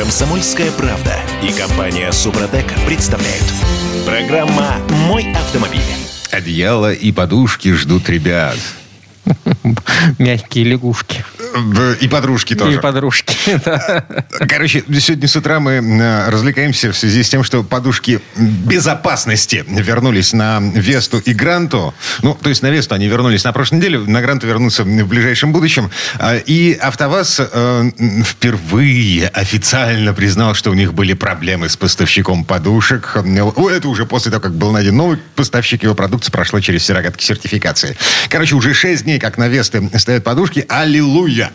Комсомольская 0.00 0.72
правда 0.72 1.14
и 1.42 1.52
компания 1.52 2.10
Супротек 2.10 2.64
представляют. 2.86 3.44
Программа 4.06 4.78
«Мой 5.06 5.30
автомобиль». 5.30 5.82
Одеяло 6.30 6.90
и 6.90 7.12
подушки 7.12 7.74
ждут 7.74 8.08
ребят. 8.08 8.56
Мягкие 10.18 10.64
лягушки. 10.64 11.22
И 12.00 12.08
подружки 12.08 12.54
тоже. 12.54 12.78
И 12.78 12.80
подружки. 12.80 13.29
Короче, 14.48 14.84
сегодня 15.00 15.28
с 15.28 15.36
утра 15.36 15.60
мы 15.60 15.72
э, 15.72 16.30
развлекаемся 16.30 16.92
в 16.92 16.96
связи 16.96 17.22
с 17.22 17.28
тем, 17.28 17.44
что 17.44 17.62
подушки 17.62 18.20
безопасности 18.36 19.64
вернулись 19.68 20.32
на 20.32 20.60
Весту 20.60 21.18
и 21.18 21.32
Гранту. 21.32 21.94
Ну, 22.22 22.34
то 22.34 22.48
есть 22.48 22.62
на 22.62 22.70
Весту 22.70 22.94
они 22.94 23.08
вернулись 23.08 23.44
на 23.44 23.52
прошлой 23.52 23.76
неделе, 23.76 23.98
на 23.98 24.20
Гранту 24.20 24.46
вернутся 24.46 24.84
в 24.84 25.08
ближайшем 25.08 25.52
будущем. 25.52 25.90
А, 26.18 26.36
И 26.36 26.74
АвтоВАЗ 26.74 27.40
э, 27.52 27.90
впервые 28.24 29.28
официально 29.28 30.12
признал, 30.12 30.54
что 30.54 30.70
у 30.70 30.74
них 30.74 30.94
были 30.94 31.14
проблемы 31.14 31.68
с 31.68 31.76
поставщиком 31.76 32.44
подушек. 32.44 33.16
Это 33.16 33.88
уже 33.88 34.06
после 34.06 34.30
того, 34.30 34.42
как 34.42 34.54
был 34.54 34.72
найден 34.72 34.96
новый 34.96 35.18
поставщик, 35.34 35.82
его 35.82 35.94
продукция 35.94 36.32
прошла 36.32 36.60
через 36.60 36.82
все 36.82 36.92
рогатки 36.92 37.24
сертификации. 37.24 37.96
Короче, 38.28 38.54
уже 38.54 38.74
6 38.74 39.04
дней, 39.04 39.18
как 39.18 39.38
на 39.38 39.48
Весты 39.48 39.88
стоят 39.98 40.24
подушки. 40.24 40.64
Аллилуйя! 40.68 41.50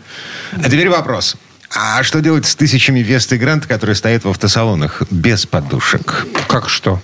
А 0.52 0.64
теперь 0.64 0.88
вопрос. 0.88 1.36
А 1.74 2.02
что 2.02 2.20
делать 2.20 2.46
с 2.46 2.54
тысячами 2.54 3.00
Вест 3.00 3.32
и 3.32 3.36
Грант, 3.36 3.66
которые 3.66 3.96
стоят 3.96 4.24
в 4.24 4.28
автосалонах 4.30 5.02
без 5.10 5.46
подушек? 5.46 6.26
Как 6.48 6.68
что? 6.68 7.00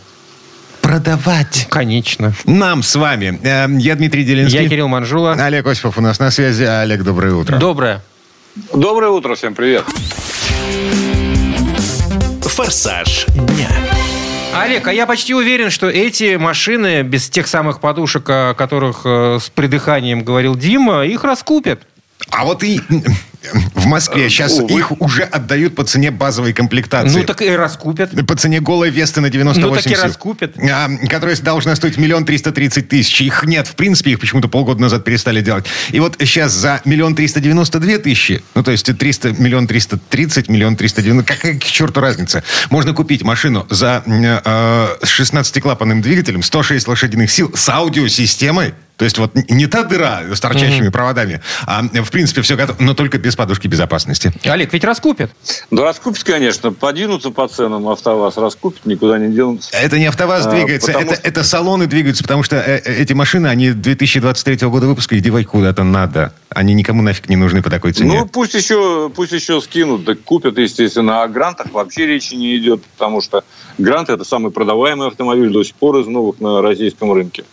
Продавать. 0.80 1.66
Конечно. 1.70 2.32
Нам 2.44 2.82
с 2.82 2.94
вами. 2.96 3.38
Э, 3.42 3.66
Я 3.78 3.94
Дмитрий 3.94 4.24
Делинский. 4.24 4.62
Я 4.62 4.68
Кирилл 4.68 4.88
Манжула. 4.88 5.32
Олег 5.34 5.66
Осипов 5.66 5.98
у 5.98 6.00
нас 6.00 6.18
на 6.18 6.30
связи. 6.30 6.64
Олег, 6.64 7.02
доброе 7.02 7.34
утро. 7.34 7.56
Доброе. 7.58 8.02
Доброе 8.74 9.10
утро, 9.10 9.34
всем 9.34 9.54
привет. 9.54 9.84
«Форсаж 12.42 13.24
дня». 13.28 13.68
Олег, 14.54 14.86
а 14.86 14.92
я 14.92 15.06
почти 15.06 15.32
уверен, 15.34 15.70
что 15.70 15.88
эти 15.88 16.36
машины 16.36 17.02
без 17.02 17.30
тех 17.30 17.46
самых 17.46 17.80
подушек, 17.80 18.24
о 18.28 18.52
которых 18.52 19.00
э, 19.06 19.38
с 19.40 19.48
придыханием 19.48 20.22
говорил 20.22 20.54
Дима, 20.54 21.06
их 21.06 21.24
раскупят. 21.24 21.80
А 22.30 22.44
вот 22.44 22.62
и 22.62 22.80
в 23.74 23.86
Москве 23.86 24.28
сейчас 24.28 24.58
увы. 24.58 24.78
их 24.78 25.00
уже 25.00 25.22
отдают 25.22 25.74
по 25.74 25.84
цене 25.84 26.10
базовой 26.10 26.52
комплектации. 26.52 27.18
Ну 27.18 27.24
так 27.24 27.42
и 27.42 27.50
раскупят. 27.50 28.10
По 28.26 28.36
цене 28.36 28.60
голой 28.60 28.90
Весты 28.90 29.20
на 29.20 29.30
98 29.30 29.68
Ну 29.68 29.74
так 29.76 29.86
и 29.86 29.94
сил. 29.94 30.02
раскупят. 30.02 30.54
А, 30.58 30.88
которая 31.08 31.36
должна 31.36 31.74
стоить 31.76 31.96
миллион 31.96 32.24
триста 32.24 32.52
тридцать 32.52 32.88
тысяч. 32.88 33.20
Их 33.20 33.44
нет, 33.44 33.66
в 33.66 33.74
принципе, 33.74 34.12
их 34.12 34.20
почему-то 34.20 34.48
полгода 34.48 34.80
назад 34.80 35.04
перестали 35.04 35.40
делать. 35.40 35.66
И 35.90 36.00
вот 36.00 36.16
сейчас 36.20 36.52
за 36.52 36.80
миллион 36.84 37.14
триста 37.14 37.40
девяносто 37.40 37.78
две 37.78 37.98
тысячи, 37.98 38.42
ну 38.54 38.62
то 38.62 38.70
есть 38.70 38.86
300, 38.96 39.34
миллион 39.38 39.66
триста 39.66 39.98
тридцать, 39.98 40.48
миллион 40.48 40.76
триста 40.76 41.02
девяносто, 41.02 41.34
какая 41.34 41.58
к 41.58 41.64
черту 41.64 42.00
разница? 42.00 42.42
Можно 42.70 42.92
купить 42.94 43.22
машину 43.22 43.66
за 43.70 44.02
э, 44.06 44.88
16-клапанным 45.02 46.00
двигателем, 46.00 46.42
106 46.42 46.86
лошадиных 46.88 47.30
сил 47.30 47.50
с 47.54 47.68
аудиосистемой, 47.68 48.74
то 48.96 49.04
есть 49.04 49.18
вот 49.18 49.32
не 49.34 49.66
та 49.66 49.82
дыра 49.84 50.22
с 50.32 50.38
торчащими 50.40 50.88
проводами, 50.88 51.40
а 51.66 51.82
в 51.82 52.10
принципе 52.10 52.42
все 52.42 52.56
готово, 52.56 52.76
но 52.80 52.94
только 52.94 53.18
без 53.18 53.34
подушки 53.34 53.66
безопасности. 53.66 54.32
Олег, 54.44 54.72
ведь 54.72 54.84
раскупят. 54.84 55.30
Да 55.70 55.82
раскупить, 55.82 56.24
конечно, 56.24 56.72
подвинутся 56.72 57.30
по 57.30 57.48
ценам, 57.48 57.88
АвтоВАЗ 57.88 58.36
раскупит, 58.36 58.84
никуда 58.86 59.18
не 59.18 59.32
денутся. 59.34 59.70
Это 59.76 59.98
не 59.98 60.06
АвтоВАЗ 60.06 60.46
А, 60.46 60.50
двигается, 60.52 60.92
это, 60.92 61.14
что- 61.14 61.28
это 61.28 61.42
салоны 61.44 61.86
двигаются, 61.86 62.22
потому 62.22 62.42
что 62.42 62.56
э, 62.56 62.80
э, 62.84 62.94
эти 63.02 63.12
машины, 63.12 63.46
они 63.48 63.72
2023 63.72 64.68
года 64.68 64.86
выпуска, 64.86 65.14
их 65.16 65.22
девать 65.22 65.46
куда-то 65.46 65.82
надо. 65.84 66.32
Они 66.50 66.74
никому 66.74 67.02
нафиг 67.02 67.28
не 67.28 67.36
нужны 67.36 67.62
по 67.62 67.70
такой 67.70 67.92
цене. 67.92 68.20
Ну, 68.20 68.26
пусть 68.26 68.54
еще, 68.54 69.10
пусть 69.14 69.32
еще 69.32 69.60
скинут, 69.62 70.04
так 70.04 70.20
купят, 70.20 70.58
естественно. 70.58 71.22
О 71.22 71.28
грантах 71.28 71.72
вообще 71.72 72.06
речи 72.06 72.34
не 72.34 72.56
идет, 72.58 72.84
потому 72.96 73.20
что 73.22 73.42
грант– 73.78 74.08
это 74.10 74.24
самый 74.24 74.52
продаваемый 74.52 75.08
автомобиль 75.08 75.50
до 75.50 75.62
сих 75.64 75.74
пор 75.74 75.98
из 75.98 76.06
новых 76.06 76.40
на 76.40 76.60
российском 76.60 77.12
рынке. 77.12 77.44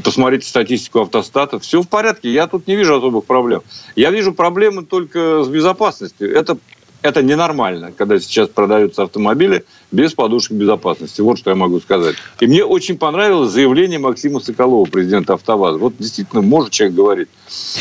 Посмотрите 0.00 0.46
статистику 0.46 1.00
автостата. 1.00 1.58
Все 1.58 1.82
в 1.82 1.88
порядке. 1.88 2.32
Я 2.32 2.46
тут 2.46 2.66
не 2.66 2.76
вижу 2.76 2.96
особых 2.96 3.24
проблем. 3.24 3.62
Я 3.94 4.10
вижу 4.10 4.32
проблемы 4.32 4.84
только 4.84 5.42
с 5.44 5.48
безопасностью. 5.48 6.34
Это, 6.34 6.56
это 7.02 7.22
ненормально, 7.22 7.92
когда 7.96 8.18
сейчас 8.18 8.48
продаются 8.48 9.02
автомобили 9.02 9.64
без 9.90 10.14
подушек 10.14 10.52
безопасности. 10.52 11.20
Вот 11.20 11.38
что 11.38 11.50
я 11.50 11.56
могу 11.56 11.80
сказать. 11.80 12.16
И 12.40 12.46
мне 12.46 12.64
очень 12.64 12.96
понравилось 12.96 13.50
заявление 13.50 13.98
Максима 13.98 14.40
Соколова, 14.40 14.88
президента 14.88 15.34
АвтоВАЗа. 15.34 15.78
Вот 15.78 15.94
действительно 15.98 16.40
может 16.40 16.70
человек 16.70 16.96
говорить. 16.96 17.28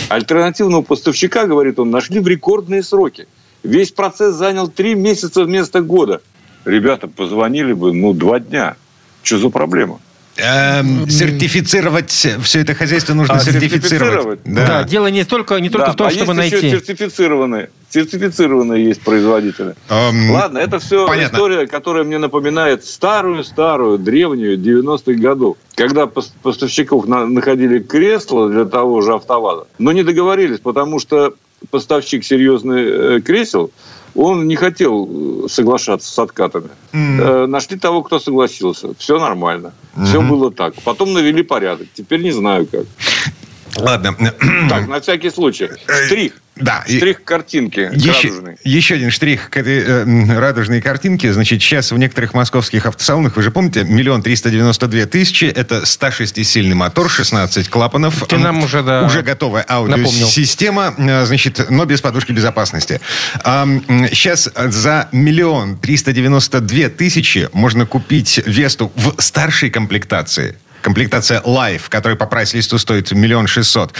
Альтернативного 0.09 0.81
поставщика, 0.81 1.45
говорит 1.45 1.79
он, 1.79 1.91
нашли 1.91 2.19
в 2.19 2.27
рекордные 2.27 2.83
сроки. 2.83 3.27
Весь 3.63 3.91
процесс 3.91 4.35
занял 4.35 4.67
три 4.67 4.95
месяца 4.95 5.43
вместо 5.43 5.81
года. 5.81 6.21
Ребята 6.65 7.07
позвонили 7.07 7.73
бы, 7.73 7.93
ну, 7.93 8.13
два 8.13 8.39
дня. 8.39 8.75
Что 9.23 9.37
за 9.37 9.49
проблема? 9.49 9.99
Эм, 10.41 11.09
сертифицировать 11.09 12.09
все 12.43 12.59
это 12.61 12.73
хозяйство 12.73 13.13
нужно 13.13 13.35
А, 13.35 13.39
сертифицировать. 13.39 13.83
сертифицировать? 13.89 14.39
Да. 14.45 14.65
Да. 14.67 14.83
дело 14.83 15.07
не 15.07 15.23
только, 15.23 15.57
не 15.59 15.69
только 15.69 15.87
Да, 15.87 15.93
в 15.93 15.95
том, 15.95 16.07
а 16.07 16.11
чтобы 16.11 16.33
есть 16.33 16.53
еще 16.53 16.61
найти. 16.61 16.69
сертифицированные. 16.85 17.69
Сертифицированные 17.89 18.85
есть 18.85 19.01
производители. 19.01 19.75
Эм, 19.89 20.31
Ладно, 20.31 20.57
это 20.59 20.79
все 20.79 21.05
понятно. 21.07 21.35
история, 21.35 21.67
которая 21.67 22.03
мне 22.03 22.17
напоминает 22.17 22.85
старую-старую, 22.85 23.97
древнюю 23.97 24.57
90-х 24.57 25.19
годов, 25.21 25.57
когда 25.75 26.03
пос- 26.03 26.31
поставщиков 26.41 27.07
на- 27.07 27.25
находили 27.27 27.79
кресла 27.79 28.49
для 28.49 28.65
того 28.65 29.01
же 29.01 29.13
АвтоВАЗа, 29.13 29.67
но 29.77 29.91
не 29.91 30.03
договорились, 30.03 30.59
потому 30.59 30.99
что 30.99 31.33
поставщик 31.69 32.23
серьезный 32.23 32.83
э, 33.17 33.21
кресел, 33.21 33.71
он 34.15 34.47
не 34.47 34.55
хотел 34.55 35.45
э, 35.45 35.47
соглашаться 35.49 36.11
с 36.11 36.19
откатами. 36.19 36.69
Э, 36.93 37.45
Нашли 37.47 37.77
того, 37.77 38.03
кто 38.03 38.19
согласился. 38.19 38.93
Все 38.97 39.19
нормально. 39.19 39.73
Все 40.05 40.21
было 40.21 40.51
так. 40.51 40.73
Потом 40.83 41.13
навели 41.13 41.43
порядок. 41.43 41.87
Теперь 41.93 42.21
не 42.21 42.31
знаю 42.31 42.67
как. 42.67 42.85
Ладно. 43.77 44.15
Так, 44.69 44.87
на 44.87 44.99
всякий 44.99 45.29
случай. 45.29 45.69
Штрих. 46.05 46.40
Да. 46.57 46.83
Штрих 46.85 47.23
картинки 47.23 47.89
Еще, 47.93 48.27
радужный. 48.27 48.57
еще 48.63 48.95
один 48.95 49.09
штрих 49.09 49.49
к 49.49 49.57
этой 49.57 49.79
э, 49.79 50.37
радужной 50.39 50.81
картинке. 50.81 51.31
Значит, 51.33 51.61
сейчас 51.61 51.91
в 51.91 51.97
некоторых 51.97 52.33
московских 52.33 52.85
автосалонах, 52.85 53.35
вы 53.37 53.41
же 53.41 53.51
помните, 53.51 53.83
миллион 53.83 54.21
триста 54.21 54.49
девяносто 54.51 54.87
две 54.87 55.05
тысячи. 55.05 55.45
Это 55.45 55.83
106-сильный 55.83 56.75
мотор, 56.75 57.09
16 57.09 57.69
клапанов. 57.69 58.25
Ты 58.27 58.37
нам 58.37 58.63
уже, 58.63 58.83
да, 58.83 59.03
Уже 59.05 59.21
готовая 59.23 59.65
напомнил. 59.67 60.05
аудиосистема, 60.07 60.93
э, 60.97 61.25
значит, 61.25 61.69
но 61.69 61.85
без 61.85 62.01
подушки 62.01 62.31
безопасности. 62.33 62.99
сейчас 63.43 64.49
за 64.55 65.07
миллион 65.11 65.77
триста 65.77 66.11
девяносто 66.13 66.59
две 66.59 66.89
тысячи 66.89 67.49
можно 67.53 67.85
купить 67.85 68.41
Весту 68.45 68.91
в 68.95 69.21
старшей 69.21 69.69
комплектации. 69.69 70.57
Комплектация 70.81 71.41
Life, 71.41 71.83
которая 71.89 72.17
по 72.17 72.25
прайс-листу 72.25 72.77
стоит 72.77 73.11
миллион 73.11 73.47
шестьсот. 73.47 73.93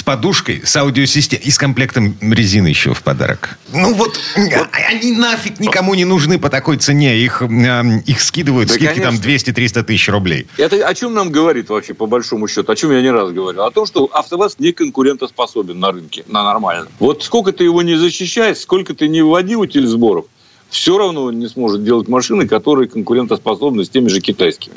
С 0.00 0.02
подушкой, 0.02 0.62
с 0.64 0.74
аудиосистемой 0.76 1.44
и 1.44 1.50
с 1.50 1.58
комплектом 1.58 2.16
резины 2.22 2.68
еще 2.68 2.94
в 2.94 3.02
подарок. 3.02 3.58
Ну 3.70 3.92
вот, 3.92 4.18
они 4.34 5.12
нафиг 5.12 5.60
никому 5.60 5.94
не 5.94 6.06
нужны 6.06 6.38
по 6.38 6.48
такой 6.48 6.78
цене. 6.78 7.18
Их, 7.18 7.42
эм, 7.42 7.98
их 7.98 8.22
скидывают, 8.22 8.70
Да, 8.70 8.76
скидки 8.76 8.98
там 8.98 9.18
конечно. 9.20 9.50
200-300 9.50 9.82
тысяч 9.82 10.08
рублей. 10.08 10.46
Это 10.56 10.88
о 10.88 10.94
чем 10.94 11.12
нам 11.12 11.30
говорит 11.30 11.68
вообще, 11.68 11.92
по 11.92 12.06
большому 12.06 12.48
счету? 12.48 12.72
О 12.72 12.76
чем 12.76 12.92
я 12.92 13.02
не 13.02 13.10
раз 13.10 13.30
говорил? 13.30 13.62
О 13.62 13.70
том, 13.70 13.84
что 13.84 14.08
АвтоВАЗ 14.10 14.56
не 14.58 14.72
конкурентоспособен 14.72 15.78
на 15.78 15.92
рынке, 15.92 16.24
на 16.28 16.44
нормально. 16.44 16.88
Вот 16.98 17.22
сколько 17.22 17.52
ты 17.52 17.64
его 17.64 17.82
не 17.82 17.96
защищаешь, 17.96 18.56
сколько 18.56 18.94
ты 18.94 19.06
не 19.06 19.20
вводи 19.20 19.54
утиль 19.54 19.86
сборов, 19.86 20.24
все 20.70 20.96
равно 20.98 21.30
не 21.32 21.48
сможет 21.48 21.84
делать 21.84 22.08
машины, 22.08 22.46
которые 22.48 22.88
конкурентоспособны 22.88 23.84
с 23.84 23.88
теми 23.90 24.08
же 24.08 24.20
китайскими. 24.20 24.76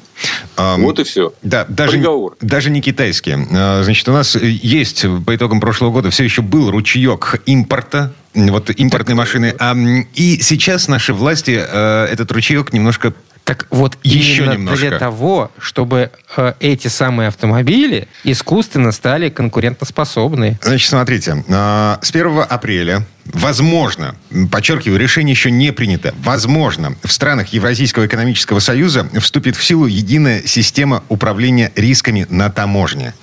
Эм, 0.57 0.83
Вот 0.83 0.99
и 0.99 1.03
все. 1.03 1.33
Да, 1.43 1.65
даже, 1.69 1.93
Приговор. 1.93 2.35
даже 2.41 2.69
не 2.69 2.81
китайские. 2.81 3.47
А, 3.51 3.83
Значит, 3.83 4.07
у 4.09 4.11
нас 4.13 4.35
есть 4.35 5.05
по 5.25 5.35
итогам 5.35 5.59
прошлого 5.59 5.91
года 5.91 6.09
все 6.09 6.23
еще 6.23 6.41
был 6.41 6.71
ручеек 6.71 7.41
импорта, 7.45 8.13
вот 8.33 8.69
импортные 8.75 9.15
машины. 9.15 9.55
А, 9.59 9.75
и 10.15 10.39
сейчас 10.41 10.87
наши 10.87 11.13
власти 11.13 11.59
э, 11.65 12.05
этот 12.11 12.31
ручеек 12.31 12.73
немножко 12.73 13.13
Так 13.43 13.67
вот, 13.71 13.97
Еще 14.03 14.43
именно 14.43 14.53
немножко. 14.53 14.87
для 14.89 14.97
того, 14.99 15.51
чтобы 15.59 16.09
э, 16.37 16.53
эти 16.59 16.87
самые 16.87 17.27
автомобили 17.27 18.07
искусственно 18.23 18.91
стали 18.91 19.29
конкурентоспособны. 19.29 20.57
Значит, 20.61 20.89
смотрите, 20.89 21.43
а, 21.49 21.99
с 22.01 22.09
1 22.09 22.45
апреля, 22.49 23.05
возможно, 23.25 24.15
подчеркиваю, 24.51 24.99
решение 24.99 25.33
еще 25.33 25.51
не 25.51 25.71
принято, 25.71 26.13
возможно, 26.23 26.95
в 27.03 27.11
странах 27.11 27.49
Евразийского 27.49 28.05
экономического 28.05 28.59
союза 28.59 29.07
вступит 29.19 29.55
в 29.55 29.63
силу 29.63 29.85
единая 29.85 30.41
система 30.45 31.03
управления 31.09 31.71
рисками 31.75 32.25
на 32.29 32.49
таможне. 32.49 33.13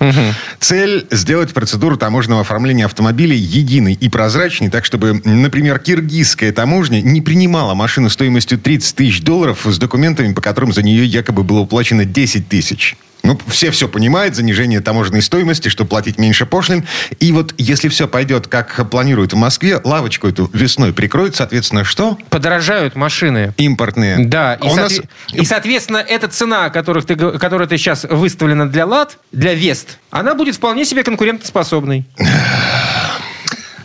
Цель– 0.59 1.07
сделать 1.11 1.53
процедуру 1.53 1.97
таможенного 1.97 2.41
оформления 2.41 2.85
автомобилей 2.85 3.37
единой 3.37 3.93
и 3.93 4.09
прозрачной, 4.09 4.69
так 4.69 4.85
чтобы, 4.85 5.21
например, 5.23 5.79
киргизская 5.79 6.51
таможня 6.51 7.01
не 7.01 7.21
принимала 7.21 7.73
машину 7.73 8.09
стоимостью 8.09 8.57
30 8.57 8.95
тысяч 8.95 9.21
долларов 9.21 9.65
с 9.65 9.77
документами, 9.77 10.33
по 10.33 10.41
которым 10.41 10.73
за 10.73 10.83
нее 10.83 11.05
якобы 11.05 11.43
было 11.43 11.59
уплачено 11.59 12.05
10 12.05 12.47
тысяч. 12.47 12.95
Ну, 13.23 13.39
все 13.47 13.71
все 13.71 13.87
понимают, 13.87 14.35
занижение 14.35 14.79
таможенной 14.81 15.21
стоимости, 15.21 15.69
чтобы 15.69 15.89
платить 15.89 16.17
меньше 16.17 16.45
пошлин. 16.45 16.85
И 17.19 17.31
вот 17.31 17.53
если 17.57 17.87
все 17.87 18.07
пойдет, 18.07 18.47
как 18.47 18.89
планируют 18.89 19.33
в 19.33 19.35
Москве, 19.35 19.79
лавочку 19.83 20.27
эту 20.27 20.49
весной 20.53 20.91
прикроют, 20.93 21.35
соответственно, 21.35 21.83
что? 21.83 22.17
Подорожают 22.29 22.95
машины. 22.95 23.53
Импортные. 23.57 24.25
Да, 24.25 24.55
и, 24.55 24.67
А 24.67 24.75
нас... 24.75 24.93
соотве- 24.93 25.07
и, 25.33 25.45
соответственно, 25.45 25.97
эта 25.97 26.27
цена, 26.27 26.69
которых 26.69 27.05
ты, 27.05 27.15
которая 27.15 27.67
ты 27.67 27.77
сейчас 27.77 28.05
выставлена 28.09 28.67
для 28.67 28.85
ЛАД, 28.85 29.17
для 29.31 29.53
Вест, 29.53 29.99
она 30.09 30.33
будет 30.33 30.55
вполне 30.55 30.85
себе 30.85 31.03
конкурентоспособной. 31.03 32.05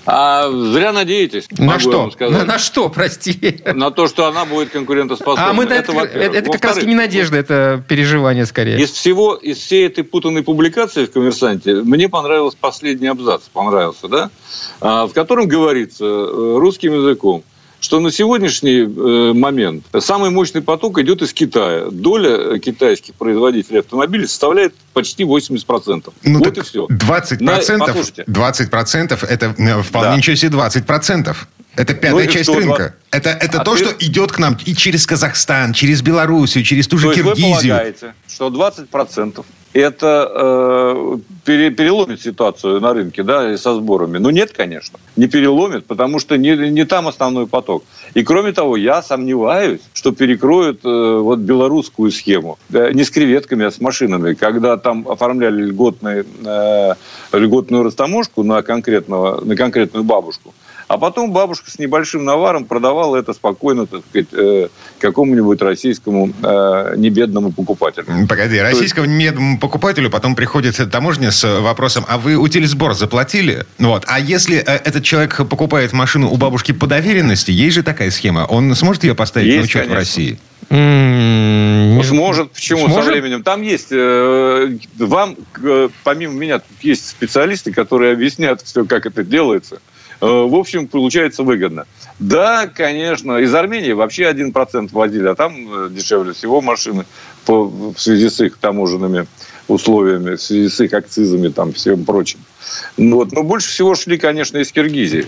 А 0.06 0.48
зря 0.50 0.92
надеетесь. 0.92 1.48
На 1.58 1.80
что? 1.80 2.10
На, 2.20 2.44
на 2.44 2.58
что, 2.58 2.88
прости? 2.88 3.60
На 3.74 3.90
то, 3.90 4.06
что 4.06 4.26
она 4.26 4.44
будет 4.44 4.70
конкурентоспособна. 4.70 5.50
А 5.50 5.52
мы 5.52 5.64
это, 5.64 5.92
во-первых. 5.92 6.28
это, 6.28 6.38
это 6.38 6.52
как 6.52 6.64
раз 6.64 6.82
не 6.82 6.94
надежда, 6.94 7.36
это 7.36 7.84
переживание 7.88 8.46
скорее. 8.46 8.80
Из 8.80 8.92
всего, 8.92 9.34
из 9.34 9.58
всей 9.58 9.86
этой 9.86 10.04
путанной 10.04 10.42
публикации 10.42 11.06
в 11.06 11.12
«Коммерсанте» 11.12 11.74
мне 11.74 12.08
понравился 12.08 12.56
последний 12.60 13.08
абзац, 13.08 13.42
понравился, 13.52 14.08
да? 14.08 14.30
А, 14.80 15.06
в 15.06 15.12
котором 15.12 15.48
говорится 15.48 16.04
э, 16.04 16.56
русским 16.58 16.94
языком, 16.94 17.42
что 17.86 18.00
на 18.00 18.10
сегодняшний 18.10 18.80
э, 18.80 19.32
момент 19.32 19.84
самый 20.00 20.30
мощный 20.30 20.60
поток 20.60 20.98
идет 20.98 21.22
из 21.22 21.32
Китая. 21.32 21.84
Доля 21.92 22.58
китайских 22.58 23.14
производителей 23.14 23.78
автомобилей 23.78 24.26
составляет 24.26 24.74
почти 24.92 25.22
80%. 25.22 26.12
Ну, 26.24 26.38
вот 26.40 26.58
и 26.58 26.62
все. 26.62 26.86
20%, 26.88 27.40
На- 27.76 27.86
послушайте. 27.86 28.24
20% 28.26 29.24
это 29.24 29.54
э, 29.56 29.82
вполне 29.82 30.10
Да. 30.10 30.16
ничего 30.16 30.34
себе 30.34 30.58
20%. 30.58 31.36
Это 31.76 31.94
пятая 31.94 32.24
Ну 32.26 32.32
часть 32.32 32.44
что, 32.50 32.58
рынка. 32.58 32.76
два- 32.76 32.92
Это, 33.18 33.30
это 33.30 33.60
А 33.60 33.64
то, 33.64 33.76
ты- 33.76 33.84
что 33.84 33.94
идет 34.00 34.32
к 34.32 34.38
нам 34.40 34.58
и 34.64 34.74
через 34.74 35.06
Казахстан, 35.06 35.72
через 35.72 36.02
Белоруссию, 36.02 36.64
через 36.64 36.88
ту 36.88 36.98
же 36.98 37.04
То 37.08 37.12
есть 37.12 37.22
вы 37.22 37.34
Киргизию. 37.36 37.70
полагаете, 37.74 38.14
что 38.26 38.48
20% 38.50 39.44
это 39.76 40.30
э, 40.34 41.16
пере- 41.44 41.70
переломит 41.70 42.20
ситуацию 42.22 42.80
на 42.80 42.94
рынке, 42.94 43.22
да, 43.22 43.56
со 43.58 43.74
сборами? 43.74 44.18
Ну, 44.18 44.30
нет, 44.30 44.52
конечно. 44.52 44.98
Не 45.16 45.26
переломит, 45.28 45.86
потому 45.86 46.18
что 46.18 46.36
не, 46.36 46.56
не 46.70 46.84
там 46.84 47.08
основной 47.08 47.46
поток. 47.46 47.84
И 48.14 48.22
кроме 48.22 48.52
того, 48.52 48.76
я 48.76 49.02
сомневаюсь, 49.02 49.80
что 49.92 50.12
перекроют 50.12 50.80
э, 50.84 51.18
вот 51.20 51.40
белорусскую 51.40 52.10
схему. 52.10 52.58
Э, 52.72 52.92
не 52.92 53.04
с 53.04 53.10
креветками, 53.10 53.66
а 53.66 53.70
с 53.70 53.80
машинами. 53.80 54.34
Когда 54.34 54.76
там 54.76 55.06
оформляли 55.08 55.62
льготный, 55.62 56.24
э, 56.44 56.94
льготную 57.32 57.82
растаможку 57.82 58.42
на, 58.42 58.62
конкретного, 58.62 59.44
на 59.44 59.56
конкретную 59.56 60.04
бабушку, 60.04 60.54
а 60.88 60.98
потом 60.98 61.32
бабушка 61.32 61.70
с 61.70 61.78
небольшим 61.78 62.24
наваром 62.24 62.64
продавала 62.64 63.16
это 63.16 63.32
спокойно, 63.32 63.86
так 63.86 64.02
сказать, 64.08 64.28
э, 64.32 64.68
какому-нибудь 65.00 65.60
российскому 65.62 66.32
э, 66.42 66.94
небедному 66.96 67.52
покупателю. 67.52 68.06
Погоди, 68.28 68.58
российскому 68.60 69.06
медному 69.06 69.58
покупателю 69.58 70.10
потом 70.10 70.34
приходит 70.36 70.76
таможня 70.90 71.30
с 71.30 71.60
вопросом, 71.60 72.04
а 72.08 72.18
вы 72.18 72.36
утилизбор 72.36 72.94
заплатили? 72.94 73.66
Вот. 73.78 74.04
А 74.06 74.20
если 74.20 74.58
э, 74.58 74.62
этот 74.62 75.02
человек 75.02 75.36
покупает 75.48 75.92
машину 75.92 76.30
у 76.30 76.36
бабушки 76.36 76.72
по 76.72 76.86
доверенности, 76.86 77.50
есть 77.50 77.74
же 77.74 77.82
такая 77.82 78.10
схема, 78.10 78.46
он 78.48 78.74
сможет 78.74 79.04
ее 79.04 79.14
поставить 79.14 79.48
на 79.48 79.52
Есть, 79.54 79.64
учет 79.66 79.82
в 79.82 79.88
конечно. 79.88 79.96
России? 79.96 80.38
М, 80.70 81.96
Ну, 81.96 82.02
Сможет. 82.02 82.52
Почему? 82.52 82.86
Со 82.86 82.92
Сможет? 82.92 83.10
временем. 83.12 83.42
Там 83.42 83.62
есть... 83.62 83.88
э, 83.90 84.76
вам, 84.98 85.36
э, 85.62 85.88
помимо 86.04 86.34
меня, 86.34 86.58
тут 86.58 86.76
есть 86.82 87.08
специалисты, 87.08 87.72
которые 87.72 88.12
объяснят 88.12 88.60
все, 88.62 88.84
как 88.84 89.06
это 89.06 89.24
делается. 89.24 89.80
Э, 90.20 90.26
В 90.26 90.54
общем, 90.54 90.88
получается 90.88 91.42
выгодно. 91.42 91.86
Да, 92.18 92.66
конечно. 92.66 93.38
Из 93.38 93.54
Армении 93.54 93.92
вообще 93.92 94.24
1% 94.24 94.88
возили, 94.92 95.28
а 95.28 95.34
там 95.34 95.86
э, 95.86 95.88
дешевле 95.90 96.32
всего 96.32 96.60
машины 96.60 97.04
по, 97.44 97.64
в 97.64 97.96
связи 97.98 98.28
с 98.30 98.40
их 98.40 98.56
таможенными 98.58 99.26
условиями, 99.68 100.36
в 100.36 100.42
связи 100.42 100.68
с 100.68 100.80
их 100.80 100.92
акцизами, 100.94 101.48
там, 101.48 101.72
всем 101.72 102.04
прочим. 102.04 102.38
Ну, 102.96 103.16
вот. 103.16 103.32
Но 103.32 103.42
больше 103.42 103.68
всего 103.68 103.94
шли, 103.94 104.16
конечно, 104.18 104.58
из 104.58 104.72
Киргизии. 104.72 105.26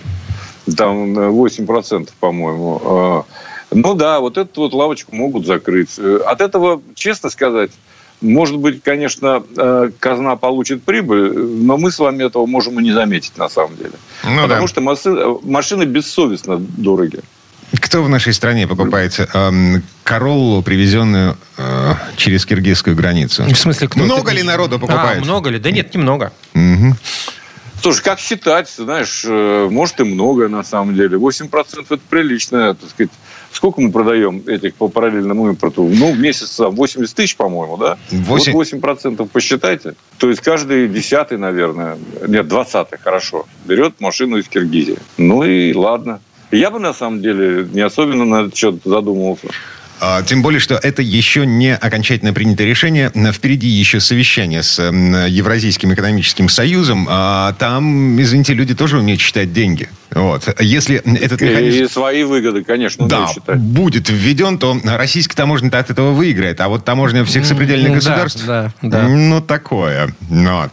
Там 0.76 1.18
э, 1.18 1.28
8%, 1.30 2.08
по-моему. 2.20 2.80
Э, 2.84 3.74
Ну 3.74 3.94
да, 3.94 4.20
вот 4.20 4.38
эту 4.38 4.62
вот 4.62 4.72
лавочку 4.72 5.14
могут 5.14 5.46
закрыть. 5.46 5.98
Э, 5.98 6.20
От 6.26 6.40
этого, 6.40 6.80
честно 6.94 7.28
сказать, 7.30 7.70
может 8.20 8.56
быть, 8.56 8.82
конечно, 8.82 9.42
э, 9.56 9.90
казна 10.00 10.36
получит 10.36 10.82
прибыль, 10.82 11.32
но 11.38 11.76
мы 11.76 11.90
с 11.90 11.98
вами 11.98 12.24
этого 12.24 12.46
можем 12.46 12.80
и 12.80 12.82
не 12.82 12.92
заметить 12.92 13.36
на 13.38 13.48
самом 13.48 13.76
деле. 13.76 13.92
Ну 14.24 14.42
Потому 14.42 14.62
да. 14.62 14.68
что 14.68 14.80
машины, 14.80 15.38
машины 15.42 15.84
бессовестно 15.84 16.56
дороги. 16.58 17.20
Кто 17.80 18.02
в 18.02 18.08
нашей 18.08 18.32
стране 18.32 18.66
покупает 18.66 19.18
эм, 19.34 19.82
Короллу, 20.02 20.62
привезенную 20.62 21.36
э, 21.58 21.94
через 22.16 22.46
киргизскую 22.46 22.96
границу? 22.96 23.44
В 23.44 23.54
смысле, 23.58 23.88
кто? 23.88 24.00
Много 24.00 24.30
Ты- 24.30 24.38
ли 24.38 24.42
народу 24.42 24.76
А, 24.76 24.78
покупает? 24.78 25.22
много 25.22 25.50
ли? 25.50 25.58
Да 25.58 25.70
нет, 25.70 25.94
немного. 25.94 26.32
Мгм. 26.54 26.77
Слушай, 27.92 28.04
как 28.04 28.18
считать, 28.18 28.68
знаешь, 28.70 29.24
э, 29.26 29.68
может 29.70 30.00
и 30.00 30.04
много 30.04 30.48
на 30.48 30.62
самом 30.62 30.94
деле. 30.94 31.16
8% 31.18 31.86
это 31.90 32.00
прилично, 32.08 32.74
так 32.74 32.90
сказать. 32.90 33.10
Сколько 33.50 33.80
мы 33.80 33.90
продаем 33.90 34.42
этих 34.46 34.74
по 34.74 34.88
параллельному 34.88 35.48
импорту? 35.48 35.82
Ну, 35.84 36.12
в 36.12 36.18
месяц 36.18 36.50
там, 36.56 36.74
80 36.74 37.14
тысяч, 37.14 37.34
по-моему, 37.34 37.78
да? 37.78 37.96
Восемь- 38.10 38.52
Вот 38.52 38.66
8% 38.66 39.26
посчитайте. 39.32 39.94
То 40.18 40.28
есть 40.28 40.42
каждый 40.42 40.86
десятый, 40.88 41.38
наверное, 41.38 41.96
нет, 42.26 42.46
двадцатый, 42.46 42.98
хорошо, 43.02 43.46
берет 43.64 44.00
машину 44.00 44.36
из 44.36 44.48
Киргизии. 44.48 44.98
Ну 45.16 45.44
и 45.44 45.72
ладно. 45.72 46.20
Я 46.50 46.70
бы, 46.70 46.78
на 46.78 46.92
самом 46.94 47.22
деле, 47.22 47.66
не 47.72 47.80
особенно 47.80 48.24
на 48.24 48.42
этот 48.42 48.56
счет 48.56 48.76
задумывался. 48.84 49.48
А, 50.00 50.22
Тем 50.22 50.42
более, 50.42 50.60
что 50.60 50.76
это 50.76 51.02
еще 51.02 51.44
не 51.46 51.74
окончательно 51.74 52.32
принятое 52.32 52.66
решение. 52.66 53.10
На- 53.14 53.32
Впереди 53.32 53.68
еще 53.68 54.00
совещание 54.00 54.62
с 54.62 54.78
м, 54.78 55.26
Евразийским 55.26 55.92
экономическим 55.92 56.48
союзом. 56.48 57.06
А 57.10 57.52
Там, 57.58 58.20
извините, 58.20 58.54
люди 58.54 58.74
тоже 58.74 58.98
умеют 58.98 59.20
считать 59.20 59.52
деньги. 59.52 59.88
Вот. 60.12 60.48
Если 60.60 60.96
этот 61.20 61.40
механизм... 61.40 61.84
И 61.84 61.88
свои 61.88 62.22
выгоды, 62.24 62.64
конечно, 62.64 63.06
Да, 63.08 63.28
будет 63.56 64.08
введен, 64.08 64.58
то 64.58 64.78
российская 64.84 65.36
таможня 65.36 65.68
от 65.68 65.90
этого 65.90 66.12
выиграет. 66.12 66.60
А 66.60 66.68
вот 66.68 66.84
таможня 66.84 67.24
всех 67.24 67.44
сопредельных 67.44 67.90
Да, 67.90 67.94
государств... 67.96 68.44
да, 68.46 68.72
да. 68.82 69.02
Ну, 69.08 69.40
такое. 69.40 70.14
Вот. 70.28 70.70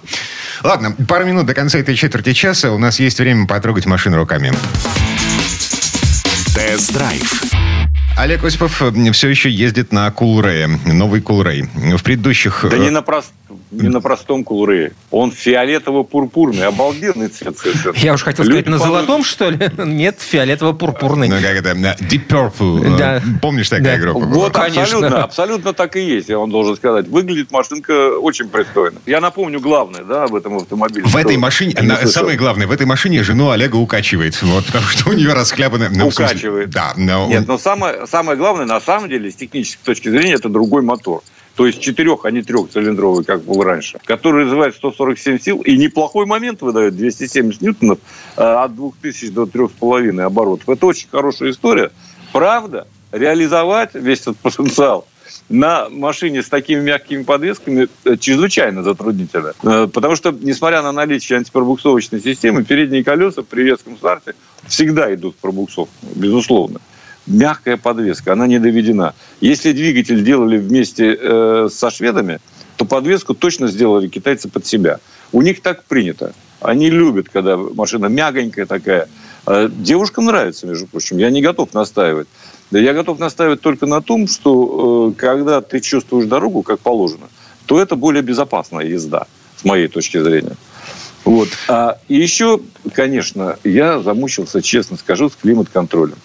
Ладно, 0.64 0.96
пару 1.08 1.26
минут 1.26 1.46
до 1.46 1.54
конца 1.54 1.78
этой 1.80 1.96
четверти 1.96 2.34
часа. 2.34 2.72
У 2.72 2.78
нас 2.78 3.00
есть 3.00 3.20
время 3.20 3.46
потрогать 3.48 3.86
машину 3.86 4.18
руками. 4.18 4.54
Тест-драйв. 6.56 7.44
Олег 8.18 8.44
Осипов 8.46 8.82
все 9.12 9.28
еще 9.28 9.50
ездит 9.50 9.92
на 9.92 10.10
Кулрее. 10.10 10.68
Новый 10.86 11.22
Кулрей. 11.22 11.64
В 11.98 12.02
предыдущих... 12.02 12.66
Да 12.70 12.78
э, 12.78 12.80
не 12.80 12.90
на, 12.90 13.02
прост- 13.02 13.34
не 13.72 13.90
на 13.90 14.02
простом 14.02 14.44
кулре. 14.44 14.94
Он 15.12 15.32
фиолетово-пурпурный, 15.32 16.64
обалденный 16.66 17.28
цвет 17.28 17.58
совершенно. 17.58 17.96
Я 17.98 18.14
уж 18.14 18.24
хотел 18.24 18.46
Люди 18.46 18.62
сказать, 18.62 18.68
на 18.68 18.78
падают- 18.78 19.06
золотом, 19.08 19.24
что 19.24 19.50
ли? 19.50 19.60
Нет, 19.86 20.18
фиолетово-пурпурный. 20.20 21.28
Ну, 21.28 21.36
как 21.36 21.56
это? 21.56 21.70
Deep 21.72 22.28
Purple. 22.28 22.98
Да. 22.98 23.18
Э, 23.18 23.22
Помнишь, 23.42 23.70
такая 23.70 23.98
Да. 23.98 24.02
группа 24.02 24.20
была? 24.26 24.36
Вот 24.46 24.54
Конечно. 24.54 24.82
абсолютно, 24.84 25.24
абсолютно 25.24 25.74
так 25.74 25.96
и 25.96 26.02
есть, 26.02 26.30
я 26.30 26.38
вам 26.40 26.50
должен 26.52 26.76
сказать. 26.76 27.08
Выглядит 27.08 27.52
машинка 27.52 28.18
очень 28.18 28.48
пристойно. 28.50 29.00
Я 29.06 29.22
напомню 29.22 29.60
главное, 29.60 30.04
да, 30.04 30.24
об 30.24 30.36
этом 30.36 30.58
автомобиле. 30.58 31.06
В 31.06 31.16
этой 31.16 31.38
машине, 31.38 31.76
не 31.80 31.88
на- 31.88 32.06
самое 32.08 32.38
главное, 32.38 32.68
в 32.68 32.72
этой 32.72 32.86
машине 32.86 33.24
жену 33.24 33.50
Олега 33.52 33.76
укачивает. 33.76 34.42
Вот, 34.42 34.66
потому 34.68 34.86
что 34.88 35.10
у 35.10 35.14
нее 35.14 35.34
расхлябанная... 35.34 35.90
ну, 35.90 36.08
Укачивает. 36.08 36.70
Да. 36.72 36.94
но 36.98 37.28
Нет, 37.28 37.42
он- 37.42 37.46
но 37.48 37.58
самое, 37.58 38.08
самое 38.08 38.38
главное, 38.38 38.66
на 38.66 38.80
самом 38.82 39.10
деле, 39.10 39.30
с 39.32 39.36
технической 39.36 39.84
точки 39.86 40.10
зрения, 40.10 40.34
это 40.34 40.50
другой 40.50 40.82
мотор. 40.82 41.22
То 41.56 41.66
есть 41.66 41.80
четырех, 41.80 42.26
а 42.26 42.32
не 42.32 42.42
трехцилиндровый, 42.42 43.24
как 43.24 43.44
был 43.44 43.64
раньше. 43.64 43.98
Который 44.04 44.44
развивает 44.44 44.76
147 44.76 45.40
сил 45.40 45.62
и 45.62 45.78
неплохой 45.78 46.26
момент 46.26 46.62
выдает 46.62 46.96
270 46.96 47.62
ньютонов 47.62 48.00
э, 48.36 48.44
от 48.44 48.76
2000 48.76 49.30
до 49.30 49.44
3,5 49.44 50.22
оборотов. 50.22 50.68
Это 50.68 50.86
очень 50.86 51.08
хорошая 51.10 51.52
история. 51.52 51.92
Правда, 52.34 52.88
реализовать 53.14 53.94
весь 53.94 54.22
этот 54.22 54.38
потенциал 54.38 55.08
на 55.48 55.90
машине 55.90 56.44
с 56.44 56.50
такими 56.50 56.82
мягкими 56.82 57.24
подвесками 57.24 57.88
э, 58.04 58.18
чрезвычайно 58.18 58.84
затруднительно. 58.84 59.54
Э, 59.64 59.88
Потому 59.88 60.18
что, 60.18 60.32
несмотря 60.32 60.82
на 60.82 60.92
наличие 60.92 61.38
антипробуксовочной 61.38 62.22
системы, 62.22 62.66
передние 62.66 63.04
колеса 63.04 63.44
при 63.44 63.64
резком 63.64 63.96
старте 63.98 64.34
всегда 64.68 65.14
идут 65.14 65.36
в 65.36 65.40
пробуксовку, 65.40 65.94
безусловно. 66.16 66.82
Мягкая 67.28 67.78
подвеска, 67.78 68.34
она 68.34 68.46
не 68.48 68.60
доведена. 68.60 69.14
Если 69.42 69.72
двигатель 69.72 70.24
делали 70.24 70.58
вместе 70.58 71.18
э, 71.20 71.70
со 71.72 71.90
шведами, 71.90 72.40
то 72.78 72.86
подвеску 72.86 73.34
точно 73.34 73.68
сделали 73.68 74.08
китайцы 74.08 74.48
под 74.48 74.66
себя. 74.66 75.00
У 75.32 75.42
них 75.42 75.62
так 75.62 75.86
принято. 75.86 76.34
Они 76.62 76.90
любят, 76.90 77.30
когда 77.30 77.58
машина 77.58 78.08
мягонькая 78.08 78.66
такая. 78.66 79.10
Э, 79.48 79.70
Девушкам 79.72 80.26
нравится, 80.26 80.68
между 80.68 80.86
прочим. 80.88 81.18
Я 81.18 81.32
не 81.32 81.42
готов 81.42 81.74
настаивать. 81.74 82.28
Да 82.72 82.80
я 82.80 82.94
готов 82.94 83.20
настаивать 83.20 83.62
только 83.62 83.86
на 83.86 84.02
том, 84.02 84.28
что 84.28 85.12
э, 85.12 85.20
когда 85.20 85.62
ты 85.62 85.80
чувствуешь 85.80 86.28
дорогу, 86.28 86.62
как 86.62 86.80
положено, 86.80 87.28
то 87.66 87.82
это 87.82 87.96
более 87.96 88.22
безопасная 88.22 88.86
езда, 88.86 89.28
с 89.58 89.64
моей 89.64 89.88
точки 89.88 90.22
зрения. 90.22 90.56
Вот. 91.24 91.50
А, 91.68 91.98
еще, 92.08 92.60
конечно, 92.94 93.58
я 93.64 94.00
замучился, 94.00 94.62
честно 94.62 94.98
скажу, 94.98 95.30
с 95.30 95.36
климат-контролем. 95.36 96.18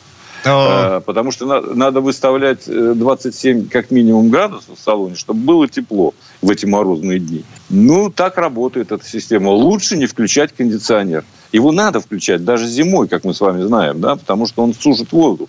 О. 0.45 0.99
Э, 0.99 1.01
Потому 1.01 1.31
что 1.33 1.47
на- 1.47 1.75
надо 1.75 2.01
выставлять 2.01 2.67
э, 2.67 2.93
27 2.97 3.69
как 3.69 3.91
минимум 3.91 4.31
градусов 4.31 4.79
в 4.79 4.83
салоне, 4.83 5.15
чтобы 5.17 5.41
было 5.41 5.69
тепло 5.69 6.15
в 6.43 6.51
эти 6.51 6.67
морозные 6.67 7.19
дни. 7.19 7.45
Ну, 7.69 8.11
так 8.11 8.37
работает 8.39 8.93
эта 8.93 9.05
система. 9.07 9.51
Лучше 9.51 9.97
не 9.97 10.07
включать 10.07 10.53
кондиционер. 10.57 11.25
Его 11.53 11.73
надо 11.73 12.01
включать 12.01 12.45
даже 12.45 12.67
зимой, 12.67 13.09
как 13.09 13.25
мы 13.25 13.35
с 13.35 13.41
вами 13.41 13.63
знаем, 13.63 14.01
да, 14.01 14.17
потому 14.17 14.47
что 14.47 14.63
он 14.63 14.73
сушит 14.75 15.13
воздух. 15.13 15.49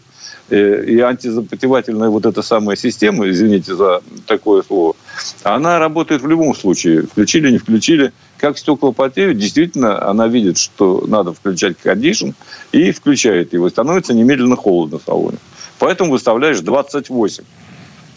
Э, 0.50 0.83
И 0.86 1.00
антизапотевательная 1.00 2.10
вот 2.10 2.25
эта 2.25 2.41
самая 2.41 2.75
система, 2.75 3.29
извините 3.29 3.75
за 3.75 4.01
такое 4.27 4.63
слово, 4.63 4.95
она 5.43 5.79
работает 5.79 6.21
в 6.21 6.27
любом 6.27 6.53
случае. 6.55 7.03
Включили, 7.03 7.51
не 7.51 7.57
включили. 7.57 8.12
Как 8.41 8.57
стекла 8.57 8.91
потеют, 8.91 9.38
действительно, 9.38 10.03
она 10.10 10.27
видит, 10.27 10.57
что 10.57 11.03
надо 11.07 11.31
включать 11.31 11.77
кондишн, 11.77 12.31
и 12.71 12.91
включает 12.91 13.53
его. 13.53 13.69
Становится 13.69 14.15
немедленно 14.15 14.55
холодно 14.55 14.98
в 14.98 15.03
салоне. 15.03 15.38
Поэтому 15.77 16.12
выставляешь 16.12 16.60
28. 16.60 17.43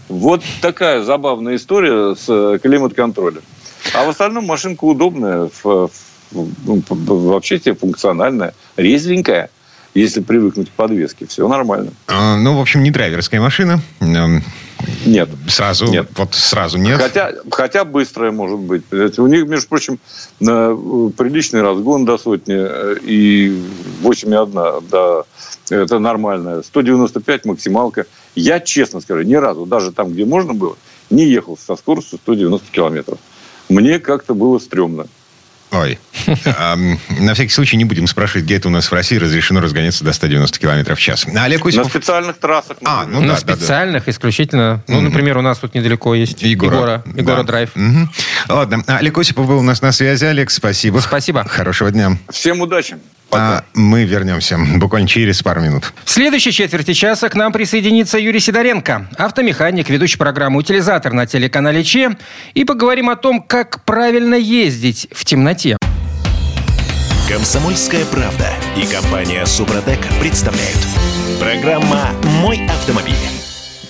Вот 0.08 0.40
такая 0.62 1.02
забавная 1.02 1.56
история 1.56 2.14
с 2.14 2.24
э, 2.28 2.58
климат-контролем. 2.62 3.42
А 3.94 4.04
в 4.06 4.08
остальном 4.08 4.46
машинка 4.46 4.84
удобная, 4.84 5.50
в- 5.62 5.90
в- 6.32 6.48
ну, 6.64 6.82
вообще 6.88 7.58
тебе 7.58 7.74
функциональная, 7.74 8.54
резвенькая. 8.76 9.50
Если 9.94 10.20
привыкнуть 10.20 10.70
к 10.70 10.72
подвеске, 10.72 11.24
все 11.26 11.46
нормально. 11.46 11.92
А, 12.08 12.36
Ну, 12.36 12.58
в 12.58 12.60
общем, 12.60 12.82
не 12.82 12.90
драйверская 12.90 13.40
машина. 13.40 13.80
Эм, 14.00 14.42
Нет. 15.06 15.28
Сразу, 15.48 15.86
Нет. 15.86 16.08
вот 16.16 16.34
сразу 16.34 16.78
нет. 16.78 17.00
Хотя, 17.00 17.32
хотя 17.50 17.84
быстрая 17.84 18.32
может 18.32 18.58
быть. 18.58 18.82
У 19.18 19.26
них, 19.28 19.46
между 19.46 19.68
прочим, 19.68 19.98
э, 20.40 20.76
приличный 21.16 21.62
разгон 21.62 22.04
до 22.04 22.18
сотни 22.18 22.56
э, 22.58 22.96
и 23.02 23.62
8,1 24.02 24.88
до... 24.90 25.26
Это 25.70 25.98
нормальная. 26.00 26.62
195 26.62 27.44
максималка. 27.46 28.06
Я, 28.34 28.58
честно 28.58 29.00
скажу, 29.00 29.22
ни 29.22 29.34
разу, 29.34 29.64
даже 29.64 29.92
там, 29.92 30.10
где 30.10 30.24
можно 30.24 30.54
было, 30.54 30.76
не 31.08 31.24
ехал 31.24 31.56
со 31.56 31.76
скоростью 31.76 32.18
190 32.18 32.70
километров. 32.72 33.18
Мне 33.68 34.00
как-то 34.00 34.34
было 34.34 34.58
стрёмно. 34.58 35.06
Ой. 35.74 35.98
На 37.20 37.34
всякий 37.34 37.50
случай 37.50 37.76
не 37.76 37.84
будем 37.84 38.06
спрашивать, 38.06 38.44
где 38.44 38.56
это 38.56 38.68
у 38.68 38.70
нас 38.70 38.90
в 38.90 38.94
России 38.94 39.16
разрешено 39.16 39.60
разгоняться 39.60 40.04
до 40.04 40.12
190 40.12 40.58
км 40.58 40.94
в 40.94 40.98
час. 41.00 41.26
Олег 41.26 41.64
На 41.64 41.68
Осипов... 41.68 41.90
специальных 41.90 42.38
трассах. 42.38 42.76
А, 42.84 43.04
ну 43.06 43.20
на 43.20 43.34
да, 43.34 43.40
да, 43.40 43.46
да. 43.46 43.56
специальных 43.56 44.08
исключительно. 44.08 44.82
Ну, 44.86 45.00
например, 45.00 45.36
у 45.38 45.42
нас 45.42 45.58
тут 45.58 45.74
недалеко 45.74 46.14
есть 46.14 46.42
Егора. 46.42 46.74
Егора, 46.76 47.04
Егора 47.16 47.36
Да. 47.38 47.42
Драйв. 47.42 47.70
Мгм. 47.74 48.10
Ладно, 48.48 48.84
Олег 48.86 49.18
Осипов 49.18 49.46
был 49.46 49.58
у 49.58 49.62
нас 49.62 49.82
на 49.82 49.92
связи. 49.92 50.24
Олег, 50.24 50.50
спасибо. 50.50 51.00
Спасибо. 51.00 51.44
Хорошего 51.44 51.90
дня. 51.90 52.18
Всем 52.30 52.60
удачи. 52.60 52.96
Пока. 53.34 53.58
А 53.58 53.64
мы 53.74 54.04
вернемся 54.04 54.56
буквально 54.76 55.08
через 55.08 55.42
пару 55.42 55.60
минут. 55.60 55.92
В 56.04 56.10
следующей 56.10 56.52
четверти 56.52 56.92
часа 56.92 57.28
к 57.28 57.34
нам 57.34 57.52
присоединится 57.52 58.18
Юрий 58.18 58.38
Сидоренко, 58.38 59.08
автомеханик, 59.18 59.90
ведущий 59.90 60.18
программы 60.18 60.58
«Утилизатор» 60.58 61.12
на 61.12 61.26
телеканале 61.26 61.82
ЧЕ. 61.82 62.16
И 62.54 62.64
поговорим 62.64 63.10
о 63.10 63.16
том, 63.16 63.42
как 63.42 63.84
правильно 63.84 64.36
ездить 64.36 65.08
в 65.12 65.24
темноте. 65.24 65.76
Комсомольская 67.28 68.04
правда 68.04 68.46
и 68.76 68.86
компания 68.86 69.44
Супротек 69.46 69.98
представляют. 70.20 70.78
Программа 71.40 72.10
«Мой 72.40 72.64
автомобиль». 72.68 73.43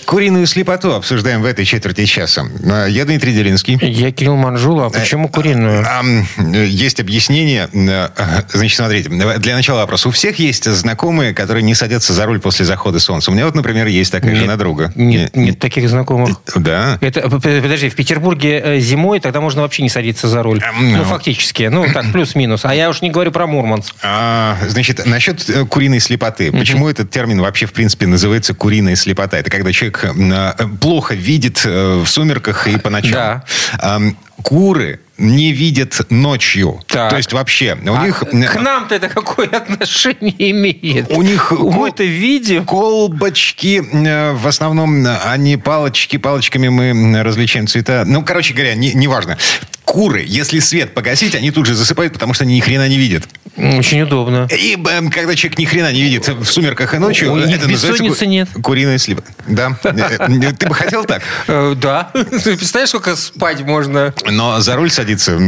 Куриную 0.05 0.47
слепоту 0.47 0.95
обсуждаем 0.95 1.43
в 1.43 1.45
этой 1.47 1.65
четверти 1.65 2.05
часа. 2.05 2.45
А, 2.65 2.87
Я 2.87 3.05
Дмитрий 3.05 3.33
Делинский. 3.33 3.79
Я 3.81 4.11
Кирилл 4.13 4.37
Манжула. 4.37 4.87
А 4.87 4.91
почему 4.91 5.29
куриную? 5.29 5.85
Э, 5.85 6.67
Есть 6.67 7.01
объяснение. 7.01 7.69
Э, 7.73 8.09
Значит, 8.53 8.77
смотрите, 8.77 9.09
для 9.09 9.55
начала 9.55 9.79
вопрос. 9.81 10.07
У 10.07 10.11
всех 10.11 10.39
есть 10.39 10.65
знакомые, 10.71 11.33
которые 11.35 11.63
не 11.63 11.75
садятся 11.75 12.13
за 12.13 12.27
руль 12.27 12.41
после 12.41 12.65
захода 12.65 12.99
солнца. 13.01 13.31
У 13.31 13.35
меня 13.35 13.47
вот, 13.47 13.55
например, 13.55 13.87
есть 13.87 14.13
такая 14.13 14.33
Нет, 14.33 14.41
жена 14.41 14.57
друга. 14.57 14.93
Нет, 14.95 15.35
Не- 15.35 15.47
нет 15.47 15.59
таких 15.59 15.89
знакомых. 15.89 16.39
Да. 16.55 16.99
Это, 17.01 17.29
подожди, 17.29 17.89
в 17.89 17.95
Петербурге 17.95 18.61
э, 18.65 18.81
зимой 18.81 19.21
тогда 19.21 19.41
можно 19.41 19.63
вообще 19.63 19.83
не 19.83 19.89
садиться 19.89 20.29
за 20.29 20.43
руль. 20.43 20.61
Ам, 20.63 20.93
Ну, 20.93 20.99
ну. 20.99 21.05
фактически. 21.05 21.65
Ну, 21.65 21.87
так, 21.93 22.13
плюс-минус. 22.13 22.65
А 22.65 22.75
я 22.75 22.89
уж 22.91 23.01
не 23.03 23.11
говорю 23.11 23.33
про 23.33 23.47
Мурманск. 23.47 23.95
А, 24.03 24.57
значит, 24.69 25.05
насчет 25.07 25.49
э, 25.49 25.65
куриной 25.65 26.01
слепоты. 26.01 26.53
Почему 26.53 26.89
этот 26.89 27.11
термин 27.11 27.41
вообще, 27.41 27.67
в 27.67 27.73
принципе, 27.73 28.07
называется 28.07 28.55
куриная 28.55 28.97
слепота? 28.97 29.39
Это 29.39 29.51
когда 29.51 29.73
человек 29.73 29.94
э, 30.03 30.53
плохо 30.81 31.15
видит 31.15 31.63
э, 31.65 32.03
в 32.03 32.07
сумерках 32.09 32.67
и 32.67 32.79
по 32.79 32.91
ночам. 32.91 33.13
Да. 33.13 34.01
Куры 34.43 35.01
не 35.17 35.53
видят 35.53 36.07
ночью. 36.11 36.81
Так. 36.89 37.11
То 37.11 37.17
есть 37.19 37.33
вообще 37.33 37.79
у 37.87 37.95
А 37.95 38.05
них... 38.05 38.19
к 38.21 38.61
нам-то 38.61 38.97
это 38.97 39.09
какое 39.09 39.47
отношение 39.47 40.51
имеет? 40.51 41.09
У 41.13 41.23
них 41.23 41.53
Мы 41.53 41.89
это 41.89 42.03
видим. 42.03 42.65
Колбочки, 42.67 43.83
э, 43.93 44.33
в 44.33 44.47
основном, 44.49 45.07
э, 45.07 45.17
они 45.25 45.57
палочки, 45.57 46.17
палочками 46.17 46.69
мы 46.69 47.23
различаем 47.23 47.69
цвета. 47.69 48.05
Ну, 48.07 48.23
короче 48.25 48.55
говоря, 48.55 48.75
не- 48.75 48.93
неважно. 48.93 49.39
Куры, 49.85 50.25
если 50.27 50.59
свет 50.59 50.95
погасить, 50.95 51.35
они 51.37 51.51
тут 51.53 51.67
же 51.67 51.75
засыпают, 51.75 52.13
потому 52.13 52.35
что 52.35 52.45
они 52.45 52.57
ни 52.57 52.61
хрена 52.61 52.89
не 52.89 52.97
видят. 52.99 53.29
Очень 53.57 54.03
удобно. 54.03 54.49
И 54.51 54.77
э, 54.77 55.11
когда 55.11 55.35
человек 55.37 55.59
ни 55.59 55.65
хрена 55.65 55.93
не 55.93 56.03
видит 56.03 56.27
в 56.29 56.45
сумерках 56.45 56.93
и 56.95 56.99
ночью, 56.99 57.33
У 57.33 57.37
это 57.39 57.69
называется 57.69 58.27
нет. 58.27 58.49
куриная 58.63 58.99
слива. 58.99 59.23
Да. 59.47 59.79
Э, 59.85 59.93
э, 60.19 60.53
Ты 60.53 60.67
бы 60.67 60.75
хотел 60.75 61.05
так? 61.05 61.23
Э, 61.47 61.75
да. 61.77 62.11
Ты 62.15 62.57
представляешь, 62.57 62.89
сколько 62.89 63.15
спать 63.15 63.61
можно? 63.63 64.13
Но 64.29 64.61
за 64.61 64.75
руль 64.75 64.91
садиться... 64.91 65.39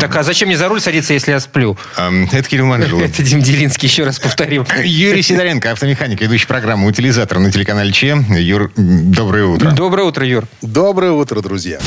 Так, 0.00 0.14
а 0.16 0.22
зачем 0.22 0.48
мне 0.48 0.58
за 0.58 0.68
руль 0.68 0.80
садиться, 0.80 1.14
если 1.14 1.30
я 1.30 1.40
сплю? 1.40 1.78
эм, 1.96 2.28
Это 2.30 2.48
Кирилл 2.48 2.66
Манжулов. 2.66 3.04
Это 3.10 3.22
Дим 3.22 3.40
Делинский, 3.40 3.88
еще 3.88 4.04
раз 4.04 4.18
повторим. 4.18 4.66
Юрий 4.84 5.22
Сидоренко, 5.22 5.70
автомеханик, 5.72 6.20
ведущий 6.20 6.46
программы 6.46 6.86
«Утилизатор» 6.86 7.38
на 7.38 7.50
телеканале 7.50 7.90
ЧЕ. 7.92 8.22
Юр, 8.38 8.70
доброе 8.76 9.46
утро. 9.46 9.70
Доброе 9.70 10.02
утро, 10.04 10.26
Юр. 10.26 10.44
Доброе 10.60 11.12
утро, 11.12 11.40
друзья. 11.40 11.78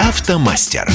Автомастер. 0.00 0.90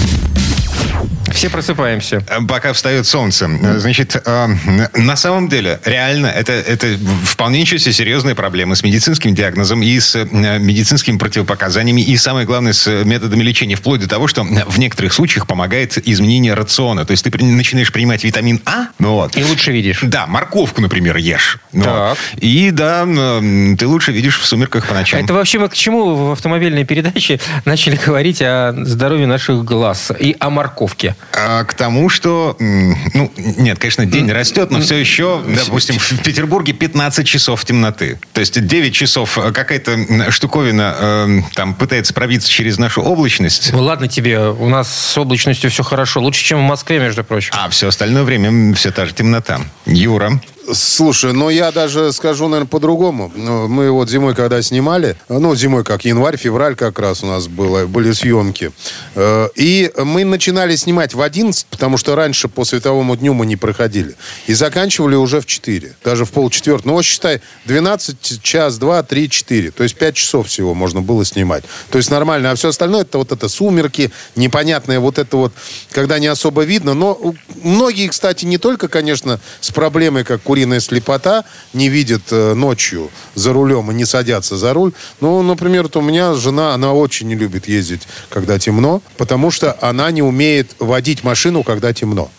Все 1.32 1.50
просыпаемся. 1.50 2.24
Э, 2.30 2.40
Пока 2.48 2.72
встает 2.74 3.06
солнце. 3.06 3.50
Э, 3.62 3.78
Значит, 3.80 4.16
э, 4.24 4.48
на 4.94 5.16
самом 5.16 5.50
деле, 5.50 5.80
реально, 5.84 6.28
это, 6.28 6.54
это 6.54 6.98
вполне 7.26 7.60
ничего 7.62 7.78
себе 7.78 7.94
серьезная 7.94 8.36
проблема 8.36 8.76
с 8.76 8.84
медицинским 8.84 9.36
диагнозом 9.36 9.82
и 9.82 10.00
с 10.00 10.16
э, 10.16 10.26
медицинскими 10.60 11.18
противопоказаниями, 11.18 12.02
и 12.02 12.16
самое 12.18 12.46
главное, 12.46 12.74
с 12.74 12.88
методами 13.04 13.44
лечения, 13.44 13.76
вплоть 13.76 14.00
до 14.02 14.08
того, 14.08 14.28
что 14.28 14.44
в 14.44 14.80
некоторых 14.80 15.14
случаях 15.14 15.46
помогает 15.48 15.98
изменение 16.08 16.54
рациона. 16.54 17.06
То 17.06 17.12
есть 17.12 17.24
ты 17.24 17.44
начинаешь 17.44 17.92
принимать 17.92 18.24
витамин 18.24 18.62
А, 18.66 18.88
ну 19.00 19.14
вот. 19.14 19.36
И 19.36 19.44
лучше 19.44 19.72
видишь. 19.72 20.00
Да, 20.04 20.28
морковку, 20.28 20.82
например, 20.82 21.18
ешь. 21.18 21.60
Ну 21.74 21.84
Так. 21.84 22.10
вот. 22.10 22.18
И 22.42 22.72
да, 22.72 23.06
ты 23.06 23.88
лучше 23.88 24.12
видишь 24.14 24.40
в 24.40 24.46
сумерках 24.46 24.88
по 24.88 24.94
ночам. 24.94 25.20
Это 25.22 25.34
вообще 25.34 25.60
мы 25.60 25.68
к 25.70 25.74
чему 25.74 26.16
в 26.16 26.32
автомобильной 26.32 26.86
передаче 26.86 27.40
начали 27.66 27.98
говорить 27.98 28.42
о 28.42 28.74
здоровье 28.86 29.28
наших 29.28 29.66
глаз 29.66 30.12
и 30.18 30.36
о 30.40 30.50
морковке? 30.50 30.85
А, 31.34 31.64
к 31.64 31.74
тому, 31.74 32.10
что, 32.10 32.56
ну, 32.60 33.32
нет, 33.38 33.80
конечно, 33.80 34.06
день 34.06 34.32
растет, 34.32 34.72
но 34.72 34.82
все 34.82 34.96
еще, 34.96 35.42
допустим, 35.48 35.98
в 35.98 36.24
Петербурге 36.24 36.74
15 36.74 37.26
часов 37.28 37.64
темноты. 37.66 38.20
То 38.34 38.40
есть 38.42 38.66
9 38.66 38.94
часов 38.94 39.38
э, 39.38 39.52
какая-то 39.52 40.32
штуковина 40.32 40.96
э, 40.98 41.40
там 41.54 41.74
пытается 41.74 42.14
пробиться 42.14 42.50
через 42.50 42.78
нашу 42.78 43.02
облачность, 43.02 43.72
Ну, 43.74 43.82
ладно 43.82 44.08
тебе, 44.08 44.40
у 44.40 44.70
нас 44.70 44.94
с 44.94 45.18
облачностью 45.18 45.70
все 45.70 45.84
хорошо. 45.84 46.22
Лучше, 46.22 46.44
чем 46.44 46.60
в 46.60 46.68
Москве, 46.68 47.00
между 47.00 47.24
прочим. 47.24 47.54
а 47.58 47.70
все 47.70 47.88
остальное 47.88 48.24
время 48.24 48.74
все 48.76 48.92
та 48.92 49.06
же 49.06 49.14
темнота. 49.14 49.60
Юра. 49.86 50.40
Слушай, 50.74 51.34
ну 51.34 51.50
я 51.50 51.72
даже 51.72 52.12
скажу, 52.12 52.48
наверное, 52.48 52.68
по-другому. 52.70 53.32
Ну, 53.36 53.68
Мы 53.68 53.92
вот 53.92 54.10
зимой, 54.10 54.34
когда 54.34 54.62
снимали, 54.62 55.16
ну, 55.30 55.56
зимой 55.56 55.84
как 55.84 56.06
январь, 56.06 56.38
февраль 56.38 56.76
как 56.76 56.98
раз 57.00 57.24
у 57.24 57.28
нас 57.28 57.48
было, 57.48 57.86
были 57.86 58.12
съемки. 58.14 58.72
Э, 59.16 59.50
И 59.56 59.92
мы 59.98 60.24
начинали 60.24 60.76
снимать 60.76 61.14
в 61.14 61.22
11, 61.22 61.68
потому 61.68 61.98
что 61.98 62.16
раньше 62.16 62.48
по 62.48 62.66
световому 62.66 63.16
дню 63.16 63.34
мы 63.34 63.46
не 63.46 63.58
проходили. 63.58 64.16
И 64.48 64.54
заканчивали 64.54 65.16
уже 65.16 65.40
в 65.40 65.46
4, 65.46 65.96
даже 66.04 66.26
в 66.26 66.32
полчетвертого. 66.32 66.90
Ну, 66.90 66.94
вот 66.94 67.06
считай, 67.06 67.42
12, 67.66 68.42
час, 68.42 68.78
2, 68.78 69.04
3, 69.04 69.30
4. 69.30 69.72
То 69.72 69.84
есть 69.84 69.96
5 69.96 70.16
часов 70.16 70.48
всего 70.48 70.74
можно 70.74 71.02
было 71.02 71.24
снимать. 71.26 71.64
То 71.92 71.98
есть 71.98 72.10
нормально. 72.10 72.52
А 72.52 72.56
все 72.56 72.70
остальное, 72.70 73.02
это 73.02 73.18
вот 73.20 73.32
это 73.32 73.50
сумерки, 73.50 74.12
непонятное 74.36 75.00
вот 75.00 75.20
это 75.20 75.38
вот, 75.38 75.54
когда 75.92 76.18
не 76.18 76.28
особо 76.28 76.64
видно. 76.64 76.94
Но 76.94 77.36
многие, 77.64 78.08
кстати, 78.08 78.46
не 78.46 78.58
только, 78.58 78.88
конечно, 78.88 79.40
с 79.62 79.72
проблемой, 79.72 80.24
как 80.24 80.42
куриная 80.56 80.80
слепота, 80.80 81.44
не 81.74 81.90
видят 81.90 82.22
э, 82.32 82.54
ночью 82.54 83.12
за 83.36 83.52
рулем 83.52 83.92
и 83.92 83.94
не 83.94 84.06
садятся 84.06 84.56
за 84.56 84.74
руль. 84.74 84.94
Ну, 85.20 85.42
например, 85.44 85.84
вот 85.84 85.98
у 85.98 86.02
меня 86.02 86.34
жена, 86.34 86.74
она 86.74 86.94
очень 86.94 87.28
не 87.28 87.36
любит 87.36 87.68
ездить, 87.68 88.04
когда 88.30 88.58
темно, 88.58 89.02
потому 89.18 89.52
что 89.52 89.78
она 89.82 90.10
не 90.12 90.22
умеет 90.22 90.72
водить 90.80 91.26
машину, 91.26 91.64
когда 91.64 91.92
темно. 91.92 92.32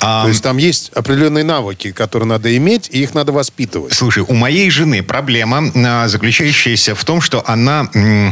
А, 0.00 0.24
То 0.24 0.28
есть 0.28 0.42
там 0.42 0.58
есть 0.58 0.90
определенные 0.94 1.42
навыки, 1.42 1.90
которые 1.90 2.28
надо 2.28 2.54
иметь, 2.54 2.90
и 2.92 3.02
их 3.02 3.14
надо 3.14 3.32
воспитывать. 3.32 3.94
Слушай, 3.94 4.24
у 4.28 4.34
моей 4.34 4.68
жены 4.68 5.02
проблема, 5.02 5.72
а, 5.74 6.06
заключающаяся 6.06 6.94
в 6.94 7.02
том, 7.02 7.22
что 7.22 7.42
она 7.46 7.88
э, 7.94 8.30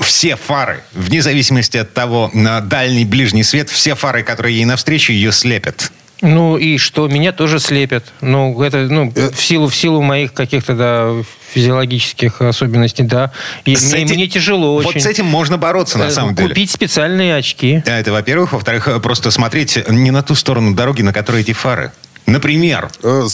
все 0.00 0.34
фары, 0.34 0.82
вне 0.94 1.22
зависимости 1.22 1.76
от 1.76 1.94
того, 1.94 2.28
на 2.34 2.60
дальний, 2.60 3.04
ближний 3.04 3.44
свет, 3.44 3.70
все 3.70 3.94
фары, 3.94 4.24
которые 4.24 4.56
ей 4.56 4.64
навстречу, 4.64 5.12
ее 5.12 5.30
слепят. 5.30 5.92
Ну 6.22 6.56
и 6.56 6.78
что, 6.78 7.08
меня 7.08 7.32
тоже 7.32 7.58
слепят. 7.58 8.04
Ну, 8.20 8.62
это, 8.62 8.78
ну, 8.88 9.12
Э. 9.14 9.30
в 9.30 9.40
силу, 9.42 9.66
в 9.68 9.74
силу 9.74 10.00
моих 10.02 10.32
каких-то, 10.32 10.74
да, 10.74 11.12
физиологических 11.52 12.40
особенностей, 12.40 13.02
да. 13.02 13.32
И 13.64 13.74
С 13.76 13.92
мне, 13.92 14.04
этим- 14.04 14.14
мне 14.14 14.26
тяжело 14.28 14.74
очень. 14.76 14.92
Вот 14.94 15.02
с 15.02 15.06
этим 15.06 15.26
можно 15.26 15.58
бороться, 15.58 15.98
на 15.98 16.04
Э, 16.04 16.10
самом 16.10 16.34
деле. 16.34 16.48
Купить 16.50 16.70
специальные 16.70 17.34
очки. 17.36 17.82
А 17.86 17.98
Это, 17.98 18.12
во-первых. 18.12 18.52
Во-вторых, 18.52 18.88
э, 18.88 19.00
просто 19.00 19.30
смотреть 19.30 19.78
не 19.88 20.10
на 20.12 20.22
ту 20.22 20.34
сторону 20.34 20.74
дороги, 20.74 21.02
на 21.02 21.12
которой 21.12 21.42
эти 21.42 21.52
фары. 21.52 21.92
Например, 22.26 22.88
Э, 23.02 23.24
э, 23.26 23.28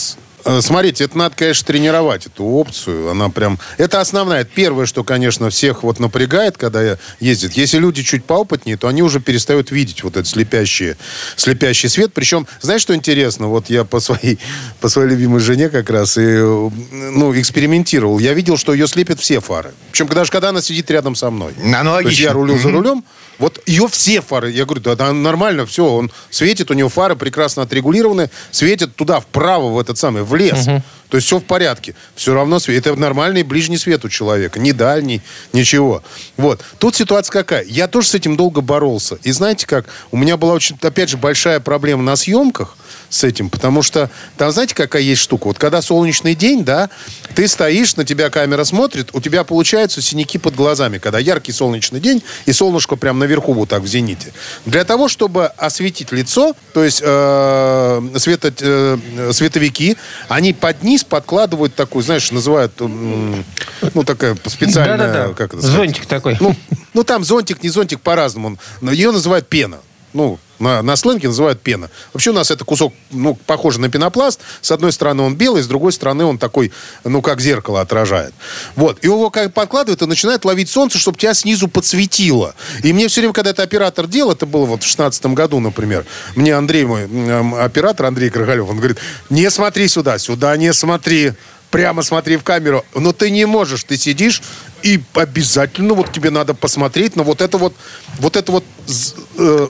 Смотрите, 0.61 1.03
это 1.03 1.17
надо, 1.17 1.35
конечно, 1.35 1.67
тренировать, 1.67 2.25
эту 2.25 2.45
опцию. 2.45 3.09
Она 3.09 3.29
прям... 3.29 3.59
Это 3.77 3.99
основная. 4.01 4.41
Это 4.41 4.51
первое, 4.53 4.85
что, 4.85 5.03
конечно, 5.03 5.49
всех 5.49 5.83
вот 5.83 5.99
напрягает, 5.99 6.57
когда 6.57 6.97
ездит. 7.19 7.53
Если 7.53 7.77
люди 7.77 8.03
чуть 8.03 8.23
поопытнее, 8.25 8.77
то 8.77 8.87
они 8.87 9.03
уже 9.03 9.19
перестают 9.19 9.71
видеть 9.71 10.03
вот 10.03 10.13
этот 10.13 10.27
слепящий, 10.27 10.95
слепящий 11.35 11.89
свет. 11.89 12.13
Причем, 12.13 12.47
знаешь, 12.61 12.81
что 12.81 12.95
интересно? 12.95 13.47
Вот 13.47 13.69
я 13.69 13.83
по 13.83 13.99
своей, 13.99 14.39
по 14.79 14.89
своей 14.89 15.09
любимой 15.09 15.39
жене 15.39 15.69
как 15.69 15.89
раз 15.89 16.17
и, 16.17 16.21
э, 16.21 16.69
ну, 16.91 17.39
экспериментировал. 17.39 18.19
Я 18.19 18.33
видел, 18.33 18.57
что 18.57 18.73
ее 18.73 18.87
слепят 18.87 19.19
все 19.19 19.39
фары. 19.39 19.73
Причем 19.91 20.07
даже 20.07 20.31
когда 20.31 20.49
она 20.49 20.61
сидит 20.61 20.89
рядом 20.91 21.15
со 21.15 21.29
мной. 21.29 21.53
Аналогично. 21.63 22.03
То 22.03 22.09
есть 22.09 22.19
я 22.19 22.33
рулю 22.33 22.57
за 22.57 22.71
рулем, 22.71 23.03
вот 23.39 23.61
ее 23.65 23.87
все 23.87 24.21
фары, 24.21 24.51
я 24.51 24.65
говорю, 24.65 24.81
да, 24.81 24.95
да, 24.95 25.13
нормально, 25.13 25.65
все, 25.65 25.85
он 25.85 26.11
светит, 26.29 26.69
у 26.71 26.73
него 26.73 26.89
фары 26.89 27.15
прекрасно 27.15 27.63
отрегулированы, 27.63 28.29
светит 28.51 28.95
туда, 28.95 29.19
вправо, 29.19 29.69
в 29.69 29.79
этот 29.79 29.97
самый, 29.97 30.23
в 30.23 30.35
лес. 30.35 30.67
То 31.09 31.17
есть 31.17 31.27
все 31.27 31.39
в 31.39 31.43
порядке. 31.43 31.95
Все 32.15 32.33
равно 32.33 32.59
свет. 32.59 32.85
Это 32.85 32.95
нормальный 32.95 33.43
ближний 33.43 33.77
свет 33.77 34.05
у 34.05 34.09
человека, 34.09 34.59
не 34.59 34.73
дальний, 34.73 35.21
ничего. 35.53 36.03
Вот. 36.37 36.61
Тут 36.77 36.95
ситуация 36.95 37.33
какая? 37.33 37.63
Я 37.63 37.87
тоже 37.87 38.07
с 38.09 38.15
этим 38.15 38.37
долго 38.37 38.61
боролся. 38.61 39.17
И 39.23 39.31
знаете 39.31 39.65
как? 39.65 39.87
У 40.11 40.17
меня 40.17 40.37
была 40.37 40.53
очень, 40.53 40.77
опять 40.81 41.09
же, 41.09 41.17
большая 41.17 41.59
проблема 41.59 42.03
на 42.03 42.15
съемках 42.15 42.77
с 43.09 43.23
этим, 43.23 43.49
потому 43.49 43.81
что 43.81 44.09
там, 44.37 44.51
знаете, 44.51 44.75
какая 44.75 45.01
есть 45.01 45.21
штука? 45.21 45.47
Вот 45.47 45.57
когда 45.57 45.81
солнечный 45.81 46.35
день, 46.35 46.63
да, 46.63 46.89
ты 47.35 47.47
стоишь, 47.47 47.95
на 47.95 48.05
тебя 48.05 48.29
камера 48.29 48.63
смотрит, 48.63 49.09
у 49.13 49.21
тебя 49.21 49.43
получаются 49.43 50.01
синяки 50.01 50.37
под 50.37 50.55
глазами, 50.55 50.99
когда 50.99 51.17
яркий 51.17 51.51
солнечный 51.51 51.99
день, 51.99 52.23
и 52.45 52.53
солнышко 52.53 52.95
прям 52.95 53.17
наверху 53.19 53.53
вот 53.53 53.69
так 53.69 53.81
в 53.81 53.87
зените. 53.87 54.31
Для 54.65 54.83
того, 54.83 55.07
чтобы 55.07 55.47
осветить 55.47 56.11
лицо, 56.11 56.55
то 56.73 56.83
есть 56.83 57.01
э, 57.03 58.01
свето- 58.15 58.53
э, 58.59 59.31
световики, 59.33 59.97
они 60.27 60.53
под 60.53 60.83
низ 60.83 60.98
подкладывают 61.03 61.75
такую, 61.75 62.03
знаешь, 62.03 62.31
называют, 62.31 62.73
ну, 62.79 64.03
такая 64.05 64.37
специальная, 64.45 64.97
Да-да-да. 64.97 65.33
как 65.33 65.53
это 65.53 65.61
сказать? 65.61 65.75
Зонтик 65.75 66.05
такой. 66.05 66.37
Ну, 66.39 66.55
ну, 66.93 67.03
там 67.03 67.23
зонтик, 67.23 67.63
не 67.63 67.69
зонтик, 67.69 68.01
по-разному. 68.01 68.57
Но 68.81 68.91
Ее 68.91 69.11
называют 69.11 69.47
пена. 69.47 69.79
Ну, 70.13 70.39
на, 70.59 70.81
на 70.81 70.95
сленге 70.95 71.29
называют 71.29 71.61
пена. 71.61 71.89
Вообще 72.13 72.31
у 72.31 72.33
нас 72.33 72.51
это 72.51 72.65
кусок, 72.65 72.93
ну, 73.11 73.35
похожий 73.45 73.81
на 73.81 73.89
пенопласт. 73.89 74.41
С 74.61 74.71
одной 74.71 74.91
стороны 74.91 75.23
он 75.23 75.35
белый, 75.35 75.63
с 75.63 75.67
другой 75.67 75.91
стороны 75.91 76.25
он 76.25 76.37
такой, 76.37 76.71
ну, 77.03 77.21
как 77.21 77.39
зеркало 77.39 77.81
отражает. 77.81 78.33
Вот. 78.75 78.99
И 79.01 79.07
его 79.07 79.29
как 79.29 79.53
подкладывают 79.53 80.01
и 80.01 80.05
начинает 80.05 80.45
ловить 80.45 80.69
солнце, 80.69 80.97
чтобы 80.97 81.17
тебя 81.17 81.33
снизу 81.33 81.67
подсветило. 81.67 82.55
И 82.83 82.93
мне 82.93 83.07
все 83.07 83.21
время, 83.21 83.33
когда 83.33 83.51
это 83.51 83.63
оператор 83.63 84.07
делал, 84.07 84.33
это 84.33 84.45
было 84.45 84.65
вот 84.65 84.83
в 84.83 84.85
16 84.85 85.25
году, 85.27 85.59
например, 85.59 86.05
мне 86.35 86.53
Андрей, 86.53 86.85
мой 86.85 87.03
м, 87.03 87.55
оператор 87.55 88.07
Андрей 88.07 88.29
Крогалев, 88.29 88.69
он 88.69 88.77
говорит, 88.77 88.97
не 89.29 89.49
смотри 89.49 89.87
сюда, 89.87 90.17
сюда 90.17 90.55
не 90.57 90.73
смотри. 90.73 91.33
Прямо 91.71 92.01
смотри 92.01 92.37
в 92.37 92.43
камеру. 92.43 92.83
Но 92.95 93.13
ты 93.13 93.29
не 93.29 93.45
можешь, 93.45 93.83
ты 93.83 93.95
сидишь, 93.95 94.41
и 94.81 95.01
обязательно 95.13 95.93
вот 95.93 96.11
тебе 96.11 96.31
надо 96.31 96.53
посмотреть 96.55 97.15
на 97.15 97.21
вот 97.23 97.41
это 97.41 97.59
вот, 97.59 97.75
вот 98.17 98.35
это 98.35 98.51
вот 98.51 98.63
э, 98.63 98.78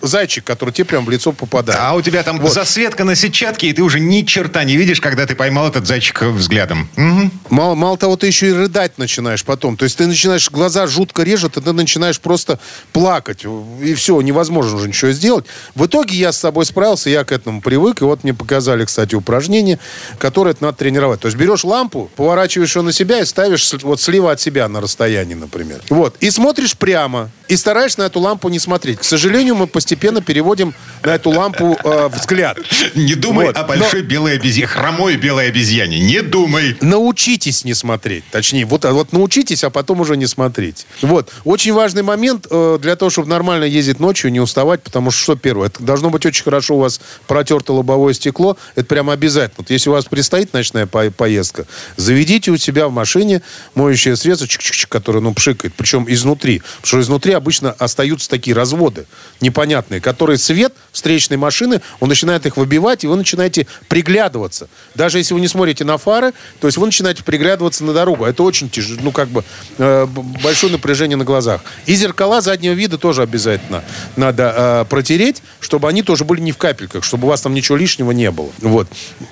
зайчик, 0.02 0.44
который 0.44 0.72
тебе 0.72 0.86
прям 0.86 1.06
в 1.06 1.10
лицо 1.10 1.32
попадает. 1.32 1.80
а 1.82 1.94
у 1.94 2.02
тебя 2.02 2.24
там 2.24 2.40
Вот. 2.40 2.54
засветка 2.54 3.04
на 3.04 3.16
сетчатке, 3.16 3.68
и 3.70 3.74
ты 3.74 3.82
уже 3.84 4.00
ни 4.00 4.22
черта 4.24 4.64
не 4.64 4.78
видишь, 4.78 5.02
когда 5.02 5.26
ты 5.26 5.36
поймал 5.36 5.68
этот 5.68 5.86
зайчик 5.88 6.22
взглядом. 6.24 6.90
Мгм. 6.96 7.32
Мало, 7.50 7.76
мало 7.76 7.98
того, 7.98 8.16
ты 8.16 8.28
еще 8.28 8.50
и 8.50 8.54
рыдать 8.54 8.98
начинаешь 8.98 9.44
потом. 9.44 9.78
То 9.78 9.84
есть 9.86 9.98
ты 9.98 10.08
начинаешь, 10.08 10.50
глаза 10.50 10.88
жутко 10.88 11.24
режет, 11.24 11.58
и 11.58 11.62
ты 11.62 11.74
начинаешь 11.74 12.20
просто 12.20 12.60
плакать. 12.94 13.46
И 13.82 13.94
все, 13.94 14.20
невозможно 14.22 14.76
уже 14.78 14.88
ничего 14.88 15.12
сделать. 15.12 15.46
В 15.76 15.86
итоге 15.86 16.16
я 16.16 16.32
с 16.32 16.38
собой 16.38 16.66
справился, 16.66 17.10
я 17.10 17.24
к 17.24 17.32
этому 17.32 17.62
привык. 17.62 18.02
И 18.02 18.04
вот 18.04 18.24
мне 18.24 18.34
показали, 18.34 18.86
кстати, 18.86 19.16
упражнение, 19.16 19.80
которое 20.18 20.56
надо 20.60 20.78
тренировать. 20.78 21.20
То 21.20 21.28
есть 21.28 21.38
берешь 21.38 21.64
лампу, 21.64 22.10
поворачиваешь 22.16 22.76
ее 22.76 22.82
на 22.82 22.92
себя 22.94 23.20
и 23.20 23.26
ставишь 23.26 23.72
вот 23.84 24.02
слева 24.02 24.32
от 24.32 24.42
себя 24.42 24.67
на 24.67 24.82
расстоянии, 24.82 25.36
например. 25.36 25.82
Вот. 25.89 26.15
И 26.20 26.30
смотришь 26.32 26.76
прямо. 26.78 27.30
И 27.48 27.56
стараешься 27.58 28.00
на 28.02 28.04
эту 28.04 28.20
лампу 28.20 28.50
не 28.50 28.60
смотреть. 28.60 29.04
К 29.10 29.17
сожалению, 29.17 29.56
мы 29.56 29.65
постепенно 29.65 30.22
переводим 30.22 30.76
на 31.02 31.15
эту 31.15 31.32
лампу 31.32 31.76
э, 31.84 32.10
взгляд. 32.10 32.60
Не 32.93 33.15
думай 33.15 33.48
Вот. 33.48 33.58
о 33.58 33.63
большой 33.63 34.04
белой 34.04 34.36
обезьяне, 34.36 34.67
хромой 34.67 35.17
белой 35.17 35.48
обезьяне. 35.48 36.00
Не 36.00 36.22
думай. 36.22 36.78
научитесь 36.82 37.65
не 37.65 37.74
смотреть. 37.74 38.24
Точнее, 38.30 38.65
вот, 38.65 38.86
а 38.86 38.93
вот 38.93 39.12
научитесь, 39.12 39.63
а 39.63 39.72
потом 39.72 40.02
уже 40.02 40.15
не 40.15 40.28
смотреть. 40.28 40.86
Вот. 41.02 41.32
Очень 41.43 41.74
важный 41.74 42.04
момент 42.04 42.45
э, 42.52 42.78
для 42.80 42.95
того, 42.95 43.10
чтобы 43.10 43.30
нормально 43.30 43.63
ездить 43.63 44.00
ночью, 44.00 44.32
не 44.32 44.39
уставать, 44.39 44.84
потому 44.84 45.10
что 45.10 45.24
что 45.24 45.36
первое? 45.36 45.69
Это 45.69 45.82
должно 45.82 46.12
быть 46.12 46.28
очень 46.28 46.43
хорошо 46.43 46.76
у 46.76 46.80
вас 46.82 47.02
протерто 47.26 47.74
лобовое 47.74 48.13
стекло. 48.13 48.58
Это 48.76 48.86
прямо 48.86 49.13
обязательно. 49.13 49.56
Вот 49.58 49.72
если 49.72 49.89
у 49.89 49.93
вас 49.93 50.06
предстоит 50.06 50.54
ночная 50.54 50.86
по- 50.86 51.10
поездка, 51.10 51.65
заведите 51.98 52.52
у 52.52 52.58
себя 52.58 52.88
в 52.88 52.91
машине 52.91 53.41
моющее 53.74 54.15
средство, 54.15 54.45
чик-чик-чик, 54.45 54.86
которое, 54.88 55.22
ну, 55.22 55.34
пшикает. 55.34 55.74
Причем 55.74 56.06
изнутри. 56.08 56.60
Потому 56.60 56.88
что 56.88 57.02
изнутри 57.02 57.34
обычно 57.34 57.72
остаются 57.72 58.30
такие 58.30 58.56
разводы 58.56 58.99
непонятные, 59.42 60.02
которые 60.02 60.38
свет 60.38 60.74
встречной 60.92 61.38
машины, 61.38 61.82
он 62.00 62.10
начинает 62.10 62.46
их 62.46 62.58
выбивать, 62.58 63.04
и 63.04 63.08
вы 63.08 63.16
начинаете 63.16 63.68
приглядываться. 63.88 64.68
Даже 64.96 65.18
если 65.18 65.34
вы 65.34 65.40
не 65.40 65.48
смотрите 65.48 65.84
на 65.86 65.98
фары, 65.98 66.34
то 66.60 66.68
есть 66.68 66.78
вы 66.78 66.86
начинаете 66.86 67.24
приглядываться 67.24 67.84
на 67.84 67.94
дорогу. 67.94 68.26
Это 68.26 68.44
очень 68.44 68.70
тяжело, 68.70 69.00
ну, 69.02 69.12
как 69.12 69.30
бы, 69.30 69.44
э, 69.78 70.08
большое 70.44 70.72
напряжение 70.72 71.18
на 71.18 71.26
глазах. 71.26 71.62
И 71.86 71.96
зеркала 71.96 72.42
заднего 72.42 72.74
вида 72.74 72.98
тоже 72.98 73.22
обязательно 73.22 73.84
надо 74.16 74.54
э, 74.56 74.86
протереть, 74.90 75.42
чтобы 75.60 75.88
они 75.88 76.04
тоже 76.04 76.26
были 76.26 76.42
не 76.42 76.52
в 76.52 76.58
капельках, 76.58 77.04
чтобы 77.04 77.28
у 77.28 77.30
вас 77.30 77.42
там 77.42 77.54
ничего 77.54 77.78
лишнего 77.78 78.12
не 78.12 78.32
было. 78.32 78.50
Вот. 78.60 78.88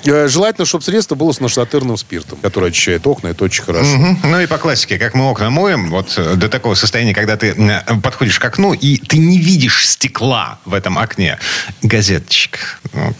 Э, 0.06 0.28
желательно, 0.28 0.66
чтобы 0.66 0.84
средство 0.84 1.16
было 1.16 1.32
с 1.32 1.40
нашатырным 1.40 1.98
спиртом, 1.98 2.40
который 2.42 2.70
очищает 2.70 3.06
окна, 3.08 3.30
это 3.30 3.44
очень 3.44 3.64
хорошо. 3.64 3.90
Мгм. 3.90 4.20
Ну 4.24 4.40
и 4.40 4.48
по 4.48 4.58
классике, 4.58 4.98
как 4.98 5.14
мы 5.14 5.30
окна 5.30 5.50
моем, 5.50 5.90
вот 5.90 6.14
э, 6.18 6.36
до 6.36 6.50
такого 6.50 6.76
состояния, 6.76 7.14
когда 7.14 7.38
ты 7.38 7.56
подходишь 8.02 8.40
к 8.40 8.46
окну, 8.46 8.74
и 8.74 8.98
ты 8.98 9.18
не 9.18 9.40
видишь 9.48 9.88
стекла 9.88 10.60
в 10.66 10.74
этом 10.74 10.98
окне. 11.00 11.40
Газеточка. 11.82 12.60
Вот. 12.92 13.16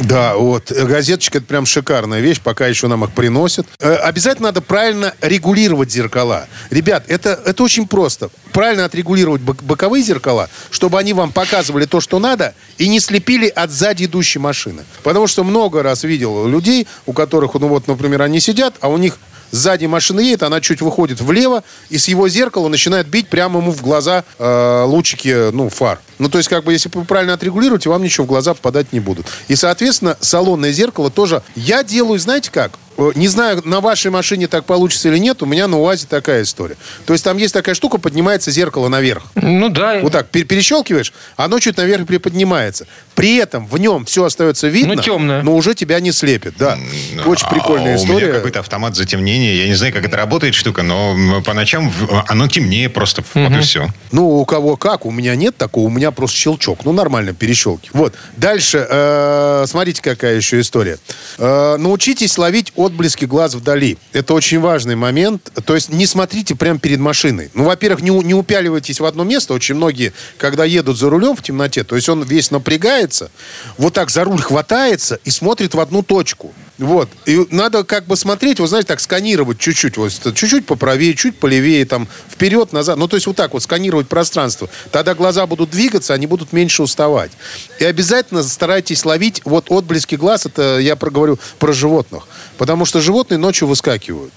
Да, 0.00 0.34
вот. 0.34 0.70
Газеточка 0.70 1.38
это 1.38 1.46
прям 1.46 1.64
шикарная 1.64 2.20
вещь, 2.20 2.40
пока 2.40 2.66
еще 2.66 2.86
нам 2.86 3.02
их 3.04 3.12
приносят. 3.12 3.66
Э, 3.78 3.94
Обязательно 3.94 4.48
надо 4.48 4.60
правильно 4.60 5.14
регулировать 5.22 5.90
зеркала. 5.90 6.48
Ребят, 6.70 7.04
это, 7.08 7.30
это 7.46 7.62
очень 7.62 7.88
просто. 7.88 8.28
Правильно 8.52 8.84
отрегулировать 8.84 9.40
бок- 9.40 9.62
боковые 9.62 10.04
зеркала, 10.04 10.50
чтобы 10.70 10.98
они 10.98 11.14
вам 11.14 11.32
показывали 11.32 11.86
то, 11.86 12.00
что 12.00 12.18
надо, 12.18 12.54
и 12.76 12.86
не 12.88 13.00
слепили 13.00 13.48
от 13.48 13.70
сзади 13.70 14.04
идущей 14.04 14.38
машины. 14.40 14.84
Потому 15.02 15.26
что 15.26 15.44
много 15.44 15.82
раз 15.82 16.04
видел 16.04 16.46
людей, 16.46 16.86
у 17.06 17.14
которых, 17.14 17.54
ну 17.54 17.68
вот, 17.68 17.88
например, 17.88 18.20
они 18.20 18.38
сидят, 18.40 18.74
а 18.80 18.88
у 18.88 18.98
них 18.98 19.18
сзади 19.50 19.86
машина 19.86 20.20
едет, 20.20 20.42
она 20.42 20.60
чуть 20.60 20.80
выходит 20.80 21.20
влево, 21.20 21.62
и 21.88 21.98
с 21.98 22.08
его 22.08 22.28
зеркала 22.28 22.68
начинает 22.68 23.08
бить 23.08 23.28
прямо 23.28 23.60
ему 23.60 23.72
в 23.72 23.82
глаза 23.82 24.24
э, 24.38 24.84
лучики, 24.86 25.50
ну, 25.52 25.68
фар. 25.68 26.00
Ну, 26.20 26.28
то 26.28 26.38
есть, 26.38 26.48
как 26.48 26.62
бы, 26.64 26.72
если 26.72 26.88
вы 26.94 27.04
правильно 27.04 27.32
отрегулируете, 27.34 27.88
вам 27.90 28.02
ничего 28.02 28.24
в 28.26 28.28
глаза 28.28 28.54
попадать 28.54 28.92
не 28.92 29.00
будут. 29.00 29.26
И, 29.48 29.56
соответственно, 29.56 30.16
салонное 30.20 30.70
зеркало 30.70 31.10
тоже... 31.10 31.42
Я 31.56 31.82
делаю, 31.82 32.18
знаете 32.20 32.50
как? 32.52 32.72
Э, 32.98 33.10
Не 33.14 33.26
знаю, 33.28 33.62
на 33.64 33.80
вашей 33.80 34.10
машине 34.10 34.46
так 34.46 34.64
получится 34.66 35.08
или 35.08 35.18
нет, 35.18 35.42
у 35.42 35.46
меня 35.46 35.66
на 35.66 35.78
УАЗе 35.80 36.06
такая 36.08 36.42
история. 36.42 36.76
То 37.06 37.14
есть, 37.14 37.24
там 37.24 37.36
есть 37.38 37.54
такая 37.54 37.74
штука, 37.74 37.98
поднимается 37.98 38.50
зеркало 38.50 38.88
наверх. 38.88 39.22
Ну 39.34 39.70
да. 39.70 40.00
Вот 40.00 40.12
так, 40.12 40.28
пер- 40.30 40.44
перещелкиваешь, 40.44 41.12
оно 41.36 41.58
чуть 41.58 41.76
наверх 41.78 42.06
приподнимается. 42.06 42.86
При 43.14 43.36
этом 43.36 43.66
в 43.66 43.76
нем 43.78 44.04
все 44.04 44.24
остается 44.24 44.68
видно, 44.68 44.94
Ну, 44.94 45.02
темно. 45.02 45.42
но 45.42 45.54
уже 45.56 45.74
тебя 45.74 46.00
не 46.00 46.12
слепит. 46.12 46.54
Да. 46.58 46.78
Очень 47.26 47.48
прикольная 47.48 47.94
А 47.94 47.96
история. 47.96 48.14
У 48.26 48.28
меня 48.28 48.32
какой-то 48.34 48.60
автомат 48.60 48.94
затемнения. 48.96 49.54
Я 49.54 49.66
не 49.68 49.74
знаю, 49.74 49.92
как 49.92 50.04
это 50.06 50.16
работает 50.16 50.54
штука, 50.54 50.82
но 50.82 51.42
по 51.44 51.52
ночам 51.54 51.92
оно 52.28 52.46
темнее 52.48 52.88
просто. 52.88 53.24
Вот 53.34 53.52
и 53.52 53.60
все. 53.60 53.88
Ну, 54.12 54.26
у 54.40 54.44
кого 54.44 54.76
как, 54.76 55.06
у 55.06 55.10
меня 55.10 55.34
нет 55.36 55.56
такого, 55.56 55.86
у 55.86 55.90
меня 55.90 56.09
просто 56.10 56.36
щелчок. 56.36 56.84
Ну, 56.84 56.92
нормально, 56.92 57.34
перещелки. 57.34 57.90
Вот. 57.92 58.14
Дальше, 58.36 58.86
э, 58.88 59.64
смотрите, 59.66 60.02
какая 60.02 60.36
еще 60.36 60.60
история. 60.60 60.98
Э, 61.38 61.76
научитесь 61.76 62.38
ловить 62.38 62.72
отблески 62.76 63.24
глаз 63.24 63.54
вдали. 63.54 63.98
Это 64.12 64.34
очень 64.34 64.60
важный 64.60 64.96
момент. 64.96 65.50
То 65.64 65.74
есть 65.74 65.90
не 65.90 66.06
смотрите 66.06 66.54
прямо 66.54 66.78
перед 66.78 66.98
машиной. 66.98 67.50
Ну, 67.54 67.64
во-первых, 67.64 68.02
не, 68.02 68.10
не 68.10 68.34
упяливайтесь 68.34 69.00
в 69.00 69.04
одно 69.04 69.24
место. 69.24 69.54
Очень 69.54 69.76
многие, 69.76 70.12
когда 70.38 70.64
едут 70.64 70.98
за 70.98 71.10
рулем 71.10 71.36
в 71.36 71.42
темноте, 71.42 71.84
то 71.84 71.96
есть 71.96 72.08
он 72.08 72.22
весь 72.22 72.50
напрягается, 72.50 73.30
вот 73.78 73.94
так 73.94 74.10
за 74.10 74.24
руль 74.24 74.40
хватается 74.40 75.18
и 75.24 75.30
смотрит 75.30 75.74
в 75.74 75.80
одну 75.80 76.02
точку. 76.02 76.52
Вот. 76.80 77.10
И 77.26 77.46
надо 77.50 77.84
как 77.84 78.06
бы 78.06 78.16
смотреть, 78.16 78.58
вы 78.58 78.66
знаете, 78.66 78.88
так 78.88 79.00
сканировать 79.00 79.58
чуть-чуть. 79.58 79.98
Вот, 79.98 80.12
чуть-чуть 80.34 80.64
поправее, 80.64 81.14
чуть 81.14 81.38
полевее, 81.38 81.84
там, 81.84 82.08
вперед, 82.28 82.72
назад. 82.72 82.96
Ну, 82.96 83.06
то 83.06 83.16
есть 83.16 83.26
вот 83.26 83.36
так 83.36 83.52
вот 83.52 83.62
сканировать 83.62 84.08
пространство. 84.08 84.68
Тогда 84.90 85.14
глаза 85.14 85.46
будут 85.46 85.70
двигаться, 85.70 85.99
они 86.08 86.26
будут 86.26 86.52
меньше 86.52 86.82
уставать. 86.82 87.32
И 87.78 87.84
обязательно 87.84 88.42
старайтесь 88.42 89.04
ловить 89.04 89.42
вот 89.44 89.66
отблески 89.68 90.14
глаз. 90.14 90.46
Это 90.46 90.78
я 90.78 90.96
проговорю 90.96 91.38
про 91.58 91.72
животных. 91.72 92.28
Потому 92.56 92.84
что 92.84 93.00
животные 93.00 93.38
ночью 93.38 93.68
выскакивают. 93.68 94.32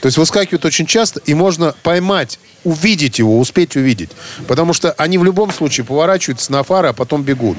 То 0.00 0.06
есть 0.06 0.18
выскакивают 0.18 0.64
очень 0.64 0.86
часто, 0.86 1.20
и 1.24 1.34
можно 1.34 1.74
поймать, 1.82 2.38
увидеть 2.64 3.18
его, 3.18 3.38
успеть 3.38 3.76
увидеть. 3.76 4.10
Потому 4.46 4.72
что 4.72 4.92
они 4.92 5.18
в 5.18 5.24
любом 5.24 5.52
случае 5.52 5.86
поворачиваются 5.86 6.52
на 6.52 6.62
фары, 6.62 6.88
а 6.88 6.92
потом 6.92 7.22
бегут. 7.22 7.56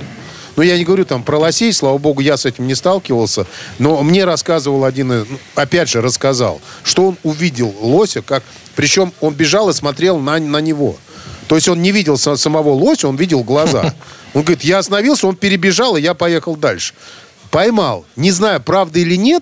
Ну, 0.55 0.63
я 0.63 0.75
не 0.75 0.83
говорю 0.83 1.05
там 1.05 1.23
про 1.23 1.37
лосей, 1.37 1.71
слава 1.71 1.99
богу, 1.99 2.19
я 2.19 2.35
с 2.35 2.45
этим 2.45 2.65
не 2.65 2.73
сталкивался, 2.73 3.45
но 3.77 4.01
мне 4.01 4.25
рассказывал 4.25 4.85
один, 4.85 5.09
ну, 5.09 5.25
опять 5.53 5.87
же, 5.87 6.01
рассказал, 6.01 6.59
что 6.83 7.09
он 7.09 7.17
увидел 7.21 7.73
лося, 7.79 8.23
как, 8.23 8.43
причем 8.75 9.13
он 9.21 9.35
бежал 9.35 9.69
и 9.69 9.73
смотрел 9.73 10.17
на, 10.17 10.39
на 10.39 10.59
него. 10.59 10.97
То 11.47 11.55
есть 11.55 11.67
он 11.67 11.81
не 11.81 11.91
видел 11.91 12.17
самого 12.17 12.69
лося, 12.69 13.07
он 13.07 13.15
видел 13.15 13.43
глаза. 13.43 13.93
Он 14.33 14.43
говорит, 14.43 14.63
я 14.63 14.79
остановился, 14.79 15.25
он 15.25 15.35
перебежал, 15.35 15.95
и 15.95 16.01
я 16.01 16.13
поехал 16.13 16.55
дальше. 16.55 16.93
Поймал. 17.49 18.05
Не 18.15 18.29
знаю, 18.29 18.61
правда 18.61 18.99
или 18.99 19.15
нет, 19.15 19.41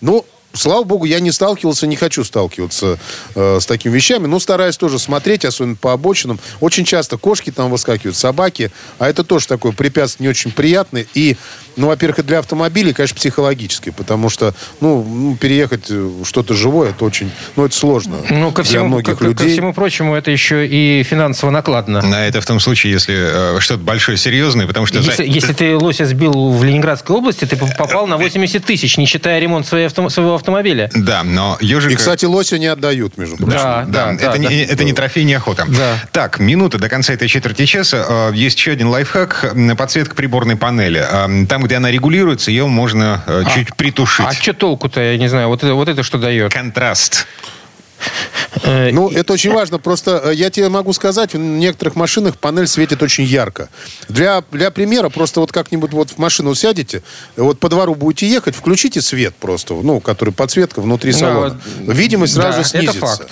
но 0.00 0.24
слава 0.56 0.84
богу, 0.84 1.04
я 1.04 1.20
не 1.20 1.32
сталкивался, 1.32 1.86
не 1.86 1.96
хочу 1.96 2.24
сталкиваться 2.24 2.98
э, 3.34 3.58
с 3.60 3.66
такими 3.66 3.94
вещами. 3.94 4.26
Но 4.26 4.38
стараюсь 4.38 4.76
тоже 4.76 4.98
смотреть, 4.98 5.44
особенно 5.44 5.76
по 5.76 5.92
обочинам. 5.92 6.38
Очень 6.60 6.84
часто 6.84 7.18
кошки 7.18 7.50
там 7.50 7.70
выскакивают, 7.70 8.16
собаки. 8.16 8.70
А 8.98 9.08
это 9.08 9.24
тоже 9.24 9.46
такое 9.46 9.72
препятствие 9.72 10.26
не 10.26 10.30
очень 10.30 10.50
приятное. 10.50 11.06
И, 11.14 11.36
ну, 11.76 11.88
во-первых, 11.88 12.20
и 12.20 12.22
для 12.22 12.38
автомобилей, 12.38 12.92
конечно, 12.92 13.16
психологически. 13.16 13.90
Потому 13.90 14.28
что, 14.28 14.54
ну, 14.80 15.36
переехать 15.40 15.90
что-то 16.24 16.54
живое, 16.54 16.90
это 16.90 17.04
очень, 17.04 17.30
ну, 17.56 17.66
это 17.66 17.74
сложно 17.74 18.16
ну, 18.30 18.52
ко 18.52 18.62
всему, 18.62 18.84
для 18.84 18.88
многих 18.88 19.18
ко, 19.18 19.24
людей. 19.24 19.46
Ко 19.46 19.52
всему 19.52 19.72
прочему, 19.72 20.14
это 20.14 20.30
еще 20.30 20.66
и 20.66 21.02
финансово 21.02 21.50
накладно. 21.50 22.02
На 22.02 22.26
это 22.26 22.40
в 22.40 22.46
том 22.46 22.60
случае, 22.60 22.92
если 22.92 23.56
э, 23.56 23.60
что-то 23.60 23.82
большое, 23.82 24.16
серьезное, 24.16 24.66
потому 24.66 24.86
что... 24.86 24.98
Если, 24.98 25.12
за... 25.16 25.22
если 25.22 25.52
ты 25.52 25.76
лося 25.76 26.06
сбил 26.06 26.50
в 26.50 26.64
Ленинградской 26.64 27.14
области, 27.14 27.44
ты 27.44 27.56
попал 27.56 28.06
на 28.06 28.16
80 28.16 28.64
тысяч, 28.64 28.96
не 28.96 29.06
считая 29.06 29.38
ремонт 29.38 29.66
своего, 29.66 30.08
своего 30.08 30.34
автомобиля 30.34 30.45
автомобиля. 30.46 30.88
Да, 30.94 31.24
но 31.24 31.58
ежика... 31.60 31.92
И, 31.92 31.96
кстати, 31.96 32.24
лося 32.24 32.58
не 32.58 32.66
отдают, 32.66 33.18
между 33.18 33.36
прочим. 33.36 33.52
Да, 33.52 33.84
Да, 33.86 34.06
да, 34.06 34.14
это, 34.14 34.32
да, 34.32 34.38
не, 34.38 34.48
да. 34.48 34.72
это 34.72 34.84
не 34.84 34.92
трофей, 34.92 35.24
не 35.24 35.34
охота. 35.34 35.64
Да. 35.68 35.98
Так, 36.12 36.38
минута 36.38 36.78
до 36.78 36.88
конца 36.88 37.12
этой 37.12 37.28
четверти 37.28 37.66
часа. 37.66 38.04
Э, 38.08 38.30
Есть 38.34 38.58
еще 38.58 38.72
один 38.72 38.88
лайфхак. 38.88 39.54
Подсветка 39.76 40.14
приборной 40.14 40.56
панели. 40.56 41.00
Э, 41.00 41.46
Там, 41.46 41.62
где 41.64 41.76
она 41.76 41.90
регулируется, 41.90 42.50
ее 42.50 42.66
можно 42.66 43.22
э, 43.26 43.42
чуть 43.54 43.74
притушить. 43.76 44.26
А 44.26 44.32
что 44.32 44.52
толку-то, 44.52 45.00
я 45.00 45.18
не 45.18 45.28
знаю, 45.28 45.48
вот 45.48 45.62
это, 45.62 45.74
вот 45.74 45.88
это 45.88 46.02
что 46.02 46.18
дает? 46.18 46.52
Контраст. 46.52 47.26
Э, 48.62 48.90
Ну, 48.90 49.10
это 49.10 49.32
очень 49.32 49.52
важно. 49.52 49.78
Просто 49.78 50.20
э, 50.24 50.34
я 50.34 50.50
тебе 50.50 50.68
могу 50.68 50.92
сказать, 50.92 51.34
в 51.34 51.38
некоторых 51.38 51.94
машинах 51.96 52.36
панель 52.38 52.66
светит 52.66 53.02
очень 53.02 53.24
ярко. 53.24 53.68
Для, 54.08 54.42
для 54.50 54.70
примера, 54.70 55.08
просто 55.08 55.40
вот 55.40 55.52
как-нибудь 55.52 55.92
вот 55.92 56.10
в 56.10 56.18
машину 56.18 56.54
сядете, 56.54 57.02
вот 57.36 57.58
по 57.58 57.68
двору 57.68 57.94
будете 57.94 58.26
ехать, 58.28 58.54
включите 58.56 59.00
свет 59.00 59.34
просто, 59.34 59.74
ну, 59.74 60.00
который 60.00 60.32
подсветка 60.32 60.80
внутри 60.80 61.12
салона. 61.12 61.60
вот, 61.80 61.94
Видимость 61.96 62.34
да, 62.36 62.42
сразу 62.42 62.60
это 62.60 62.68
снизится. 62.68 63.00
факт. 63.00 63.30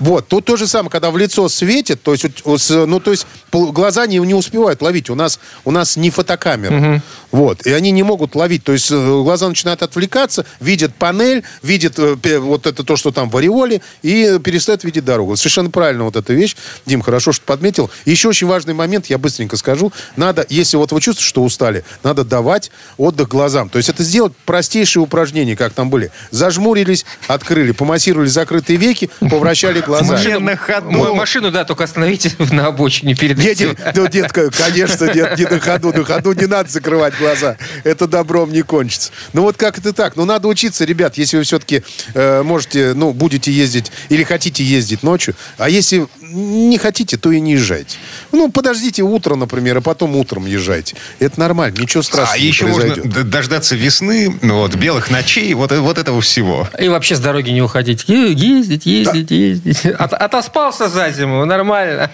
Вот, 0.00 0.28
тут 0.28 0.44
то 0.44 0.56
же 0.56 0.66
самое, 0.66 0.90
когда 0.90 1.10
в 1.10 1.16
лицо 1.16 1.48
светит, 1.48 2.02
то 2.02 2.12
есть, 2.12 2.26
ну, 2.70 3.00
то 3.00 3.10
есть 3.10 3.26
глаза 3.52 4.06
не, 4.06 4.18
не 4.18 4.34
успевают 4.34 4.82
ловить. 4.82 5.10
У 5.10 5.14
нас, 5.14 5.40
у 5.64 5.70
нас 5.70 5.96
не 5.96 6.10
фотокамера. 6.10 7.02
Вот, 7.30 7.66
и 7.66 7.72
они 7.72 7.90
не 7.90 8.02
могут 8.02 8.34
ловить. 8.34 8.64
То 8.64 8.72
есть 8.72 8.90
э, 8.90 8.94
глаза 8.94 9.48
начинают 9.48 9.82
отвлекаться, 9.82 10.46
видят 10.60 10.94
панель, 10.94 11.44
видят 11.62 11.98
э, 11.98 12.38
вот 12.38 12.66
это 12.66 12.84
то, 12.84 12.96
что 12.96 13.10
там 13.10 13.28
в 13.28 13.36
ореоле, 13.36 13.82
и 14.02 14.38
перестают 14.42 14.84
видеть 14.84 15.04
дорогу. 15.04 15.36
Совершенно 15.36 15.70
правильно 15.70 16.04
вот 16.04 16.16
эта 16.16 16.32
вещь. 16.32 16.56
Дим, 16.86 17.02
хорошо, 17.02 17.32
что 17.32 17.44
подметил. 17.44 17.90
Еще 18.06 18.28
очень 18.28 18.46
важный 18.46 18.72
момент, 18.72 19.06
я 19.06 19.18
быстренько 19.18 19.56
скажу. 19.56 19.92
Надо, 20.16 20.46
если 20.48 20.78
вот 20.78 20.92
вы 20.92 21.00
чувствуете, 21.00 21.28
что 21.28 21.42
устали, 21.44 21.84
надо 22.02 22.24
давать 22.24 22.70
отдых 22.96 23.28
глазам. 23.28 23.68
То 23.68 23.76
есть 23.76 23.90
это 23.90 24.02
сделать 24.02 24.32
простейшие 24.46 25.02
упражнения, 25.02 25.56
как 25.56 25.74
там 25.74 25.90
были. 25.90 26.10
Зажмурились, 26.30 27.04
открыли, 27.26 27.72
помассировали 27.72 28.28
закрытые 28.28 28.78
веки, 28.78 29.10
повращали 29.20 29.80
глаза. 29.88 30.12
Машина 30.12 30.38
на 30.38 30.56
ходу. 30.56 30.88
М- 30.90 31.16
Машину, 31.16 31.50
да, 31.50 31.64
только 31.64 31.84
остановите 31.84 32.32
на 32.52 32.66
обочине 32.66 33.14
перед 33.14 33.38
Нет, 33.38 33.58
нет, 33.58 33.76
ну, 33.96 34.06
детка, 34.06 34.50
конечно, 34.50 35.12
нет, 35.12 35.36
не 35.38 35.44
на 35.44 35.58
ходу. 35.58 35.92
На 35.92 36.04
ходу 36.04 36.32
не 36.32 36.46
надо 36.46 36.70
закрывать 36.70 37.14
глаза. 37.18 37.56
Это 37.84 38.06
добром 38.06 38.52
не 38.52 38.62
кончится. 38.62 39.10
Ну 39.32 39.42
вот 39.42 39.56
как 39.56 39.78
это 39.78 39.92
так? 39.92 40.14
Ну 40.16 40.24
надо 40.24 40.46
учиться, 40.48 40.84
ребят, 40.84 41.16
если 41.18 41.38
вы 41.38 41.42
все-таки 41.42 41.82
э, 42.14 42.42
можете, 42.42 42.92
ну, 42.94 43.12
будете 43.12 43.50
ездить 43.50 43.90
или 44.10 44.22
хотите 44.22 44.62
ездить 44.62 45.02
ночью. 45.02 45.34
А 45.56 45.68
если 45.68 46.06
не 46.30 46.78
хотите, 46.78 47.16
то 47.16 47.30
и 47.32 47.40
не 47.40 47.52
езжайте. 47.52 47.96
Ну, 48.32 48.50
подождите 48.50 49.02
утро, 49.02 49.34
например, 49.34 49.78
а 49.78 49.80
потом 49.80 50.16
утром 50.16 50.46
езжайте. 50.46 50.96
Это 51.18 51.40
нормально, 51.40 51.78
ничего 51.80 52.02
страшного 52.02 52.34
А 52.34 52.38
не 52.38 52.46
еще 52.46 52.66
можно 52.66 52.92
произойдет. 52.94 53.12
д- 53.12 53.22
дождаться 53.22 53.74
весны, 53.76 54.38
ну, 54.42 54.56
вот, 54.58 54.74
белых 54.76 55.10
ночей, 55.10 55.52
вот, 55.54 55.72
вот 55.72 55.98
этого 55.98 56.20
всего. 56.20 56.68
И 56.78 56.88
вообще 56.88 57.16
с 57.16 57.20
дороги 57.20 57.50
не 57.50 57.62
уходить. 57.62 58.04
Ездить, 58.08 58.86
ездить, 58.86 59.30
ездить. 59.30 59.84
От- 59.86 60.12
отоспался 60.12 60.88
за 60.88 61.10
зиму, 61.10 61.44
нормально. 61.44 62.10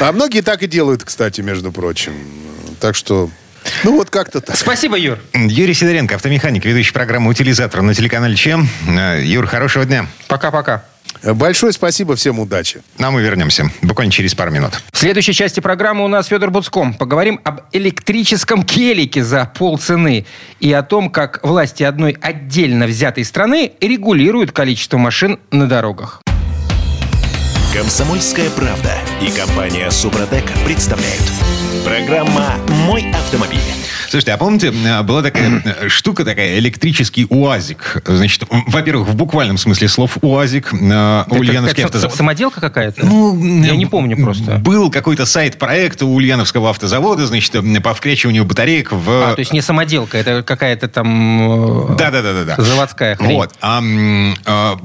А 0.00 0.12
многие 0.12 0.40
так 0.42 0.62
и 0.62 0.66
делают, 0.66 1.04
кстати, 1.04 1.40
между 1.40 1.72
прочим. 1.72 2.12
Так 2.80 2.94
что, 2.96 3.30
ну 3.84 3.96
вот 3.96 4.10
как-то 4.10 4.40
так. 4.40 4.56
Спасибо, 4.56 4.96
Юр. 4.98 5.18
Юрий 5.32 5.74
Сидоренко, 5.74 6.16
автомеханик, 6.16 6.64
ведущий 6.64 6.92
программы 6.92 7.30
«Утилизатор» 7.30 7.82
на 7.82 7.94
телеканале 7.94 8.34
ЧЕМ. 8.34 8.68
Э, 8.88 9.22
Юр, 9.22 9.46
хорошего 9.46 9.84
дня. 9.84 10.06
Пока-пока. 10.28 10.84
Большое 11.24 11.72
спасибо, 11.72 12.16
всем 12.16 12.38
удачи. 12.38 12.82
Ну, 12.98 13.06
а 13.06 13.10
мы 13.10 13.22
вернемся 13.22 13.70
буквально 13.82 14.12
через 14.12 14.34
пару 14.34 14.50
минут. 14.50 14.72
В 14.92 14.98
следующей 14.98 15.32
части 15.32 15.60
программы 15.60 16.04
у 16.04 16.08
нас 16.08 16.26
Федор 16.26 16.50
Буцком. 16.50 16.94
Поговорим 16.94 17.40
об 17.44 17.62
электрическом 17.72 18.62
келике 18.62 19.24
за 19.24 19.46
полцены 19.46 20.26
и 20.60 20.72
о 20.72 20.82
том, 20.82 21.10
как 21.10 21.40
власти 21.42 21.82
одной 21.82 22.16
отдельно 22.20 22.86
взятой 22.86 23.24
страны 23.24 23.72
регулируют 23.80 24.52
количество 24.52 24.98
машин 24.98 25.38
на 25.50 25.66
дорогах. 25.66 26.20
Комсомольская 27.74 28.50
правда 28.50 28.92
и 29.20 29.32
компания 29.32 29.90
Супротек 29.90 30.44
представляют. 30.64 31.24
Программа 31.84 32.54
«Мой 32.86 33.10
автомобиль». 33.10 33.58
Слушайте, 34.08 34.32
а 34.32 34.36
помните, 34.36 34.72
э, 34.72 35.02
была 35.02 35.22
такая 35.22 35.60
э, 35.64 35.88
штука 35.88 36.24
такая, 36.24 36.58
электрический 36.60 37.26
УАЗик. 37.28 38.00
Значит, 38.06 38.44
во-первых, 38.68 39.08
в 39.08 39.16
буквальном 39.16 39.58
смысле 39.58 39.88
слов 39.88 40.18
УАЗик, 40.22 40.72
э, 40.72 40.76
Это 40.76 41.34
Ульяновский 41.34 41.70
какая-то 41.70 41.86
автозавод. 41.86 42.16
самоделка 42.16 42.60
какая-то? 42.60 43.04
Ну, 43.04 43.64
Я 43.64 43.74
не 43.74 43.86
помню 43.86 44.16
просто. 44.16 44.58
Был 44.58 44.88
какой-то 44.88 45.26
сайт 45.26 45.58
проекта 45.58 46.06
у 46.06 46.14
Ульяновского 46.14 46.70
автозавода, 46.70 47.26
значит, 47.26 47.54
по 47.82 47.92
вкречиванию 47.92 48.44
батареек 48.44 48.92
в... 48.92 49.10
А, 49.10 49.34
то 49.34 49.40
есть 49.40 49.52
не 49.52 49.62
самоделка, 49.62 50.16
это 50.16 50.44
какая-то 50.44 50.86
там 50.86 51.90
э, 51.90 51.96
Да, 51.96 52.12
да, 52.12 52.22
да, 52.22 52.32
да, 52.34 52.56
да. 52.56 52.62
заводская 52.62 53.16
хрень. 53.16 53.32
Вот. 53.32 53.52
А, 53.60 53.82
а, 54.46 54.78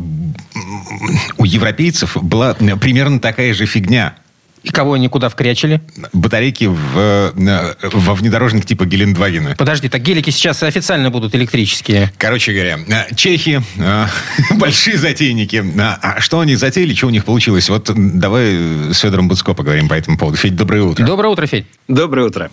у 1.37 1.45
европейцев 1.45 2.17
была 2.21 2.53
примерно 2.53 3.19
такая 3.19 3.53
же 3.53 3.65
фигня. 3.65 4.15
И 4.61 4.69
кого 4.69 4.93
они 4.93 5.07
куда 5.07 5.29
вкрячили? 5.29 5.81
Батарейки 6.11 6.65
в, 6.65 6.77
э, 6.97 7.73
во 7.93 8.13
внедорожник 8.13 8.65
типа 8.65 8.85
Гелендвагена. 8.85 9.55
Подожди, 9.57 9.87
так 9.87 10.01
гелики 10.01 10.31
сейчас 10.31 10.61
официально 10.63 11.09
будут 11.09 11.33
электрические. 11.33 12.11
Короче 12.17 12.51
говоря, 12.51 12.77
э, 12.87 13.15
чехи, 13.15 13.61
э, 13.77 14.05
большие 14.57 14.97
затейники. 14.97 15.63
А 15.79 16.19
что 16.19 16.41
они 16.41 16.55
затеяли, 16.55 16.93
что 16.93 17.07
у 17.07 17.09
них 17.09 17.23
получилось? 17.23 17.69
Вот 17.69 17.89
давай 17.95 18.93
с 18.93 18.99
Федором 18.99 19.29
Буцко 19.29 19.53
поговорим 19.53 19.87
по 19.87 19.93
этому 19.93 20.17
поводу. 20.17 20.37
Федь, 20.37 20.55
доброе 20.55 20.83
утро. 20.83 21.05
Доброе 21.05 21.29
утро, 21.29 21.45
Федь. 21.47 21.65
Доброе 21.87 22.27
утро. 22.27 22.51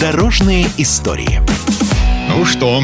Дорожные 0.00 0.66
истории. 0.78 1.40
Ну 2.28 2.44
что? 2.44 2.82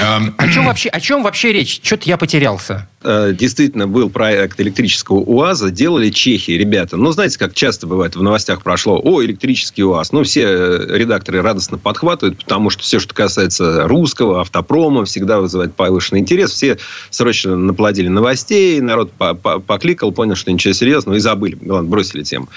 Эм, 0.00 0.34
О 0.38 0.48
чем 0.48 0.66
вообще, 0.66 0.88
о 0.88 1.00
чем 1.00 1.22
вообще 1.22 1.52
речь? 1.52 1.80
Что-то 1.82 2.08
я 2.08 2.16
потерялся. 2.16 2.88
Э, 3.06 3.32
Действительно, 3.32 3.86
был 3.86 4.10
проект 4.10 4.60
электрического 4.60 5.18
УАЗа. 5.18 5.70
Делали 5.70 6.10
чехи, 6.10 6.50
ребята. 6.50 6.96
Ну, 6.96 7.12
знаете, 7.12 7.38
как 7.38 7.54
часто 7.54 7.86
бывает 7.86 8.16
в 8.16 8.22
новостях 8.22 8.62
прошло. 8.62 9.00
О, 9.02 9.22
электрический 9.22 9.84
УАЗ. 9.84 10.10
Ну, 10.10 10.24
все 10.24 10.42
э, 10.42 10.86
редакторы 10.98 11.40
радостно 11.40 11.78
подхватывают, 11.78 12.38
потому 12.38 12.68
что 12.70 12.82
все, 12.82 12.98
что 12.98 13.14
касается 13.14 13.86
русского, 13.86 14.40
автопрома, 14.40 15.04
всегда 15.04 15.40
вызывает 15.40 15.74
повышенный 15.74 16.20
интерес. 16.20 16.50
Все 16.50 16.78
срочно 17.10 17.56
наплодили 17.56 18.08
новостей, 18.08 18.80
народ 18.80 19.12
по- 19.12 19.34
по- 19.34 19.60
покликал, 19.60 20.10
понял, 20.10 20.34
что 20.34 20.50
ничего 20.50 20.74
серьезного, 20.74 21.16
и 21.16 21.20
забыли. 21.20 21.56
Ладно, 21.64 21.88
бросили 21.88 22.24
тему. 22.24 22.48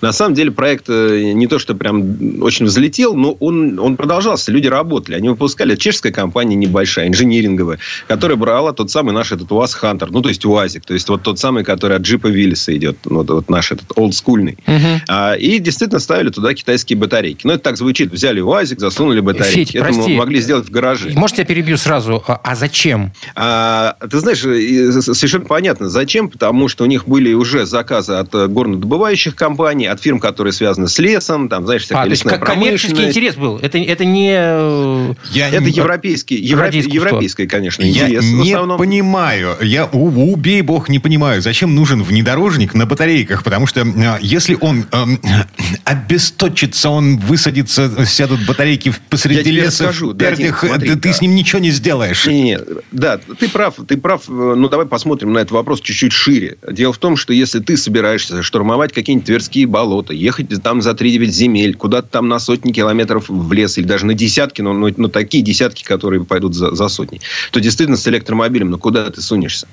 На 0.00 0.12
самом 0.12 0.34
деле, 0.34 0.50
проект 0.52 0.86
э, 0.88 1.32
не 1.34 1.46
то, 1.48 1.58
что 1.58 1.74
прям 1.74 2.42
очень 2.42 2.64
взлетел, 2.64 3.14
но 3.14 3.32
он, 3.32 3.78
он 3.78 3.96
продолжался. 3.98 4.50
Люди 4.52 4.68
работали. 4.68 5.16
Они 5.16 5.28
выпускали. 5.28 5.76
Чешская 5.76 6.12
компания 6.12 6.54
небольшая, 6.56 7.08
инжиниринговая, 7.08 7.78
которая 8.06 8.38
брала 8.38 8.72
тот 8.72 8.90
самый 8.90 9.12
наш 9.12 9.32
этот 9.32 9.52
УАЗ 9.52 9.74
Хантер 9.74 9.97
Хантер, 9.98 10.10
ну, 10.12 10.22
то 10.22 10.28
есть 10.28 10.44
УАЗик, 10.44 10.84
то 10.84 10.94
есть 10.94 11.08
вот 11.08 11.22
тот 11.22 11.38
самый, 11.38 11.64
который 11.64 11.96
от 11.96 12.02
джипа 12.02 12.28
Виллиса 12.28 12.76
идет, 12.76 12.98
ну, 13.04 13.24
вот 13.24 13.50
наш 13.50 13.72
этот 13.72 13.96
олдскульный. 13.96 14.56
Угу. 14.66 15.02
А, 15.08 15.34
и 15.34 15.58
действительно 15.58 15.98
ставили 15.98 16.30
туда 16.30 16.54
китайские 16.54 16.98
батарейки. 16.98 17.46
Ну, 17.46 17.52
это 17.52 17.62
так 17.62 17.76
звучит. 17.76 18.12
Взяли 18.12 18.40
УАЗик, 18.40 18.80
засунули 18.80 19.20
батарейки. 19.20 19.72
Федь, 19.72 19.74
это 19.74 19.84
прости, 19.84 20.16
могли 20.16 20.40
сделать 20.40 20.66
в 20.66 20.70
гараже. 20.70 21.10
Может, 21.14 21.38
я 21.38 21.44
перебью 21.44 21.76
сразу? 21.76 22.22
А, 22.26 22.40
а 22.42 22.54
зачем? 22.54 23.12
А, 23.34 23.96
ты 24.10 24.18
знаешь, 24.20 24.40
совершенно 24.40 25.44
понятно, 25.44 25.88
зачем. 25.88 26.28
Потому 26.28 26.68
что 26.68 26.84
у 26.84 26.86
них 26.86 27.08
были 27.08 27.32
уже 27.32 27.66
заказы 27.66 28.14
от 28.14 28.34
э, 28.34 28.46
горнодобывающих 28.46 29.34
компаний, 29.34 29.86
от 29.86 30.00
фирм, 30.00 30.20
которые 30.20 30.52
связаны 30.52 30.88
с 30.88 30.98
лесом, 30.98 31.48
там, 31.48 31.64
знаешь, 31.64 31.82
всякая 31.82 32.02
а, 32.02 32.06
лесная 32.06 32.30
то 32.30 32.36
есть, 32.36 32.46
как 32.46 32.54
коммерческий 32.54 33.04
интерес 33.04 33.34
был? 33.34 33.58
Это, 33.58 33.78
это 33.78 34.04
не... 34.04 34.30
Э, 34.32 35.14
я 35.30 35.48
это 35.48 35.60
не... 35.60 35.70
европейский, 35.70 36.36
европ... 36.36 36.72
европейский, 36.72 37.46
конечно, 37.46 37.82
интерес. 37.82 38.24
Я 38.24 38.32
не 38.32 38.52
основном... 38.52 38.78
понимаю. 38.78 39.56
Я 39.60 39.77
убей 39.86 40.62
бог 40.62 40.88
не 40.88 40.98
понимаю, 40.98 41.42
зачем 41.42 41.74
нужен 41.74 42.02
внедорожник 42.02 42.74
на 42.74 42.86
батарейках, 42.86 43.44
потому 43.44 43.66
что 43.66 43.80
э, 43.80 44.18
если 44.20 44.56
он 44.60 44.86
э, 44.90 45.04
обесточится, 45.84 46.90
он 46.90 47.18
высадится, 47.18 48.04
сядут 48.06 48.46
батарейки 48.46 48.92
посреди 49.08 49.50
леса, 49.50 49.84
скажу, 49.84 50.10
в 50.10 50.16
пердях, 50.16 50.62
да, 50.62 50.68
смотри, 50.68 50.90
ты 50.90 51.08
да. 51.08 51.12
с 51.12 51.20
ним 51.20 51.34
ничего 51.34 51.60
не 51.60 51.70
сделаешь. 51.70 52.26
Не, 52.26 52.42
не, 52.42 52.58
да, 52.92 53.18
ты 53.18 53.48
прав, 53.48 53.76
ты 53.86 53.96
прав. 53.96 54.28
Ну, 54.28 54.68
давай 54.68 54.86
посмотрим 54.86 55.32
на 55.32 55.38
этот 55.38 55.52
вопрос 55.52 55.80
чуть-чуть 55.80 56.12
шире. 56.12 56.56
Дело 56.70 56.92
в 56.92 56.98
том, 56.98 57.16
что 57.16 57.32
если 57.32 57.60
ты 57.60 57.76
собираешься 57.76 58.42
штурмовать 58.42 58.92
какие-нибудь 58.92 59.26
Тверские 59.26 59.66
болота, 59.66 60.12
ехать 60.12 60.48
там 60.62 60.82
за 60.82 60.90
3-9 60.90 61.26
земель, 61.26 61.74
куда-то 61.74 62.08
там 62.08 62.28
на 62.28 62.38
сотни 62.38 62.72
километров 62.72 63.28
в 63.28 63.52
лес 63.52 63.78
или 63.78 63.86
даже 63.86 64.06
на 64.06 64.14
десятки, 64.14 64.62
но, 64.62 64.72
но, 64.72 64.88
но 64.96 65.08
такие 65.08 65.42
десятки, 65.44 65.84
которые 65.84 66.24
пойдут 66.24 66.54
за, 66.54 66.74
за 66.74 66.88
сотни, 66.88 67.20
то 67.52 67.60
действительно 67.60 67.96
с 67.96 68.06
электромобилем, 68.08 68.70
ну 68.70 68.78
куда 68.78 69.08
ты 69.10 69.20
сунешься? 69.20 69.67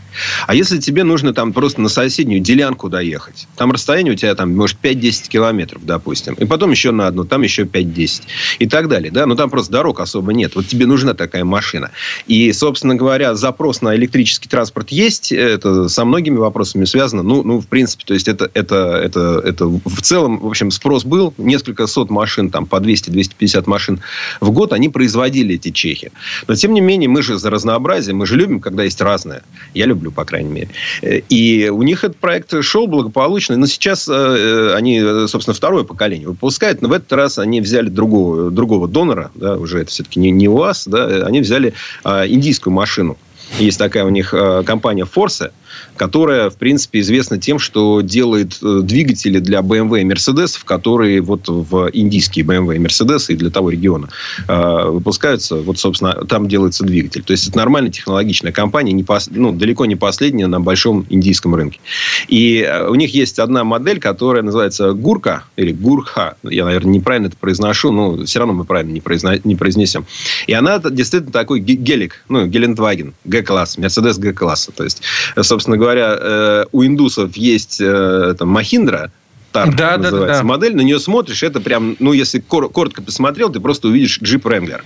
А 0.48 0.56
если 0.56 0.80
тебе 0.80 1.04
нужно 1.04 1.34
там 1.34 1.54
просто 1.54 1.82
на 1.82 1.90
соседнюю 1.90 2.42
делянку 2.42 2.90
доехать, 2.90 3.48
там 3.56 3.72
расстояние 3.72 4.14
у 4.14 4.16
тебя 4.16 4.34
там, 4.36 4.56
может, 4.56 4.78
5-10 4.82 5.28
километров, 5.28 5.86
допустим, 5.86 6.36
и 6.36 6.46
потом 6.46 6.72
еще 6.72 6.92
на 6.92 7.08
одну, 7.08 7.26
там 7.26 7.42
еще 7.42 7.64
5-10 7.64 8.24
и 8.60 8.68
так 8.68 8.88
далее, 8.88 9.12
да, 9.12 9.26
но 9.26 9.36
там 9.36 9.50
просто 9.50 9.72
дорог 9.72 10.00
особо 10.00 10.34
нет. 10.34 10.56
Вот 10.56 10.68
тебе 10.68 10.86
нужна 10.86 11.14
такая 11.14 11.44
машина. 11.44 11.92
И, 12.28 12.52
собственно 12.54 12.96
говоря, 12.96 13.36
запрос 13.36 13.82
на 13.82 13.96
электрический 13.96 14.50
транспорт 14.50 14.90
есть, 14.90 15.32
это 15.32 15.88
со 15.88 16.06
многими 16.06 16.38
вопросами 16.38 16.86
связано, 16.86 17.24
ну, 17.24 17.44
ну 17.44 17.60
в 17.60 17.68
принципе, 17.68 18.04
то 18.06 18.14
есть 18.14 18.28
это, 18.28 18.50
это, 18.54 19.00
это, 19.04 19.42
это 19.44 19.66
в 19.66 20.02
целом, 20.02 20.40
в 20.40 20.48
общем, 20.48 20.72
спрос 20.72 21.04
был, 21.04 21.34
несколько 21.38 21.88
сот 21.88 22.10
машин, 22.10 22.50
там, 22.50 22.66
по 22.66 22.78
200-250 22.78 23.64
машин 23.68 24.02
в 24.42 24.52
год, 24.52 24.74
они 24.74 24.90
производили 24.90 25.56
эти 25.56 25.72
чехи. 25.72 26.12
Но, 26.48 26.56
тем 26.56 26.74
не 26.74 26.82
менее, 26.82 27.10
мы 27.10 27.22
же 27.22 27.38
за 27.38 27.50
разнообразие, 27.50 28.16
мы 28.16 28.26
же 28.26 28.36
любим, 28.36 28.60
когда 28.60 28.84
есть 28.84 29.02
разное. 29.02 29.44
Я 29.74 29.85
люблю, 29.86 30.12
по 30.12 30.26
крайней 30.26 30.52
мере. 30.52 31.24
И 31.30 31.70
у 31.72 31.82
них 31.84 32.04
этот 32.04 32.18
проект 32.18 32.64
шел 32.64 32.88
благополучно. 32.88 33.58
Но 33.58 33.66
сейчас 33.66 34.08
э, 34.08 34.74
они, 34.76 35.02
собственно, 35.28 35.54
второе 35.54 35.84
поколение 35.84 36.28
выпускают. 36.28 36.82
Но 36.82 36.90
в 36.90 36.94
этот 36.94 37.12
раз 37.14 37.40
они 37.40 37.62
взяли 37.62 37.90
другого, 37.90 38.52
другого 38.52 38.88
донора. 38.88 39.32
Да, 39.36 39.58
уже 39.58 39.80
это 39.80 39.92
все-таки 39.92 40.20
не, 40.20 40.32
не 40.32 40.48
УАЗ. 40.48 40.88
Да, 40.88 41.06
они 41.26 41.42
взяли 41.42 41.74
индийскую 42.04 42.74
машину. 42.74 43.18
Есть 43.60 43.80
такая 43.80 44.04
у 44.06 44.10
них 44.10 44.34
э, 44.34 44.64
компания 44.66 45.06
Force 45.06 45.52
которая, 45.98 46.50
в 46.50 46.58
принципе, 46.58 47.00
известна 47.00 47.38
тем, 47.38 47.60
что 47.60 48.02
делает 48.02 48.58
э, 48.62 48.82
двигатели 48.84 49.40
для 49.40 49.60
BMW 49.60 50.02
и 50.02 50.04
Mercedes, 50.04 50.60
которые 50.64 51.22
вот 51.22 51.48
в 51.48 51.90
индийские 51.94 52.46
BMW 52.46 52.76
и 52.76 52.80
Mercedes 52.80 53.26
и 53.30 53.36
для 53.36 53.50
того 53.50 53.70
региона 53.70 54.10
э, 54.48 54.84
выпускаются. 54.90 55.56
Вот, 55.56 55.80
собственно, 55.80 56.14
там 56.26 56.48
делается 56.48 56.84
двигатель. 56.84 57.24
То 57.24 57.32
есть, 57.32 57.48
это 57.48 57.58
нормальная 57.58 57.92
технологичная 57.92 58.52
компания, 58.52 58.92
не 58.92 59.04
пос... 59.04 59.30
ну, 59.32 59.52
далеко 59.52 59.86
не 59.86 59.96
последняя 59.96 60.48
на 60.48 60.60
большом 60.60 61.06
индийском 61.10 61.56
рынке. 61.56 61.80
И 62.28 62.60
э, 62.60 62.88
у 62.88 62.96
них 62.96 63.14
есть 63.14 63.40
одна 63.40 63.64
модель, 63.64 64.00
которая 64.00 64.44
называется 64.44 64.94
Гурка 64.94 65.44
или 65.56 65.72
Гурха. 65.72 66.36
Я, 66.44 66.66
наверное, 66.66 66.94
неправильно 66.94 67.28
это 67.28 67.38
произношу, 67.38 67.92
но 67.92 68.26
все 68.26 68.40
равно 68.40 68.54
мы 68.54 68.66
правильно 68.66 68.92
не, 68.92 69.02
произно... 69.02 69.40
не 69.44 69.56
произнесем. 69.56 70.06
И 70.48 70.54
она 70.54 70.80
действительно 70.80 71.32
такой 71.32 71.60
гелик, 71.60 72.24
ну, 72.30 72.46
Гелендваген, 72.46 73.14
Г-класс, 73.26 73.78
Mercedes 73.78 74.20
Г-класса. 74.20 74.72
То 74.72 74.84
есть, 74.84 75.02
собственно, 75.42 75.65
собственно 75.66 75.78
говоря, 75.78 76.16
э, 76.20 76.66
у 76.72 76.86
индусов 76.86 77.36
есть 77.36 77.82
э, 77.82 78.36
там, 78.38 78.50
Махиндра, 78.50 79.12
Стар 79.56 79.76
да, 79.76 79.98
называется 79.98 80.28
да, 80.28 80.40
да. 80.40 80.44
модель, 80.44 80.76
на 80.76 80.82
нее 80.82 81.00
смотришь, 81.00 81.44
это 81.44 81.62
прям, 81.62 81.96
ну, 82.00 82.14
если 82.14 82.40
кор- 82.40 82.70
коротко 82.70 83.02
посмотрел, 83.02 83.50
ты 83.50 83.60
просто 83.60 83.88
увидишь 83.88 84.20
джип 84.22 84.46
Wrangler. 84.46 84.82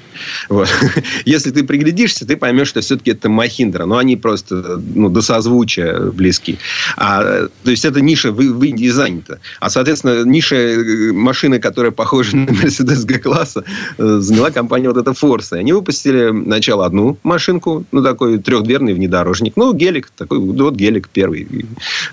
Вот. 0.50 0.70
если 1.26 1.52
ты 1.52 1.64
приглядишься, 1.64 2.26
ты 2.26 2.38
поймешь, 2.38 2.68
что 2.68 2.82
все-таки 2.82 3.12
это 3.12 3.30
Махиндра, 3.30 3.86
но 3.86 3.98
они 3.98 4.16
просто, 4.16 4.82
ну, 4.94 5.10
до 5.10 5.22
созвучия 5.22 6.00
близки. 6.12 6.60
А, 6.98 7.48
то 7.64 7.72
есть, 7.72 7.86
это 7.86 8.02
ниша 8.02 8.32
в, 8.32 8.38
в 8.38 8.64
Индии 8.64 8.90
занята. 8.90 9.40
А, 9.60 9.70
соответственно, 9.70 10.24
ниша 10.24 10.56
э, 10.56 11.12
машины, 11.12 11.60
которая 11.60 11.92
похожа 11.92 12.38
на 12.38 12.50
Mercedes 12.50 13.06
G-класса, 13.06 13.64
э, 13.98 14.18
заняла 14.20 14.52
компания 14.52 14.88
вот 14.90 14.98
эта 14.98 15.12
Force. 15.12 15.58
Они 15.58 15.74
выпустили 15.74 16.44
сначала 16.44 16.86
одну 16.86 17.18
машинку, 17.24 17.86
ну, 17.92 18.04
такой 18.04 18.38
трехдверный 18.38 18.94
внедорожник. 18.94 19.54
Ну, 19.56 19.74
гелик, 19.74 20.12
такой, 20.16 20.40
вот 20.40 20.76
гелик 20.76 21.10
первый. 21.10 21.48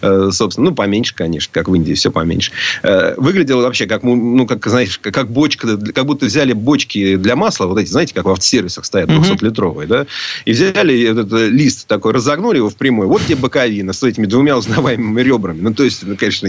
Э, 0.02 0.30
собственно, 0.32 0.70
ну, 0.70 0.74
поменьше, 0.74 1.14
конечно, 1.14 1.50
как 1.52 1.68
в 1.68 1.74
Индии, 1.74 1.94
все 1.94 2.10
поменьше 2.10 2.45
понимаешь. 2.46 2.52
Э, 2.82 3.14
выглядело 3.16 3.62
вообще 3.62 3.86
как, 3.86 4.02
ну, 4.02 4.46
как, 4.46 4.66
знаешь, 4.66 4.98
как 4.98 5.30
бочка, 5.30 5.76
как 5.76 6.06
будто 6.06 6.26
взяли 6.26 6.52
бочки 6.52 7.16
для 7.16 7.36
масла, 7.36 7.66
вот 7.66 7.78
эти, 7.78 7.88
знаете, 7.88 8.14
как 8.14 8.24
в 8.24 8.30
автосервисах 8.30 8.84
стоят, 8.84 9.10
200-литровые, 9.10 9.86
да, 9.86 10.06
и 10.44 10.52
взяли 10.52 11.02
этот 11.02 11.32
э, 11.32 11.48
лист 11.48 11.86
такой, 11.86 12.12
разогнули 12.12 12.58
его 12.58 12.70
в 12.70 12.76
прямой, 12.76 13.06
вот 13.06 13.22
тебе 13.22 13.36
боковина 13.36 13.92
с 13.92 14.02
этими 14.02 14.26
двумя 14.26 14.56
узнаваемыми 14.56 15.20
ребрами. 15.20 15.60
Ну, 15.60 15.74
то 15.74 15.84
есть, 15.84 16.02
ну, 16.04 16.16
конечно, 16.16 16.48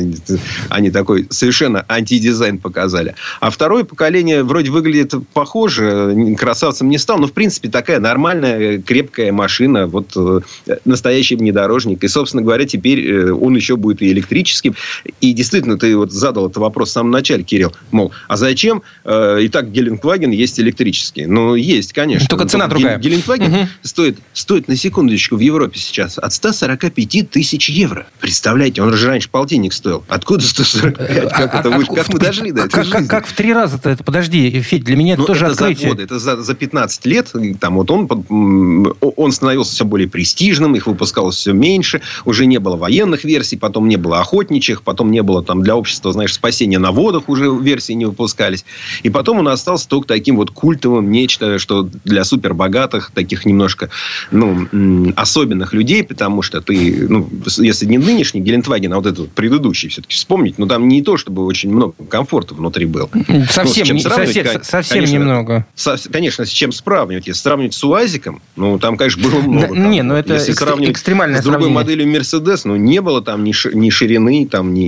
они 0.69 0.91
такой 0.91 1.27
совершенно 1.29 1.85
антидизайн 1.87 2.57
показали. 2.57 3.15
А 3.39 3.49
второе 3.49 3.83
поколение 3.83 4.43
вроде 4.43 4.71
выглядит 4.71 5.13
похоже, 5.33 6.35
красавцем 6.37 6.89
не 6.89 6.97
стал, 6.97 7.19
но, 7.19 7.27
в 7.27 7.33
принципе, 7.33 7.69
такая 7.69 7.99
нормальная, 7.99 8.81
крепкая 8.81 9.31
машина, 9.31 9.87
вот 9.87 10.13
э, 10.15 10.39
настоящий 10.85 11.35
внедорожник. 11.35 12.03
И, 12.03 12.07
собственно 12.07 12.43
говоря, 12.43 12.65
теперь 12.65 13.31
он 13.31 13.55
еще 13.55 13.75
будет 13.75 14.01
и 14.01 14.11
электрическим. 14.11 14.75
И 15.21 15.33
действительно, 15.33 15.77
ты 15.77 15.86
ты 15.87 15.95
вот 15.95 16.11
задал 16.11 16.47
этот 16.47 16.57
вопрос 16.57 16.89
в 16.89 16.91
самом 16.91 17.11
начале, 17.11 17.43
Кирилл, 17.43 17.71
мол, 17.91 18.11
а 18.27 18.35
зачем 18.35 18.83
э, 19.05 19.43
и 19.43 19.47
так 19.47 19.71
Геленваген 19.71 20.31
есть 20.31 20.59
электрический? 20.59 21.25
Ну, 21.25 21.55
есть, 21.55 21.93
конечно. 21.93 22.27
Только 22.27 22.45
цена 22.45 22.67
другая. 22.67 22.99
Геленваген 22.99 23.53
угу. 23.53 23.67
стоит, 23.83 24.17
стоит, 24.33 24.67
на 24.67 24.75
секундочку, 24.75 25.37
в 25.37 25.39
Европе 25.39 25.79
сейчас 25.79 26.17
от 26.17 26.33
145 26.33 27.29
тысяч 27.29 27.69
евро. 27.69 28.05
Представляете, 28.19 28.81
он 28.81 28.93
же 28.93 29.07
раньше 29.07 29.29
полтинник 29.29 29.71
стоил. 29.71 30.03
Откуда 30.09 30.43
145? 30.43 31.09
Э, 31.09 31.29
как, 31.29 31.55
а, 31.55 31.59
это, 31.59 31.73
а, 31.73 31.95
как 31.95 32.09
мы 32.09 32.19
дошли 32.19 32.51
до 32.51 32.65
этого? 32.65 32.83
Как, 32.83 33.07
как 33.07 33.27
в 33.27 33.33
три 33.33 33.53
раза-то? 33.53 33.89
Это, 33.89 34.03
подожди, 34.03 34.59
Федь, 34.59 34.83
для 34.83 34.97
меня 34.97 35.13
это 35.13 35.21
ну, 35.21 35.27
тоже 35.27 35.45
это 35.45 35.53
открытие. 35.53 35.89
За 35.89 35.95
годы, 35.95 36.03
это 36.03 36.19
за, 36.19 36.41
за 36.41 36.53
15 36.53 37.05
лет. 37.05 37.33
Там 37.61 37.75
вот 37.75 37.89
он, 37.91 38.93
он 38.99 39.31
становился 39.31 39.71
все 39.71 39.85
более 39.85 40.09
престижным, 40.09 40.75
их 40.75 40.85
выпускалось 40.85 41.37
все 41.37 41.53
меньше. 41.53 42.01
Уже 42.25 42.45
не 42.45 42.57
было 42.57 42.75
военных 42.75 43.23
версий, 43.23 43.55
потом 43.55 43.87
не 43.87 43.95
было 43.95 44.19
охотничьих, 44.19 44.81
потом 44.81 45.11
не 45.11 45.23
было 45.23 45.43
там 45.43 45.63
для 45.67 45.75
общества, 45.75 46.13
знаешь, 46.13 46.33
спасения 46.33 46.79
на 46.79 46.91
водах 46.91 47.27
уже 47.27 47.53
версии 47.53 47.91
не 47.91 48.05
выпускались. 48.05 48.63
И 49.03 49.09
потом 49.09 49.39
он 49.39 49.49
остался 49.49 49.89
только 49.89 50.07
таким 50.07 50.37
вот 50.37 50.49
культовым, 50.49 51.11
нечто, 51.11 51.59
что 51.59 51.83
для 52.05 52.23
супербогатых, 52.23 53.11
таких 53.13 53.45
немножко, 53.45 53.89
ну, 54.31 55.11
особенных 55.17 55.73
людей, 55.73 56.05
потому 56.05 56.41
что 56.41 56.61
ты, 56.61 57.05
ну, 57.09 57.29
если 57.57 57.85
не 57.85 57.97
нынешний 57.97 58.39
Гелендваген, 58.39 58.93
а 58.93 58.95
вот 58.95 59.07
этот 59.07 59.19
вот 59.19 59.31
предыдущий 59.31 59.89
все-таки 59.89 60.15
вспомнить, 60.15 60.57
ну, 60.57 60.67
там 60.67 60.87
не 60.87 61.01
то, 61.01 61.17
чтобы 61.17 61.45
очень 61.45 61.69
много 61.69 61.95
комфорта 62.07 62.55
внутри 62.55 62.85
было. 62.85 63.09
Совсем, 63.49 63.87
ну, 63.87 63.93
не, 63.95 63.99
совсем, 63.99 64.45
совсем 64.63 64.95
конечно, 64.95 65.15
немного. 65.15 65.67
Со, 65.75 65.97
конечно, 66.09 66.45
с 66.45 66.49
чем 66.49 66.71
сравнивать? 66.71 67.27
Если 67.27 67.41
сравнивать 67.41 67.73
с 67.73 67.83
УАЗиком, 67.83 68.41
ну, 68.55 68.79
там, 68.79 68.95
конечно, 68.95 69.21
было 69.21 69.41
много. 69.41 69.67
Да, 69.67 69.73
там, 69.73 69.91
не, 69.91 70.01
ну, 70.01 70.13
это 70.13 70.35
если 70.35 70.53
экстр- 70.53 70.63
сравнивать 70.63 70.93
экстремальное 70.93 71.41
с 71.41 71.43
другой 71.43 71.63
сравнение. 71.63 71.83
моделью 71.83 72.07
Мерседес, 72.07 72.63
ну, 72.63 72.77
не 72.77 73.01
было 73.01 73.21
там 73.21 73.43
ни, 73.43 73.53
ни 73.75 73.89
ширины, 73.89 74.47
там, 74.49 74.73
ни, 74.73 74.85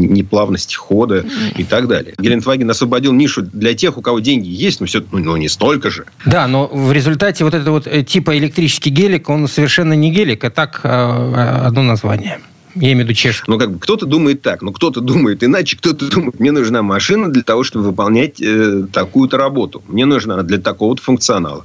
неплавности 0.00 0.74
хода 0.74 1.24
и 1.56 1.64
так 1.64 1.88
далее. 1.88 2.14
Гелендваген 2.18 2.70
освободил 2.70 3.12
нишу 3.12 3.42
для 3.42 3.74
тех, 3.74 3.98
у 3.98 4.02
кого 4.02 4.20
деньги 4.20 4.48
есть, 4.48 4.80
но 4.80 4.86
все, 4.86 5.02
ну, 5.12 5.18
ну 5.18 5.36
не 5.36 5.48
столько 5.48 5.90
же. 5.90 6.06
Да, 6.26 6.46
но 6.46 6.66
в 6.66 6.92
результате 6.92 7.44
вот 7.44 7.54
это 7.54 7.70
вот 7.70 7.86
э, 7.86 8.02
типа 8.02 8.36
электрический 8.36 8.90
гелик, 8.90 9.28
он 9.28 9.48
совершенно 9.48 9.94
не 9.94 10.10
гелик, 10.10 10.44
а 10.44 10.50
так 10.50 10.80
э, 10.82 10.88
э, 10.88 11.66
одно 11.66 11.82
название. 11.82 12.40
Я 12.74 12.92
имею 12.92 13.06
в 13.06 13.08
виду 13.08 13.14
чешский. 13.14 13.50
Ну, 13.50 13.58
как 13.58 13.70
бы 13.70 13.78
кто-то 13.78 14.04
думает 14.04 14.42
так, 14.42 14.62
но 14.62 14.72
кто-то 14.72 15.00
думает 15.00 15.44
иначе, 15.44 15.76
кто-то 15.76 16.10
думает, 16.10 16.40
мне 16.40 16.50
нужна 16.50 16.82
машина 16.82 17.30
для 17.30 17.42
того, 17.42 17.62
чтобы 17.62 17.84
выполнять 17.84 18.40
э, 18.40 18.86
такую-то 18.92 19.36
работу. 19.36 19.82
Мне 19.86 20.06
нужна 20.06 20.42
для 20.42 20.58
такого-то 20.58 21.00
функционала. 21.00 21.64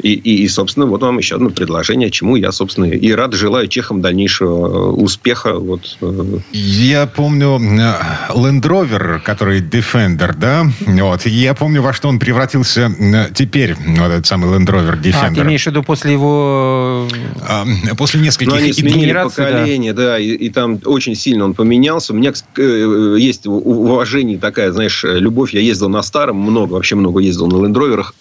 И, 0.00 0.12
и, 0.12 0.44
и, 0.44 0.48
собственно, 0.48 0.86
вот 0.86 1.02
вам 1.02 1.18
еще 1.18 1.34
одно 1.34 1.50
предложение, 1.50 2.10
чему 2.10 2.36
я, 2.36 2.52
собственно, 2.52 2.84
и 2.84 3.10
рад 3.12 3.34
желаю 3.34 3.66
чехам 3.66 4.00
дальнейшего 4.00 4.92
успеха. 4.92 5.54
Вот. 5.54 5.96
э, 6.00 6.38
Я 6.52 7.06
помню 7.06 7.58
э, 7.58 8.32
Land 8.32 8.62
Rover, 8.62 9.20
который 9.20 9.60
Defender, 9.60 10.34
да? 10.38 10.66
Вот. 10.86 11.26
И 11.26 11.30
Я 11.30 11.54
помню, 11.54 11.82
во 11.82 11.92
что 11.92 12.08
он 12.08 12.20
превратился 12.20 12.92
э, 12.96 13.30
теперь, 13.34 13.74
вот 13.74 14.10
этот 14.10 14.26
самый 14.26 14.48
Land 14.50 14.66
Rover 14.66 14.92
А, 14.92 14.96
ты 15.02 15.08
Defender. 15.10 15.42
имеешь 15.42 15.64
в 15.64 15.66
виду 15.66 15.82
после 15.82 16.12
его... 16.12 17.08
А, 17.42 17.66
После 17.96 18.20
нескольких... 18.20 18.52
Ну, 18.52 18.58
они 18.58 18.72
сменили 18.72 19.00
генерации, 19.06 19.42
да. 19.42 19.50
поколение, 19.50 19.92
да, 19.94 20.18
и, 20.18 20.28
и 20.28 20.50
там 20.50 20.78
очень 20.84 21.16
сильно 21.16 21.44
он 21.44 21.54
поменялся. 21.54 22.12
У 22.12 22.16
меня 22.16 22.32
э, 22.56 23.16
есть 23.18 23.46
уважение 23.46 24.38
такая, 24.38 24.70
знаешь, 24.70 25.04
э, 25.04 25.18
любовь. 25.18 25.52
Я 25.54 25.60
ездил 25.60 25.88
на 25.88 26.02
старом 26.02 26.36
много, 26.36 26.74
вообще 26.74 26.94
много 26.94 27.20
ездил 27.20 27.48
на 27.48 27.64
лендроверах. 27.64 28.14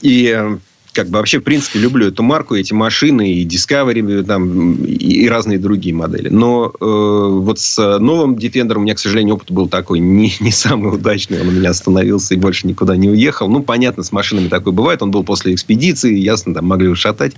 И 0.00 0.28
э, 0.28 0.58
как 0.92 1.08
бы 1.08 1.18
вообще, 1.18 1.40
в 1.40 1.42
принципе, 1.42 1.78
люблю 1.78 2.08
эту 2.08 2.22
марку, 2.22 2.54
эти 2.54 2.72
машины, 2.72 3.32
и 3.32 3.46
Discovery, 3.46 4.22
там, 4.24 4.74
и, 4.74 5.24
и 5.24 5.28
разные 5.28 5.58
другие 5.58 5.94
модели. 5.94 6.28
Но 6.28 6.72
э, 6.80 6.84
вот 6.84 7.58
с 7.58 7.98
новым 7.98 8.34
Defender 8.34 8.74
у 8.74 8.80
меня, 8.80 8.94
к 8.94 8.98
сожалению, 8.98 9.36
опыт 9.36 9.50
был 9.50 9.68
такой 9.68 10.00
не, 10.00 10.32
не 10.40 10.50
самый 10.50 10.94
удачный. 10.94 11.40
Он 11.40 11.48
у 11.48 11.50
меня 11.52 11.70
остановился 11.70 12.34
и 12.34 12.36
больше 12.36 12.66
никуда 12.66 12.96
не 12.96 13.08
уехал. 13.08 13.48
Ну, 13.48 13.62
понятно, 13.62 14.02
с 14.02 14.12
машинами 14.12 14.48
такое 14.48 14.72
бывает. 14.72 15.02
Он 15.02 15.10
был 15.10 15.24
после 15.24 15.54
экспедиции, 15.54 16.14
ясно, 16.14 16.54
там 16.54 16.66
могли 16.66 16.88
ушатать. 16.88 17.32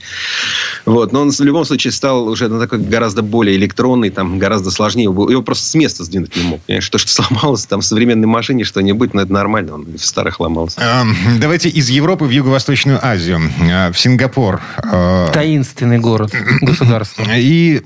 Вот. 0.84 1.12
Но 1.12 1.22
он 1.22 1.30
в 1.30 1.40
любом 1.40 1.64
случае 1.64 1.92
стал 1.92 2.28
уже 2.28 2.48
ну, 2.48 2.58
такой 2.58 2.80
гораздо 2.80 3.22
более 3.22 3.56
электронный, 3.56 4.10
там 4.10 4.38
гораздо 4.38 4.70
сложнее. 4.70 5.04
Его 5.04 5.42
просто 5.42 5.66
с 5.66 5.74
места 5.74 6.04
сдвинуть 6.04 6.36
не 6.36 6.42
мог. 6.42 6.60
Понимаешь? 6.62 6.88
То, 6.88 6.98
что 6.98 7.10
сломалось 7.10 7.66
там 7.66 7.80
в 7.80 7.84
современной 7.84 8.26
машине 8.26 8.64
что-нибудь, 8.64 9.14
ну, 9.14 9.20
это 9.20 9.32
нормально. 9.32 9.74
Он 9.74 9.86
в 9.96 10.04
старых 10.04 10.40
ломался. 10.40 10.80
Эм, 10.80 11.14
Давайте 11.40 11.68
из 11.68 11.88
Европы 11.88 12.24
в 12.24 12.30
Юго-Восточную 12.30 12.98
Азию, 13.04 13.38
э, 13.38 13.43
в 13.92 13.94
Сингапур. 13.98 14.60
Э, 14.82 15.28
Таинственный 15.32 15.98
город, 15.98 16.34
государство. 16.60 17.24
И 17.34 17.82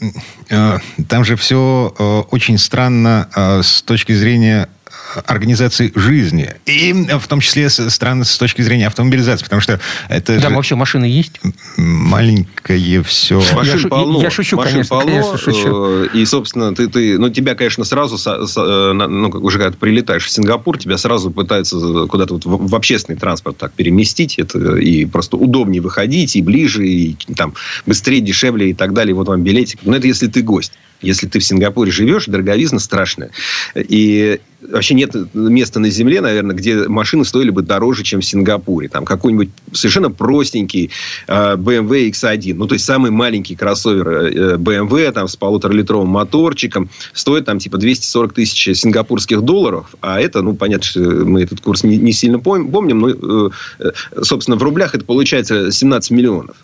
э, 0.48 0.78
там 1.08 1.24
же 1.24 1.36
все 1.36 1.94
э, 1.98 2.22
очень 2.30 2.58
странно 2.58 3.28
э, 3.34 3.62
с 3.62 3.82
точки 3.82 4.12
зрения 4.12 4.62
э, 4.64 4.77
организации 5.27 5.92
жизни. 5.94 6.55
И 6.66 6.92
в 7.18 7.27
том 7.29 7.40
числе 7.40 7.68
с- 7.70 7.90
странно 7.90 8.24
с 8.24 8.37
точки 8.38 8.62
зрения 8.62 8.87
автомобилизации, 8.87 9.44
потому 9.44 9.61
что 9.61 9.81
это 10.09 10.40
Там 10.40 10.51
же 10.51 10.57
вообще 10.57 10.74
машины 10.74 11.05
есть? 11.07 11.40
маленькое 11.77 13.03
все. 13.03 13.42
Машин 13.55 13.79
шу- 13.79 13.88
полно. 13.88 14.22
я 14.22 14.31
шучу, 14.31 14.57
Машин 14.57 14.72
конечно, 14.72 14.96
полно, 14.96 15.07
конечно, 15.11 15.38
шучу. 15.38 16.05
э, 16.05 16.09
И, 16.14 16.24
собственно, 16.24 16.74
ты, 16.74 16.88
ты, 16.88 17.18
ну, 17.18 17.31
тебя, 17.31 17.55
конечно, 17.55 17.85
сразу, 17.85 18.16
э, 18.31 18.92
ну, 18.92 19.31
как 19.31 19.42
уже 19.42 19.59
когда 19.59 19.70
ты 19.72 19.77
прилетаешь 19.79 20.24
в 20.27 20.31
Сингапур, 20.31 20.79
тебя 20.79 20.98
сразу 20.98 21.31
пытаются 21.31 21.77
куда-то 22.07 22.35
вот 22.35 22.44
в, 22.46 22.68
в 22.68 22.74
общественный 22.74 23.18
транспорт 23.18 23.57
так 23.59 23.72
переместить. 23.72 24.38
Это 24.38 24.77
и 24.77 25.05
просто 25.05 25.37
удобнее 25.37 25.81
выходить, 25.83 26.37
и 26.37 26.42
ближе, 26.42 26.87
и 26.87 27.16
там 27.37 27.55
быстрее, 27.87 28.20
дешевле 28.20 28.70
и 28.70 28.74
так 28.74 28.92
далее. 28.92 29.14
Вот 29.14 29.29
вам 29.29 29.42
билетик. 29.42 29.81
Но 29.83 29.96
это 29.96 30.07
если 30.07 30.27
ты 30.27 30.42
гость. 30.42 30.72
Если 31.00 31.26
ты 31.26 31.38
в 31.38 31.44
Сингапуре 31.44 31.90
живешь, 31.90 32.26
дороговизна 32.26 32.78
страшная. 32.78 33.30
И 33.74 34.40
вообще 34.61 34.94
нет 34.94 35.14
места 35.34 35.78
на 35.78 35.90
земле, 35.90 36.20
наверное, 36.20 36.56
где 36.56 36.88
машины 36.88 37.24
стоили 37.24 37.50
бы 37.50 37.62
дороже, 37.62 38.02
чем 38.02 38.20
в 38.20 38.24
Сингапуре. 38.24 38.88
Там 38.88 39.04
какой-нибудь 39.04 39.50
совершенно 39.72 40.11
простенький 40.11 40.90
э, 41.26 41.54
BMW 41.56 42.11
X1, 42.11 42.54
ну, 42.54 42.66
то 42.66 42.74
есть 42.74 42.84
самый 42.84 43.11
маленький 43.11 43.54
кроссовер 43.54 44.08
э, 44.08 44.56
BMW 44.56 45.12
там, 45.12 45.28
с 45.28 45.37
полуторалитровым 45.37 46.08
моторчиком, 46.08 46.90
стоит 47.12 47.44
там 47.44 47.58
типа 47.58 47.78
240 47.78 48.32
тысяч 48.32 48.76
сингапурских 48.76 49.42
долларов, 49.42 49.94
а 50.00 50.20
это, 50.20 50.42
ну, 50.42 50.54
понятно, 50.54 50.84
что 50.84 51.00
мы 51.00 51.42
этот 51.42 51.61
курс 51.61 51.84
не, 51.84 51.96
не 51.96 52.12
сильно 52.12 52.37
пом- 52.37 52.70
помним, 52.70 52.98
но, 52.98 53.11
э, 53.11 53.50
э, 53.78 53.90
собственно, 54.22 54.56
в 54.56 54.62
рублях 54.62 54.94
это 54.94 55.04
получается 55.04 55.70
17 55.70 56.11
миллионов. 56.11 56.56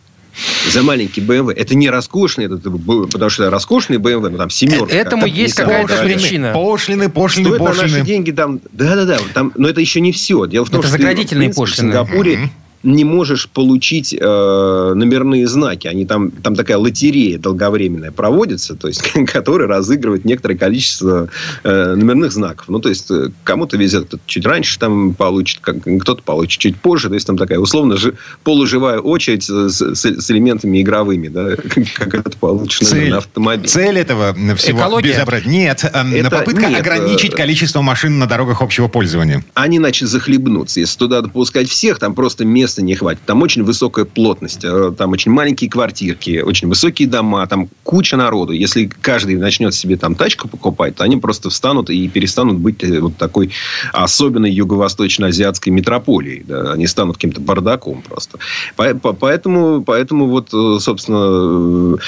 За 0.73 0.83
маленький 0.83 1.21
BMW. 1.21 1.53
Это 1.53 1.75
не 1.75 1.89
роскошный, 1.91 2.47
это, 2.47 2.57
потому 2.59 3.31
что 3.31 3.51
роскошный 3.51 3.99
BMW, 3.99 4.31
ну 4.31 4.39
там 4.39 4.51
семерка. 4.51 4.93
Э, 4.95 4.99
Этому 4.99 5.23
как 5.23 5.31
есть 5.31 5.55
какая-то 5.55 6.03
причина. 6.03 6.53
Пошлины, 6.53 7.09
пошлины, 7.09 7.49
Стоит 7.49 7.61
на 7.61 7.69
наши 7.69 7.81
пошлины. 7.83 8.05
деньги 8.05 8.31
там... 8.31 8.61
Да-да-да. 8.73 9.19
Там, 9.33 9.53
но 9.57 9.69
это 9.69 9.81
еще 9.81 10.01
не 10.01 10.13
все. 10.13 10.47
Дело 10.47 10.65
в 10.65 10.71
том, 10.71 10.81
Это 10.81 10.89
что 10.89 10.97
заградительные 10.99 11.49
ты, 11.49 11.53
в 11.53 11.57
принципе, 11.57 11.61
пошлины. 11.61 11.91
В 11.91 11.95
Сингапуре 11.95 12.51
не 12.85 13.05
можешь 13.05 13.49
получить 13.49 14.15
э, 14.19 14.93
номерные 14.95 15.47
знаки. 15.49 15.89
Они 15.89 16.05
там, 16.07 16.31
там 16.31 16.55
такая 16.55 16.77
лотерея 16.79 17.39
долговременная 17.39 18.13
проводится, 18.13 18.75
то 18.77 18.89
есть, 18.89 19.01
которая 19.33 19.67
разыгрывает 19.69 20.25
некоторое 20.25 20.57
количество 20.57 21.29
э, 21.65 21.95
номерных 21.95 22.31
знаков. 22.33 22.67
Ну, 22.69 22.79
то 22.79 22.89
есть, 22.91 23.11
э, 23.11 23.31
кому-то 23.43 23.77
везет, 23.77 24.05
кто-то 24.07 24.23
чуть 24.27 24.47
раньше 24.47 24.79
там 24.79 25.15
получит, 25.15 25.61
как- 25.61 25.83
кто-то 26.01 26.23
получит 26.23 26.61
чуть 26.61 26.77
позже. 26.77 27.09
То 27.09 27.15
есть, 27.15 27.27
там 27.27 27.37
такая 27.39 27.59
условно 27.59 27.97
жи- 27.97 28.15
полуживая 28.43 28.99
очередь 28.99 29.45
с, 29.45 29.51
с- 29.73 30.05
с 30.05 30.31
элементами 30.31 30.83
игровыми, 30.83 31.29
да, 31.29 31.57
как 31.95 32.15
это 32.15 32.37
получишь 32.39 32.83
номер 32.83 32.95
Цель, 33.03 33.11
на 33.11 33.17
автомобиль. 33.19 33.69
цель 33.69 33.99
этого 33.99 34.35
всего 34.57 34.79
Экология? 34.81 35.13
безобразия. 35.15 35.49
Нет, 35.49 35.91
эм, 35.93 36.15
Это- 36.15 36.31
попытка 36.31 36.67
нет, 36.69 36.81
ограничить 36.81 37.33
э, 37.33 37.37
количество 37.37 37.81
машин 37.81 38.19
на 38.19 38.27
дорогах 38.27 38.61
общего 38.63 38.89
пользования. 38.89 39.43
они 39.55 39.79
иначе 39.79 40.07
захлебнутся. 40.07 40.81
Если 40.81 40.99
туда 40.99 41.23
допускать 41.23 41.69
всех, 41.69 41.99
там 41.99 42.15
просто 42.15 42.45
места 42.75 42.83
не 42.83 42.95
хватит. 42.95 43.23
Там 43.27 43.43
очень 43.43 43.63
высокая 43.63 44.05
плотность, 44.05 44.65
э, 44.65 44.93
там 44.97 45.13
очень 45.13 45.31
маленькие 45.31 45.71
квартирки, 45.71 46.41
очень 46.41 46.69
высокие 46.69 47.09
дома, 47.09 47.47
там 47.47 47.69
куча 47.83 48.17
народу. 48.17 48.53
Если 48.53 48.87
каждый 49.01 49.37
начнет 49.37 49.75
себе 49.75 49.97
там 49.97 50.15
тачку 50.15 50.49
покупать, 50.49 50.97
то 50.97 51.05
они 51.05 51.17
просто 51.17 51.51
встанут 51.51 51.91
и 51.91 52.09
перестанут 52.09 52.57
быть 52.59 52.83
э, 52.83 53.01
вот 53.01 53.17
такой 53.17 53.51
особенной 53.93 54.51
юго-восточно-азиатской 54.53 55.73
метрополией. 55.73 56.45
да. 56.47 56.73
Они 56.73 56.87
станут 56.87 57.17
каким-то 57.17 57.41
бардаком 57.41 58.03
просто. 58.03 58.39
По- 58.77 58.95
по- 58.95 59.13
Поэтому, 59.13 59.83
поэтому 59.83 60.27
вот, 60.27 60.49
э, 60.53 60.79
собственно, 60.81 61.99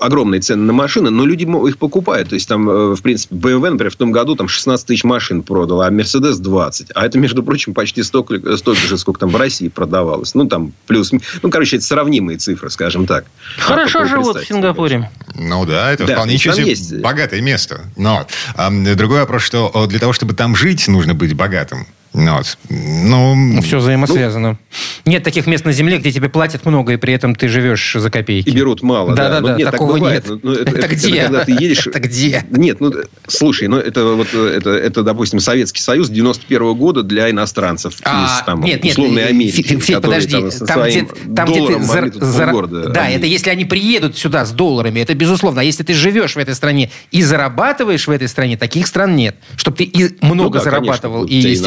огромные 0.00 0.40
цены 0.40 0.64
на 0.64 0.72
машины, 0.72 1.10
но 1.10 1.24
люди 1.24 1.44
их 1.68 1.78
покупают. 1.78 2.28
То 2.30 2.34
есть, 2.34 2.48
там, 2.48 2.68
э, 2.68 2.94
в 2.94 3.02
принципе, 3.02 3.34
BMW, 3.34 3.70
например, 3.70 3.90
в 3.92 3.96
том 3.96 4.12
году 4.12 4.34
там 4.36 4.48
16 4.48 4.86
тысяч 4.86 5.04
машин 5.04 5.42
продал, 5.42 5.82
а 5.82 5.90
Mercedes 5.90 6.38
20. 6.38 6.88
А 6.94 7.06
это, 7.06 7.18
между 7.18 7.42
прочим, 7.42 7.74
почти 7.74 8.02
столько, 8.02 8.56
столько 8.56 8.80
же, 8.80 8.98
сколько 8.98 9.20
там 9.20 9.28
в 9.30 9.36
России 9.36 9.68
продавалось. 9.68 10.34
Ну, 10.34 10.46
там 10.46 10.72
плюс... 10.86 11.12
Ну, 11.42 11.50
короче, 11.50 11.76
это 11.76 11.84
сравнимые 11.84 12.38
цифры, 12.38 12.70
скажем 12.70 13.06
так. 13.06 13.24
Хорошо 13.58 14.00
А, 14.00 14.06
живут 14.06 14.36
в 14.38 14.46
Сингапуре. 14.46 15.10
Ну 15.34 15.64
да, 15.66 15.92
это 15.92 16.06
Да, 16.06 16.14
вполне 16.14 16.38
себе 16.38 16.64
есть- 16.64 17.00
богатое 17.00 17.40
место. 17.40 17.82
Но 17.96 18.26
ам, 18.56 18.84
другой 18.96 19.20
вопрос, 19.20 19.42
что 19.42 19.86
для 19.88 19.98
того, 19.98 20.12
чтобы 20.12 20.34
там 20.34 20.56
жить, 20.56 20.88
нужно 20.88 21.14
быть 21.14 21.34
богатым. 21.34 21.86
Ну, 22.18 22.36
вот. 22.38 22.58
ну, 22.70 23.60
Все 23.60 23.76
взаимосвязано. 23.78 24.58
Нет 25.04 25.22
таких 25.22 25.46
мест 25.46 25.66
на 25.66 25.72
земле, 25.72 25.98
где 25.98 26.10
тебе 26.10 26.30
платят 26.30 26.64
много, 26.64 26.94
и 26.94 26.96
при 26.96 27.12
этом 27.12 27.34
ты 27.34 27.46
живешь 27.48 27.92
за 27.94 28.10
копейки. 28.10 28.48
И 28.48 28.52
берут 28.52 28.82
мало. 28.82 29.14
Да-да-да, 29.14 29.40
Ну, 29.52 29.56
нет, 29.58 29.64
так 29.66 29.72
такого 29.72 29.92
бывает. 29.94 30.28
нет. 30.28 30.40
Ну, 30.42 30.52
это, 30.52 30.70
Это 30.70 30.78
это 30.78 30.94
где? 30.94 31.22
когда 31.24 31.44
ты 31.44 31.52
едешь... 31.52 31.86
Это 31.86 32.00
где? 32.00 32.44
Нет, 32.50 32.80
ну, 32.80 32.90
слушай, 33.26 33.68
ну, 33.68 33.76
это 33.76 34.04
вот, 34.14 34.32
это, 34.32 34.70
это, 34.70 35.02
допустим, 35.02 35.40
Советский 35.40 35.82
Союз 35.82 36.08
91 36.08 36.74
года 36.74 37.02
для 37.02 37.30
иностранцев 37.30 37.94
А, 38.02 38.24
из, 38.40 38.46
там, 38.46 38.62
нет, 38.62 38.82
нет, 38.82 38.92
условной 38.98 39.26
Америки. 39.26 39.60
Фе- 39.62 39.78
Федь, 39.78 40.00
подожди, 40.00 40.32
там 40.32 40.50
там, 40.66 40.82
где, 40.88 41.02
там, 41.36 41.46
где 41.46 41.60
ты 41.60 42.10
тут 42.12 42.22
зара- 42.22 42.50
полгорода 42.50 42.88
Да, 42.88 43.00
объединить. 43.02 43.18
это 43.18 43.26
если 43.26 43.50
они 43.50 43.64
приедут 43.66 44.16
сюда 44.16 44.46
с 44.46 44.52
долларами, 44.52 45.00
это 45.00 45.14
безусловно. 45.14 45.60
А 45.60 45.64
если 45.64 45.82
ты 45.82 45.92
живешь 45.92 46.34
в 46.34 46.38
этой 46.38 46.54
стране 46.54 46.90
и 47.10 47.22
зарабатываешь 47.22 48.06
в 48.08 48.10
этой 48.10 48.28
стране, 48.28 48.56
таких 48.56 48.86
стран 48.86 49.14
нет. 49.16 49.36
Чтобы 49.56 49.76
ты 49.76 49.84
и 49.84 50.16
много 50.22 50.44
Ну 50.44 50.50
да, 50.50 50.60
зарабатывал, 50.60 51.26
конечно, 51.26 51.34
и 51.34 51.38
у 51.38 51.42
тебя 51.42 51.50
из 51.52 51.60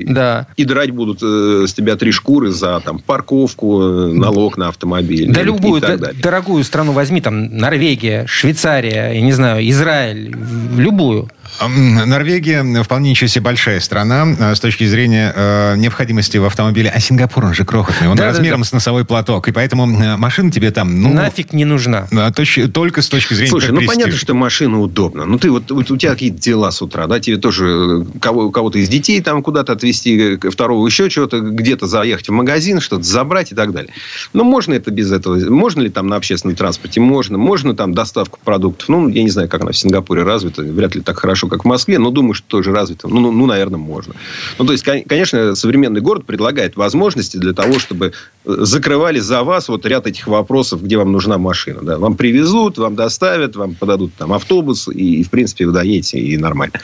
и 0.00 0.04
Да. 0.04 0.46
И 0.56 0.64
драть 0.64 0.90
будут 0.90 1.20
э, 1.22 1.64
с 1.68 1.72
тебя 1.74 1.96
три 1.96 2.12
шкуры 2.12 2.50
за 2.50 2.80
там, 2.80 2.98
парковку, 2.98 3.82
э, 3.82 4.12
налог 4.12 4.56
на 4.56 4.68
автомобиль. 4.68 5.30
Да 5.32 5.40
и- 5.40 5.44
любую 5.44 5.78
и 5.78 5.80
так 5.80 5.90
д- 5.98 6.06
далее. 6.06 6.22
дорогую 6.22 6.64
страну 6.64 6.92
возьми, 6.92 7.20
там 7.20 7.56
Норвегия, 7.56 8.24
Швейцария, 8.26 9.12
я 9.14 9.20
не 9.20 9.32
знаю, 9.32 9.68
Израиль, 9.68 10.34
любую. 10.76 11.28
Норвегия 11.60 12.82
вполне 12.82 13.10
ничего 13.10 13.28
себе 13.28 13.42
большая 13.42 13.80
страна 13.80 14.26
а, 14.40 14.54
с 14.54 14.60
точки 14.60 14.84
зрения 14.84 15.32
э, 15.34 15.76
необходимости 15.76 16.36
в 16.38 16.44
автомобиле. 16.44 16.90
А 16.94 16.98
Сингапур, 16.98 17.44
он 17.44 17.54
же 17.54 17.64
крохотный. 17.64 18.08
Он 18.08 18.16
Да-да-да. 18.16 18.36
размером 18.36 18.64
с 18.64 18.72
носовой 18.72 19.04
платок. 19.04 19.48
И 19.48 19.52
поэтому 19.52 19.86
э, 20.02 20.16
машина 20.16 20.50
тебе 20.50 20.70
там... 20.70 21.00
Ну, 21.00 21.12
Нафиг 21.12 21.52
не 21.52 21.64
нужна. 21.64 22.08
а, 22.10 22.30
точ- 22.30 22.68
только 22.68 23.02
с 23.02 23.08
точки 23.08 23.34
зрения 23.34 23.50
Слушай, 23.50 23.70
ну 23.70 23.78
престижа. 23.78 23.98
понятно, 24.00 24.18
что 24.18 24.34
машина 24.34 24.80
удобна. 24.80 25.24
Ну 25.24 25.38
ты 25.38 25.50
вот, 25.50 25.70
вот 25.70 25.90
у 25.90 25.96
тебя 25.96 26.12
какие-то 26.12 26.38
дела 26.40 26.70
с 26.70 26.80
утра, 26.82 27.06
да, 27.06 27.20
тебе 27.20 27.36
тоже 27.36 28.04
э, 28.16 28.18
кого, 28.20 28.50
кого-то 28.50 28.78
из 28.78 28.88
детей 28.88 29.20
там 29.20 29.42
куда-то 29.42 29.72
отвезти, 29.72 30.38
э, 30.42 30.50
второго 30.50 30.86
еще 30.86 31.10
чего-то, 31.10 31.40
где-то 31.40 31.86
заехать 31.86 32.28
в 32.28 32.32
магазин, 32.32 32.80
что-то 32.80 33.02
забрать 33.04 33.52
и 33.52 33.54
так 33.54 33.72
далее. 33.72 33.92
Но 34.32 34.44
можно 34.44 34.74
это 34.74 34.90
без 34.90 35.12
этого? 35.12 35.36
Можно 35.50 35.82
ли 35.82 35.90
там 35.90 36.06
на 36.06 36.16
общественном 36.16 36.56
транспорте? 36.56 37.00
Можно. 37.00 37.38
Можно 37.38 37.74
там 37.74 37.94
доставку 37.94 38.38
продуктов? 38.42 38.88
Ну, 38.88 39.08
я 39.08 39.22
не 39.22 39.30
знаю, 39.30 39.48
как 39.48 39.62
она 39.62 39.72
в 39.72 39.76
Сингапуре 39.76 40.22
развита. 40.22 40.62
Вряд 40.62 40.94
ли 40.94 41.00
так 41.02 41.18
хорошо 41.18 41.31
хорошо, 41.32 41.48
как 41.48 41.64
в 41.64 41.68
Москве, 41.68 41.98
но 41.98 42.10
думаю, 42.10 42.34
что 42.34 42.46
тоже 42.46 42.72
развито. 42.72 43.08
Ну, 43.08 43.20
ну, 43.20 43.32
ну 43.32 43.46
наверное, 43.46 43.78
можно. 43.78 44.14
Ну, 44.58 44.66
то 44.66 44.72
есть, 44.72 44.84
конечно, 44.84 45.54
современный 45.54 46.02
город 46.02 46.26
предлагает 46.26 46.76
возможности 46.76 47.38
для 47.38 47.54
того, 47.54 47.78
чтобы 47.78 48.12
э, 48.44 48.56
закрывали 48.60 49.18
за 49.18 49.42
вас 49.42 49.68
вот 49.68 49.86
ряд 49.86 50.06
этих 50.06 50.26
вопросов, 50.26 50.82
где 50.82 50.98
вам 50.98 51.10
нужна 51.10 51.38
машина. 51.38 51.80
Да? 51.82 51.98
Вам 51.98 52.16
привезут, 52.16 52.76
вам 52.76 52.96
доставят, 52.96 53.56
вам 53.56 53.74
подадут 53.74 54.12
там 54.18 54.34
автобус, 54.34 54.88
и, 54.88 55.24
в 55.24 55.30
принципе, 55.30 55.64
вы 55.64 55.72
доедете, 55.72 56.18
и 56.18 56.36
нормально. 56.36 56.74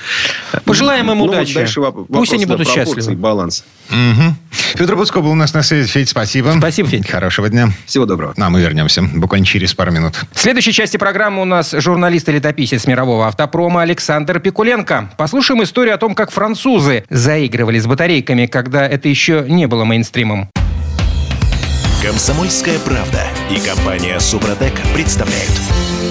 Пожелаем 0.64 1.10
им 1.10 1.18
ну, 1.18 1.24
удачи. 1.24 1.48
Вот 1.48 1.54
дальше 1.54 1.80
вопрос, 1.80 2.06
Пусть 2.08 2.32
они 2.32 2.46
будут 2.46 2.66
счастливы. 2.66 3.16
баланс. 3.16 3.64
Угу. 3.90 4.34
Петр 4.78 4.96
Буцко 4.96 5.20
был 5.20 5.30
у 5.30 5.34
нас 5.34 5.54
на 5.54 5.62
связи. 5.62 5.88
Федь, 5.88 6.08
спасибо. 6.08 6.54
Спасибо, 6.58 6.88
Федь. 6.88 7.08
Хорошего 7.08 7.48
дня. 7.48 7.70
Всего 7.86 8.06
доброго. 8.06 8.34
Ну, 8.36 8.44
а 8.44 8.50
мы 8.50 8.60
вернемся 8.60 9.02
буквально 9.02 9.46
через 9.46 9.74
пару 9.74 9.92
минут. 9.92 10.14
В 10.32 10.40
следующей 10.40 10.72
части 10.72 10.96
программы 10.96 11.42
у 11.42 11.44
нас 11.44 11.72
журналист 11.72 12.28
и 12.28 12.32
летописец 12.32 12.86
мирового 12.86 13.26
автопрома 13.26 13.82
Александр 13.82 14.37
Пикуленко. 14.40 15.10
Послушаем 15.16 15.62
историю 15.62 15.94
о 15.94 15.98
том, 15.98 16.14
как 16.14 16.30
французы 16.30 17.04
заигрывали 17.08 17.78
с 17.78 17.86
батарейками, 17.86 18.46
когда 18.46 18.86
это 18.86 19.08
еще 19.08 19.44
не 19.48 19.66
было 19.66 19.84
мейнстримом. 19.84 20.48
Комсомольская 22.02 22.78
правда 22.78 23.22
и 23.50 23.58
компания 23.58 24.20
Супротек 24.20 24.72
представляют. 24.94 25.52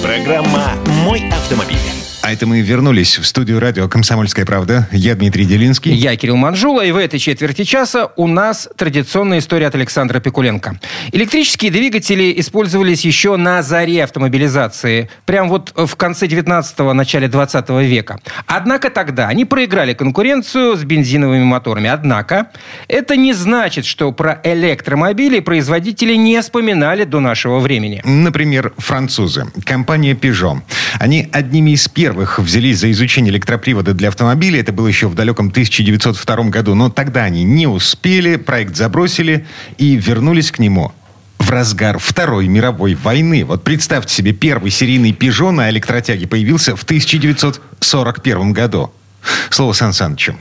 Программа 0.03 0.73
«Мой 1.05 1.23
автомобиль». 1.29 2.06
А 2.27 2.33
это 2.33 2.45
мы 2.45 2.59
вернулись 2.59 3.19
в 3.19 3.25
студию 3.25 3.57
радио 3.61 3.87
«Комсомольская 3.87 4.45
правда». 4.45 4.89
Я 4.91 5.15
Дмитрий 5.15 5.45
Делинский. 5.45 5.93
Я 5.93 6.13
Кирилл 6.17 6.35
Манжула. 6.35 6.83
И 6.83 6.91
в 6.91 6.97
этой 6.97 7.19
четверти 7.19 7.63
часа 7.63 8.11
у 8.17 8.27
нас 8.27 8.67
традиционная 8.75 9.39
история 9.39 9.67
от 9.67 9.75
Александра 9.75 10.19
Пикуленко. 10.19 10.77
Электрические 11.13 11.71
двигатели 11.71 12.33
использовались 12.35 13.05
еще 13.05 13.37
на 13.37 13.61
заре 13.61 14.03
автомобилизации. 14.03 15.09
Прям 15.23 15.47
вот 15.47 15.71
в 15.73 15.95
конце 15.95 16.25
19-го, 16.25 16.91
начале 16.91 17.29
20 17.29 17.69
века. 17.69 18.19
Однако 18.45 18.89
тогда 18.89 19.29
они 19.29 19.45
проиграли 19.45 19.93
конкуренцию 19.93 20.75
с 20.75 20.83
бензиновыми 20.83 21.45
моторами. 21.45 21.89
Однако 21.89 22.51
это 22.89 23.15
не 23.15 23.31
значит, 23.31 23.85
что 23.85 24.11
про 24.11 24.41
электромобили 24.43 25.39
производители 25.39 26.15
не 26.15 26.41
вспоминали 26.41 27.05
до 27.05 27.21
нашего 27.21 27.59
времени. 27.59 28.01
Например, 28.03 28.73
французы. 28.77 29.45
Компания 29.63 30.11
Peugeot. 30.11 30.59
Они 30.99 31.29
одними 31.31 31.71
из 31.71 31.87
первых 31.87 32.16
первых 32.17 32.39
взялись 32.39 32.79
за 32.79 32.89
изучение 32.91 33.31
электропривода 33.31 33.93
для 33.93 34.09
автомобиля. 34.09 34.59
Это 34.59 34.73
было 34.73 34.87
еще 34.87 35.07
в 35.07 35.13
далеком 35.13 35.49
1902 35.49 36.49
году. 36.49 36.73
Но 36.73 36.89
тогда 36.89 37.25
они 37.25 37.43
не 37.43 37.67
успели, 37.67 38.37
проект 38.37 38.75
забросили 38.75 39.45
и 39.77 39.95
вернулись 39.95 40.51
к 40.51 40.57
нему 40.57 40.91
в 41.37 41.51
разгар 41.51 41.99
Второй 41.99 42.47
мировой 42.47 42.95
войны. 42.95 43.45
Вот 43.45 43.63
представьте 43.63 44.15
себе, 44.15 44.33
первый 44.33 44.71
серийный 44.71 45.13
«Пежо» 45.13 45.51
на 45.51 45.69
электротяге 45.69 46.27
появился 46.27 46.75
в 46.75 46.83
1941 46.83 48.51
году. 48.51 48.91
Слово 49.51 49.73
Сан 49.73 49.93
Санычу. 49.93 50.35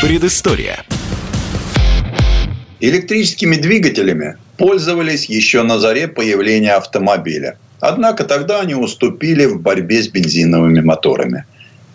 Предыстория. 0.00 0.84
Электрическими 2.78 3.56
двигателями 3.56 4.36
пользовались 4.56 5.24
еще 5.24 5.64
на 5.64 5.80
заре 5.80 6.06
появления 6.06 6.74
автомобиля. 6.74 7.56
Однако 7.82 8.22
тогда 8.22 8.60
они 8.60 8.76
уступили 8.76 9.44
в 9.44 9.60
борьбе 9.60 10.04
с 10.04 10.08
бензиновыми 10.08 10.78
моторами. 10.78 11.46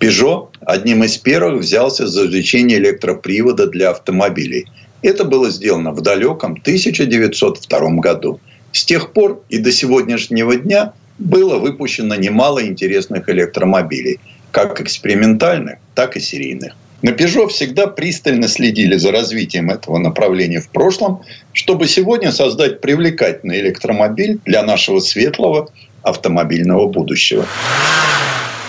Peugeot 0.01 0.49
одним 0.59 1.05
из 1.05 1.17
первых 1.17 1.61
взялся 1.61 2.07
за 2.07 2.27
изучение 2.27 2.77
электропривода 2.77 3.67
для 3.67 3.91
автомобилей. 3.91 4.65
Это 5.01 5.23
было 5.23 5.49
сделано 5.49 5.93
в 5.93 6.01
далеком 6.01 6.57
1902 6.59 7.79
году. 8.01 8.41
С 8.73 8.83
тех 8.83 9.13
пор 9.13 9.41
и 9.47 9.59
до 9.59 9.71
сегодняшнего 9.71 10.57
дня 10.57 10.91
было 11.19 11.57
выпущено 11.57 12.15
немало 12.15 12.67
интересных 12.67 13.29
электромобилей, 13.29 14.19
как 14.51 14.81
экспериментальных, 14.81 15.77
так 15.95 16.17
и 16.17 16.19
серийных. 16.19 16.75
На 17.03 17.11
Peugeot 17.11 17.49
всегда 17.49 17.85
пристально 17.85 18.47
следили 18.47 18.97
за 18.97 19.11
развитием 19.11 19.69
этого 19.69 19.99
направления 19.99 20.59
в 20.59 20.69
прошлом, 20.69 21.21
чтобы 21.53 21.87
сегодня 21.87 22.31
создать 22.31 22.81
привлекательный 22.81 23.59
электромобиль 23.59 24.39
для 24.45 24.63
нашего 24.63 24.99
светлого 24.99 25.69
автомобильного 26.01 26.87
будущего. 26.87 27.45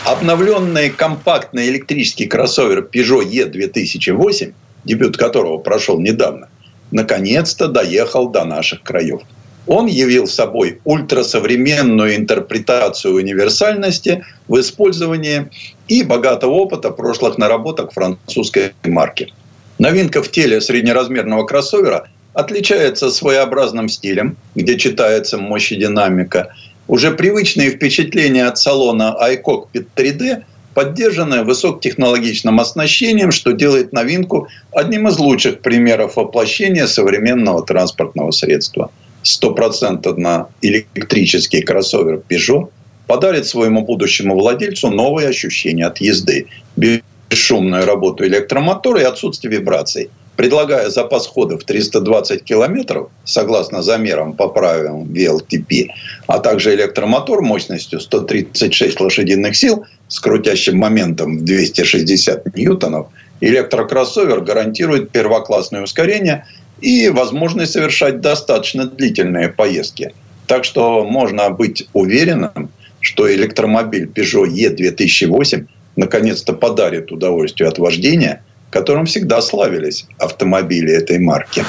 Обновленный 0.04 0.90
компактный 0.90 1.68
электрический 1.68 2.26
кроссовер 2.26 2.88
Peugeot 2.92 3.24
E2008, 3.30 4.52
дебют 4.84 5.16
которого 5.16 5.56
прошел 5.58 5.98
недавно, 5.98 6.48
наконец-то 6.90 7.68
доехал 7.68 8.28
до 8.28 8.44
наших 8.44 8.82
краев. 8.82 9.22
Он 9.68 9.86
явил 9.86 10.26
собой 10.26 10.80
ультрасовременную 10.84 12.16
интерпретацию 12.16 13.14
универсальности 13.14 14.24
в 14.48 14.58
использовании 14.58 15.50
и 15.88 16.02
богатого 16.02 16.52
опыта 16.52 16.90
прошлых 16.90 17.36
наработок 17.36 17.92
французской 17.92 18.72
марки. 18.84 19.32
Новинка 19.78 20.22
в 20.22 20.30
теле 20.30 20.62
среднеразмерного 20.62 21.44
кроссовера 21.44 22.08
отличается 22.32 23.10
своеобразным 23.10 23.90
стилем, 23.90 24.38
где 24.54 24.78
читается 24.78 25.36
мощь 25.36 25.70
и 25.70 25.76
динамика. 25.76 26.54
Уже 26.88 27.10
привычные 27.10 27.70
впечатления 27.70 28.46
от 28.46 28.56
салона 28.56 29.14
iCockpit 29.20 29.86
3D 29.94 30.44
поддержанная 30.72 31.44
высокотехнологичным 31.44 32.58
оснащением, 32.58 33.32
что 33.32 33.52
делает 33.52 33.92
новинку 33.92 34.48
одним 34.72 35.08
из 35.08 35.18
лучших 35.18 35.60
примеров 35.60 36.16
воплощения 36.16 36.86
современного 36.86 37.66
транспортного 37.66 38.30
средства– 38.30 38.90
стопроцентно 39.22 40.48
электрический 40.62 41.62
кроссовер 41.62 42.22
Peugeot 42.28 42.70
подарит 43.06 43.46
своему 43.46 43.84
будущему 43.84 44.38
владельцу 44.38 44.90
новые 44.90 45.28
ощущения 45.28 45.86
от 45.86 45.98
езды, 45.98 46.46
бесшумную 46.76 47.86
работу 47.86 48.24
электромотора 48.24 49.00
и 49.00 49.04
отсутствие 49.04 49.58
вибраций. 49.58 50.10
Предлагая 50.36 50.88
запас 50.88 51.26
хода 51.26 51.58
в 51.58 51.64
320 51.64 52.44
километров, 52.44 53.08
согласно 53.24 53.82
замерам 53.82 54.34
по 54.34 54.48
правилам 54.48 55.12
VLTP, 55.12 55.88
а 56.28 56.38
также 56.38 56.76
электромотор 56.76 57.42
мощностью 57.42 57.98
136 57.98 59.00
лошадиных 59.00 59.56
сил 59.56 59.84
с 60.06 60.20
крутящим 60.20 60.78
моментом 60.78 61.38
в 61.38 61.44
260 61.44 62.54
ньютонов, 62.54 63.08
электрокроссовер 63.40 64.42
гарантирует 64.42 65.10
первоклассное 65.10 65.82
ускорение 65.82 66.46
и 66.80 67.08
возможность 67.08 67.72
совершать 67.72 68.20
достаточно 68.20 68.86
длительные 68.86 69.48
поездки. 69.48 70.12
Так 70.46 70.64
что 70.64 71.04
можно 71.04 71.50
быть 71.50 71.88
уверенным, 71.92 72.70
что 73.00 73.32
электромобиль 73.32 74.06
Peugeot 74.06 74.46
E2008 74.46 75.66
наконец-то 75.96 76.52
подарит 76.52 77.12
удовольствие 77.12 77.68
от 77.68 77.78
вождения, 77.78 78.42
которым 78.70 79.06
всегда 79.06 79.40
славились 79.40 80.06
автомобили 80.18 80.92
этой 80.92 81.18
марки. 81.18 81.64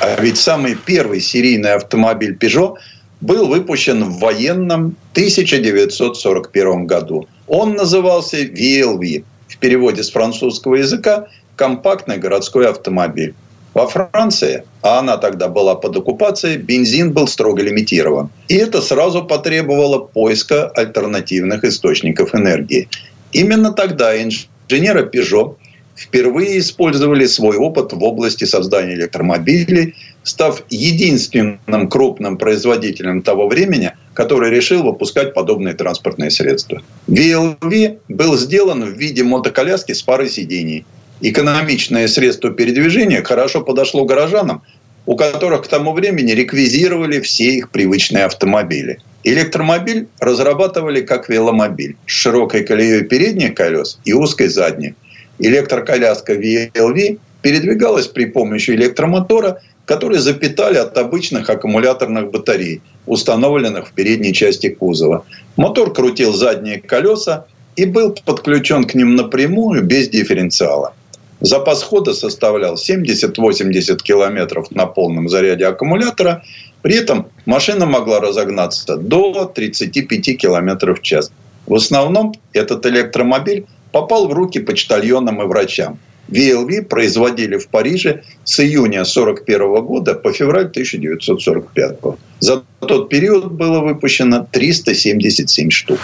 А 0.00 0.20
ведь 0.20 0.38
самый 0.38 0.76
первый 0.76 1.20
серийный 1.20 1.74
автомобиль 1.74 2.36
Peugeot 2.36 2.76
был 3.20 3.48
выпущен 3.48 4.04
в 4.04 4.18
военном 4.18 4.96
1941 5.12 6.86
году. 6.86 7.28
Он 7.46 7.74
назывался 7.74 8.42
VLV, 8.44 9.24
в 9.48 9.56
переводе 9.58 10.02
с 10.02 10.10
французского 10.10 10.76
языка 10.76 11.26
«компактный 11.56 12.18
городской 12.18 12.68
автомобиль». 12.68 13.34
Во 13.74 13.86
Франции, 13.86 14.64
а 14.82 14.98
она 14.98 15.18
тогда 15.18 15.48
была 15.48 15.74
под 15.74 15.96
оккупацией, 15.96 16.56
бензин 16.56 17.12
был 17.12 17.28
строго 17.28 17.62
лимитирован. 17.62 18.30
И 18.48 18.54
это 18.56 18.80
сразу 18.80 19.24
потребовало 19.24 19.98
поиска 19.98 20.68
альтернативных 20.68 21.64
источников 21.64 22.34
энергии. 22.34 22.88
Именно 23.32 23.72
тогда 23.72 24.20
инженеры 24.20 25.08
Peugeot 25.12 25.56
впервые 25.94 26.58
использовали 26.58 27.26
свой 27.26 27.56
опыт 27.56 27.92
в 27.92 28.02
области 28.02 28.44
создания 28.44 28.94
электромобилей, 28.94 29.94
став 30.22 30.62
единственным 30.70 31.88
крупным 31.88 32.38
производителем 32.38 33.22
того 33.22 33.48
времени, 33.48 33.92
который 34.14 34.50
решил 34.50 34.82
выпускать 34.82 35.34
подобные 35.34 35.74
транспортные 35.74 36.30
средства. 36.30 36.82
VLV 37.08 37.98
был 38.08 38.36
сделан 38.36 38.84
в 38.84 38.96
виде 38.96 39.24
мотоколяски 39.24 39.92
с 39.92 40.02
парой 40.02 40.30
сидений– 40.30 40.86
экономичное 41.20 42.08
средство 42.08 42.50
передвижения 42.50 43.22
хорошо 43.22 43.60
подошло 43.62 44.04
горожанам, 44.04 44.62
у 45.06 45.16
которых 45.16 45.64
к 45.64 45.68
тому 45.68 45.92
времени 45.92 46.32
реквизировали 46.32 47.20
все 47.20 47.54
их 47.54 47.70
привычные 47.70 48.24
автомобили. 48.24 48.98
Электромобиль 49.24 50.06
разрабатывали 50.20 51.00
как 51.00 51.28
веломобиль 51.28 51.96
с 52.06 52.10
широкой 52.10 52.64
колеей 52.64 53.04
передних 53.04 53.54
колес 53.54 53.98
и 54.04 54.12
узкой 54.12 54.48
задней. 54.48 54.94
Электроколяска 55.38 56.34
VLV 56.34 57.18
передвигалась 57.42 58.06
при 58.06 58.26
помощи 58.26 58.72
электромотора, 58.72 59.60
который 59.86 60.18
запитали 60.18 60.76
от 60.76 60.96
обычных 60.98 61.48
аккумуляторных 61.48 62.30
батарей, 62.30 62.82
установленных 63.06 63.88
в 63.88 63.92
передней 63.92 64.34
части 64.34 64.68
кузова. 64.68 65.24
Мотор 65.56 65.92
крутил 65.92 66.34
задние 66.34 66.80
колеса 66.80 67.46
и 67.76 67.86
был 67.86 68.14
подключен 68.26 68.84
к 68.84 68.94
ним 68.94 69.16
напрямую 69.16 69.82
без 69.82 70.08
дифференциала. 70.08 70.94
Запас 71.40 71.82
хода 71.82 72.14
составлял 72.14 72.74
70-80 72.74 73.98
километров 74.02 74.70
на 74.70 74.86
полном 74.86 75.28
заряде 75.28 75.66
аккумулятора. 75.66 76.42
При 76.82 76.96
этом 76.96 77.28
машина 77.46 77.86
могла 77.86 78.20
разогнаться 78.20 78.96
до 78.96 79.44
35 79.44 80.36
километров 80.36 80.98
в 80.98 81.02
час. 81.02 81.30
В 81.66 81.74
основном 81.74 82.34
этот 82.52 82.86
электромобиль 82.86 83.66
попал 83.92 84.28
в 84.28 84.32
руки 84.32 84.58
почтальонам 84.58 85.42
и 85.42 85.46
врачам. 85.46 85.98
VLV 86.28 86.82
производили 86.82 87.56
в 87.56 87.68
Париже 87.68 88.22
с 88.44 88.60
июня 88.60 89.00
1941 89.00 89.84
года 89.84 90.14
по 90.14 90.32
февраль 90.32 90.66
1945. 90.66 91.98
За 92.40 92.62
тот 92.80 93.08
период 93.08 93.50
было 93.50 93.80
выпущено 93.80 94.46
377 94.52 95.70
штук. 95.70 95.98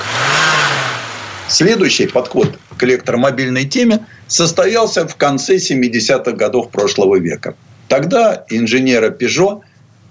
Следующий 1.48 2.06
подход 2.06 2.58
к 2.76 2.82
электромобильной 2.84 3.66
теме 3.66 4.06
состоялся 4.26 5.06
в 5.06 5.16
конце 5.16 5.56
70-х 5.56 6.32
годов 6.32 6.70
прошлого 6.70 7.16
века. 7.16 7.54
Тогда 7.88 8.44
инженеры 8.48 9.08
Peugeot 9.08 9.60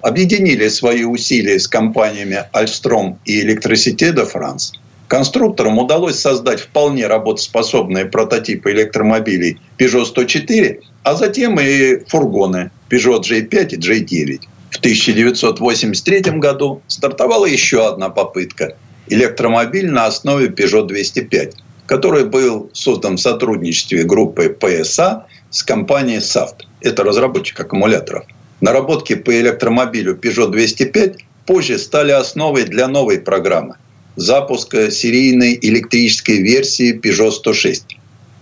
объединили 0.02 0.68
свои 0.68 1.04
усилия 1.04 1.60
с 1.60 1.68
компаниями 1.68 2.44
Alstom 2.54 3.18
и 3.26 3.42
Electricité 3.42 4.12
de 4.12 4.32
France. 4.32 4.74
Конструкторам 5.08 5.80
удалось 5.80 6.20
создать 6.20 6.62
вполне 6.62 7.08
работоспособные 7.08 8.06
прототипы 8.06 8.72
электромобилей 8.72 9.60
Peugeot 9.78 10.06
104, 10.06 10.82
а 11.04 11.16
затем 11.16 11.60
и 11.60 11.98
фургоны 12.08 12.72
Peugeot 12.90 13.22
J5 13.22 13.70
и 13.70 13.78
J9. 13.78 14.42
В 14.70 14.78
1983 14.78 16.40
году 16.40 16.82
стартовала 16.88 17.46
еще 17.46 17.88
одна 17.88 18.10
попытка– 18.10 18.76
электромобиль 19.08 19.90
на 19.90 20.06
основе 20.06 20.48
Peugeot 20.48 20.88
205, 20.88 21.56
который 21.86 22.26
был 22.26 22.70
создан 22.74 23.18
в 23.18 23.22
сотрудничестве 23.22 24.04
группы 24.04 24.56
PSA 24.60 25.24
с 25.50 25.64
компанией 25.64 26.20
SAFT. 26.20 26.66
Это 26.82 27.04
разработчик 27.04 27.60
аккумуляторов. 27.60 28.26
Наработки 28.62 29.16
по 29.16 29.32
электромобилю 29.32 30.16
Peugeot 30.16 30.50
205 30.50 31.18
позже 31.46 31.78
стали 31.78 32.12
основой 32.12 32.64
для 32.64 32.88
новой 32.88 33.20
программы 33.20 33.76
запуска 34.16 34.92
серийной 34.92 35.58
электрической 35.62 36.42
версии 36.42 37.00
Peugeot 37.00 37.32
106. 37.32 37.98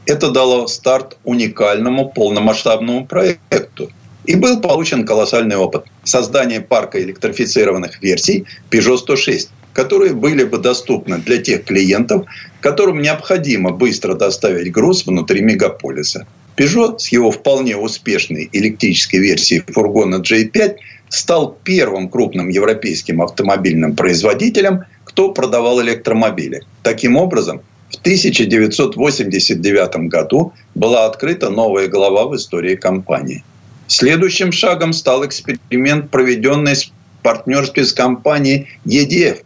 Это 0.05 0.31
дало 0.31 0.67
старт 0.67 1.17
уникальному 1.23 2.09
полномасштабному 2.09 3.05
проекту. 3.05 3.91
И 4.25 4.35
был 4.35 4.59
получен 4.61 5.05
колоссальный 5.05 5.55
опыт 5.55 5.85
создания 6.03 6.61
парка 6.61 7.01
электрифицированных 7.01 8.01
версий 8.01 8.45
Peugeot 8.69 8.97
106, 8.97 9.49
которые 9.73 10.13
были 10.13 10.43
бы 10.43 10.57
доступны 10.57 11.19
для 11.19 11.37
тех 11.37 11.65
клиентов, 11.65 12.25
которым 12.59 13.01
необходимо 13.01 13.71
быстро 13.71 14.15
доставить 14.15 14.71
груз 14.71 15.05
внутри 15.05 15.41
мегаполиса. 15.41 16.27
Peugeot 16.57 16.99
с 16.99 17.09
его 17.09 17.31
вполне 17.31 17.77
успешной 17.77 18.49
электрической 18.51 19.19
версией 19.19 19.63
фургона 19.67 20.17
J5 20.17 20.75
стал 21.09 21.57
первым 21.63 22.09
крупным 22.09 22.49
европейским 22.49 23.21
автомобильным 23.21 23.95
производителем, 23.95 24.85
кто 25.03 25.31
продавал 25.31 25.81
электромобили. 25.81 26.61
Таким 26.83 27.17
образом, 27.17 27.61
в 27.89 27.95
1989 27.95 30.09
году 30.09 30.53
была 30.75 31.05
открыта 31.05 31.49
новая 31.49 31.87
глава 31.87 32.27
в 32.27 32.35
истории 32.35 32.75
компании. 32.75 33.43
Следующим 33.87 34.53
шагом 34.53 34.93
стал 34.93 35.25
эксперимент, 35.25 36.09
проведенный 36.09 36.75
в 36.75 37.23
партнерстве 37.23 37.83
с 37.83 37.91
компанией 37.91 38.67
EDF. 38.85 39.39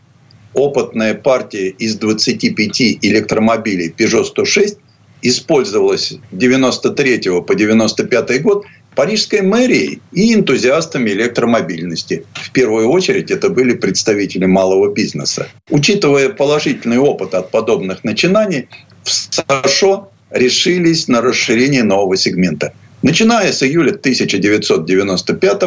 Опытная 0.55 1.13
партия 1.13 1.67
из 1.67 1.95
25 1.95 2.81
электромобилей 3.01 3.93
Peugeot 3.95 4.23
106 4.23 4.77
использовалась 5.21 6.11
с 6.11 6.19
93 6.31 7.41
по 7.45 7.55
95 7.55 8.41
год 8.41 8.65
парижской 8.95 9.41
мэрией 9.41 10.01
и 10.13 10.33
энтузиастами 10.33 11.09
электромобильности. 11.09 12.23
В 12.33 12.51
первую 12.51 12.89
очередь 12.89 13.31
это 13.31 13.49
были 13.49 13.73
представители 13.73 14.45
малого 14.45 14.93
бизнеса. 14.93 15.47
Учитывая 15.69 16.29
положительный 16.29 16.99
опыт 16.99 17.33
от 17.33 17.51
подобных 17.51 18.05
начинаний, 18.05 18.69
в 19.03 19.11
США 19.11 20.07
решились 20.31 21.09
на 21.09 21.21
расширение 21.21 21.83
нового 21.83 22.15
сегмента. 22.15 22.73
Начиная 23.05 23.51
с 23.51 23.61
июля 23.61 23.91
1995 23.91 25.61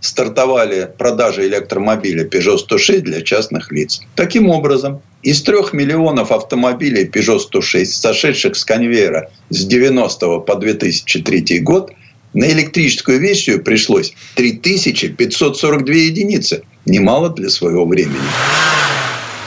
стартовали 0.00 0.90
продажи 0.98 1.46
электромобиля 1.46 2.26
Peugeot 2.26 2.58
106 2.58 3.02
для 3.02 3.22
частных 3.22 3.72
лиц. 3.72 4.02
Таким 4.14 4.50
образом, 4.50 5.00
из 5.22 5.40
трех 5.40 5.72
миллионов 5.72 6.30
автомобилей 6.30 7.06
Peugeot 7.06 7.38
106, 7.38 7.94
сошедших 7.94 8.56
с 8.56 8.66
конвейера 8.66 9.30
с 9.48 9.64
90 9.64 10.40
по 10.40 10.54
2003 10.54 11.60
год, 11.60 11.92
на 12.34 12.44
электрическую 12.52 13.18
версию 13.18 13.64
пришлось 13.64 14.12
3542 14.34 15.94
единицы. 15.94 16.62
Немало 16.84 17.30
для 17.30 17.48
своего 17.48 17.86
времени. 17.86 18.20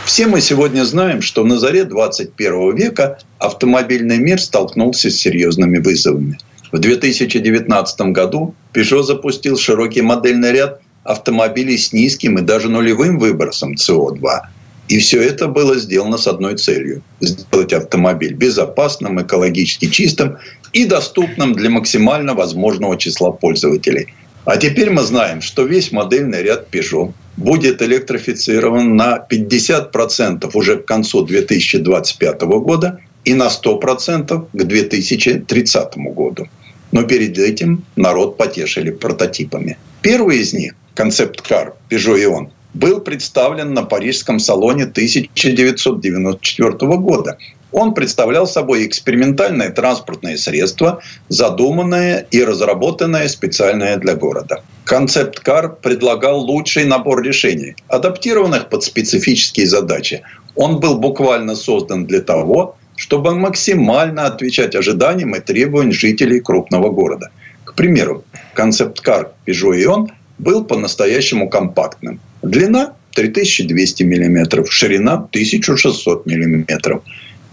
Все 0.08 0.26
мы 0.26 0.42
сегодня 0.42 0.84
знаем, 0.84 1.22
что 1.22 1.44
на 1.44 1.60
заре 1.60 1.84
21 1.84 2.76
века 2.76 3.20
автомобильный 3.38 4.18
мир 4.18 4.42
столкнулся 4.42 5.12
с 5.12 5.16
серьезными 5.16 5.78
вызовами. 5.78 6.40
В 6.72 6.80
2019 6.80 8.02
году 8.12 8.56
Peugeot 8.74 9.04
запустил 9.04 9.58
широкий 9.58 10.02
модельный 10.02 10.52
ряд 10.52 10.82
автомобилей 11.04 11.78
с 11.78 11.94
низким 11.94 12.38
и 12.38 12.42
даже 12.42 12.70
нулевым 12.70 13.20
выбросом 13.20 13.76
СО2. 13.76 14.42
И 14.88 15.00
все 15.00 15.22
это 15.22 15.48
было 15.48 15.78
сделано 15.78 16.18
с 16.18 16.28
одной 16.28 16.58
целью– 16.58 17.02
сделать 17.20 17.74
автомобиль 17.74 18.34
безопасным, 18.34 19.22
экологически 19.22 19.90
чистым 19.90 20.38
и 20.74 20.86
доступным 20.86 21.54
для 21.54 21.70
максимально 21.70 22.34
возможного 22.34 22.98
числа 22.98 23.32
пользователей. 23.32 24.14
А 24.46 24.58
теперь 24.58 24.92
мы 24.92 25.02
знаем, 25.02 25.42
что 25.42 25.64
весь 25.64 25.92
модельный 25.92 26.44
ряд 26.44 26.68
Peugeot 26.72 27.14
будет 27.36 27.82
электрифицирован 27.82 28.96
на 28.96 29.26
50% 29.28 30.52
уже 30.54 30.78
к 30.78 30.86
концу 30.86 31.24
2025 31.24 32.42
года 32.42 33.00
и 33.26 33.34
на 33.34 33.48
100% 33.48 34.48
к 34.54 34.64
2030 34.64 35.98
году. 35.98 36.48
Но 36.92 37.04
перед 37.04 37.38
этим 37.38 37.84
народ 37.96 38.38
потешили 38.38 38.92
прототипами. 38.92 39.78
Первый 40.02 40.38
из 40.40 40.54
них, 40.54 40.76
концепт-кар 40.94 41.74
Peugeot 41.90 42.18
Ion, 42.18 42.50
был 42.74 43.02
представлен 43.02 43.74
на 43.74 43.84
Парижском 43.84 44.40
салоне 44.40 44.84
1994 44.84 46.72
года. 46.98 47.38
Он 47.72 47.94
представлял 47.94 48.48
собой 48.48 48.86
экспериментальное 48.86 49.70
транспортное 49.70 50.38
средство, 50.38 51.02
задуманное 51.28 52.28
и 52.32 52.44
разработанное 52.44 53.28
специально 53.28 53.98
для 53.98 54.16
города. 54.16 54.64
Концепт-кар 54.86 55.76
предлагал 55.82 56.40
лучший 56.40 56.86
набор 56.86 57.22
решений, 57.24 57.76
адаптированных 57.88 58.70
под 58.70 58.84
специфические 58.84 59.68
задачи. 59.68 60.22
Он 60.56 60.80
был 60.80 60.98
буквально 61.00 61.56
создан 61.56 62.06
для 62.06 62.22
того, 62.22 62.78
чтобы 62.96 63.36
максимально 63.36 64.26
отвечать 64.26 64.76
ожиданиям 64.76 65.36
и 65.36 65.40
требованиям 65.40 65.94
жителей 65.94 66.40
крупного 66.40 66.90
города. 66.90 67.30
К 67.64 67.74
примеру, 67.74 68.24
концепт-кар 68.54 69.32
Peugeot 69.46 69.84
Ion 69.84 70.08
был 70.38 70.64
по-настоящему 70.66 71.50
компактным. 71.50 72.20
Длина 72.42 72.94
3200 73.16 74.04
мм, 74.04 74.66
ширина 74.70 75.14
1600 75.14 76.26
мм. 76.26 77.02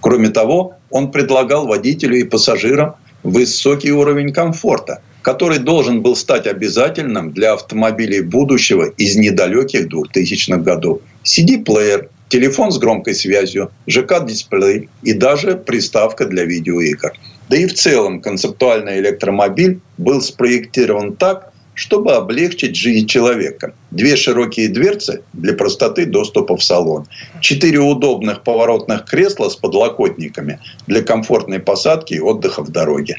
Кроме 0.00 0.28
того, 0.28 0.74
он 0.90 1.10
предлагал 1.10 1.66
водителю 1.66 2.18
и 2.18 2.24
пассажирам 2.24 2.96
высокий 3.22 3.92
уровень 3.92 4.32
комфорта, 4.32 5.00
который 5.22 5.58
должен 5.58 6.02
был 6.02 6.16
стать 6.16 6.46
обязательным 6.46 7.32
для 7.32 7.52
автомобилей 7.52 8.20
будущего 8.20 8.84
из 8.84 9.16
недалеких 9.16 9.86
2000-х 9.86 10.58
годов. 10.58 11.00
CD-плеер, 11.24 12.08
телефон 12.32 12.72
с 12.72 12.78
громкой 12.78 13.14
связью, 13.14 13.70
ЖК-дисплей 13.86 14.88
и 15.02 15.12
даже 15.12 15.54
приставка 15.54 16.24
для 16.24 16.44
видеоигр. 16.44 17.12
Да 17.50 17.56
и 17.58 17.66
в 17.66 17.74
целом 17.74 18.22
концептуальный 18.22 19.00
электромобиль 19.00 19.80
был 19.98 20.22
спроектирован 20.22 21.14
так, 21.14 21.52
чтобы 21.74 22.14
облегчить 22.14 22.74
жизнь 22.74 23.06
человека. 23.06 23.74
Две 23.90 24.16
широкие 24.16 24.68
дверцы 24.68 25.22
для 25.34 25.52
простоты 25.52 26.06
доступа 26.06 26.56
в 26.56 26.64
салон. 26.64 27.06
Четыре 27.42 27.80
удобных 27.80 28.42
поворотных 28.42 29.04
кресла 29.04 29.50
с 29.50 29.56
подлокотниками 29.56 30.58
для 30.86 31.02
комфортной 31.02 31.60
посадки 31.60 32.14
и 32.14 32.20
отдыха 32.20 32.62
в 32.62 32.70
дороге. 32.70 33.18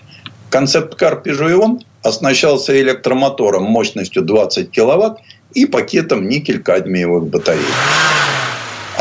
Концепт-кар 0.49 1.21
Peugeot 1.23 1.81
оснащался 2.01 2.79
электромотором 2.81 3.63
мощностью 3.63 4.23
20 4.23 4.71
киловатт 4.71 5.19
и 5.53 5.67
пакетом 5.67 6.27
никель-кадмиевых 6.27 7.25
батарей. 7.25 7.73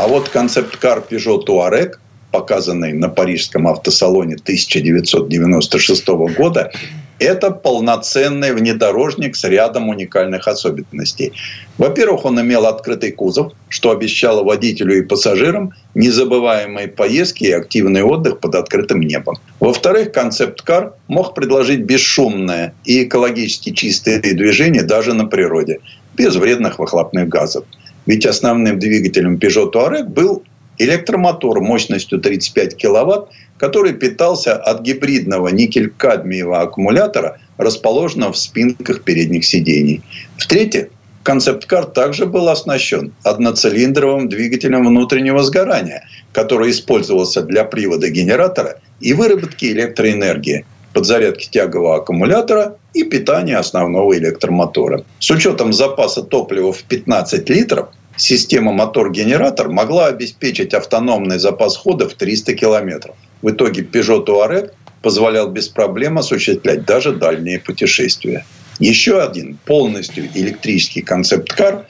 А 0.03 0.07
вот 0.09 0.27
концепт-кар 0.27 1.01
Peugeot 1.09 1.45
Touareg 1.45 1.93
показанный 2.29 2.91
на 2.91 3.07
парижском 3.07 3.67
автосалоне 3.67 4.35
1996 4.35 6.07
года, 6.35 6.71
это 7.19 7.51
полноценный 7.51 8.53
внедорожник 8.53 9.37
с 9.37 9.45
рядом 9.45 9.87
уникальных 9.87 10.45
особенностей. 10.47 11.31
Во-первых, 11.77 12.25
он 12.25 12.41
имел 12.41 12.65
открытый 12.65 13.13
кузов, 13.13 13.53
что 13.69 13.91
обещало 13.91 14.43
водителю 14.43 14.97
и 14.97 15.03
пассажирам 15.03 15.71
незабываемые 15.95 16.89
поездки 16.89 17.45
и 17.45 17.51
активный 17.51 18.01
отдых 18.01 18.41
под 18.41 18.55
открытым 18.55 18.99
небом. 18.99 19.37
Во-вторых, 19.61 20.11
концепт-кар 20.11 20.95
мог 21.07 21.33
предложить 21.33 21.81
бесшумное 21.81 22.73
и 22.83 23.03
экологически 23.03 23.71
чистое 23.71 24.19
движение 24.19 24.83
даже 24.83 25.13
на 25.13 25.27
природе, 25.27 25.79
без 26.15 26.35
вредных 26.35 26.79
выхлопных 26.79 27.29
газов. 27.29 27.63
Ведь 28.05 28.25
основным 28.25 28.79
двигателем 28.79 29.37
Peugeot 29.37 29.71
Touareg 29.71 30.05
был 30.05 30.43
электромотор 30.77 31.61
мощностью 31.61 32.19
35 32.19 32.75
киловатт, 32.75 33.29
который 33.57 33.93
питался 33.93 34.55
от 34.55 34.81
гибридного 34.81 35.49
никель-кадмиевого 35.49 36.61
аккумулятора, 36.61 37.39
расположенного 37.57 38.33
в 38.33 38.37
спинках 38.37 39.03
передних 39.03 39.45
сидений. 39.45 40.01
В-третьих, 40.37 40.87
концепт-кар 41.23 41.85
также 41.85 42.25
был 42.25 42.49
оснащен 42.49 43.13
одноцилиндровым 43.23 44.27
двигателем 44.27 44.85
внутреннего 44.85 45.43
сгорания, 45.43 46.05
который 46.33 46.71
использовался 46.71 47.41
для 47.41 47.63
привода 47.63 48.09
генератора 48.09 48.79
и 48.99 49.13
выработки 49.13 49.65
электроэнергии, 49.65 50.65
подзарядки 50.93 51.49
тягового 51.49 51.97
аккумулятора 51.97 52.77
и 52.93 53.03
питания 53.03 53.57
основного 53.57 54.17
электромотора. 54.17 55.03
С 55.19 55.29
учетом 55.31 55.73
запаса 55.73 56.23
топлива 56.23 56.71
в 56.71 56.83
15 56.83 57.49
литров, 57.49 57.89
система 58.15 58.71
мотор-генератор 58.71 59.69
могла 59.69 60.07
обеспечить 60.07 60.73
автономный 60.73 61.39
запас 61.39 61.75
хода 61.77 62.07
в 62.07 62.13
300 62.13 62.53
километров. 62.53 63.15
В 63.41 63.49
итоге 63.49 63.81
Peugeot 63.81 64.25
Touareg 64.25 64.71
позволял 65.01 65.49
без 65.49 65.67
проблем 65.67 66.17
осуществлять 66.17 66.85
даже 66.85 67.11
дальние 67.11 67.59
путешествия. 67.59 68.45
Еще 68.79 69.21
один 69.21 69.57
полностью 69.65 70.27
электрический 70.33 71.01
концепт-кар 71.01 71.85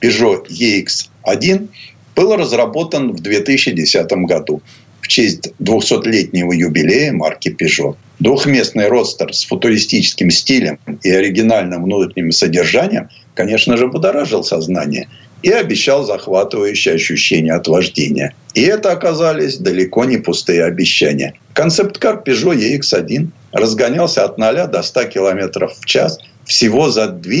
Peugeot 0.00 0.46
EX1 0.48 1.68
был 2.14 2.36
разработан 2.36 3.12
в 3.12 3.20
2010 3.20 4.10
году 4.26 4.62
в 5.06 5.08
честь 5.08 5.52
200-летнего 5.60 6.50
юбилея 6.50 7.12
марки 7.12 7.48
Peugeot. 7.48 7.94
Двухместный 8.18 8.88
родстер 8.88 9.32
с 9.32 9.44
футуристическим 9.44 10.30
стилем 10.30 10.80
и 11.04 11.10
оригинальным 11.10 11.84
внутренним 11.84 12.32
содержанием, 12.32 13.08
конечно 13.34 13.76
же, 13.76 13.86
будоражил 13.86 14.42
сознание 14.42 15.08
и 15.42 15.50
обещал 15.50 16.04
захватывающее 16.04 16.94
ощущение 16.94 17.54
от 17.54 17.68
вождения. 17.68 18.34
И 18.54 18.62
это 18.62 18.90
оказались 18.90 19.58
далеко 19.58 20.04
не 20.06 20.16
пустые 20.16 20.64
обещания. 20.64 21.34
Концепт-кар 21.52 22.22
Peugeot 22.26 22.56
EX1 22.56 23.28
разгонялся 23.52 24.24
от 24.24 24.38
0 24.38 24.66
до 24.66 24.82
100 24.82 25.04
км 25.04 25.68
в 25.68 25.86
час 25.86 26.18
всего 26.46 26.90
за 26.90 27.08
2 27.08 27.32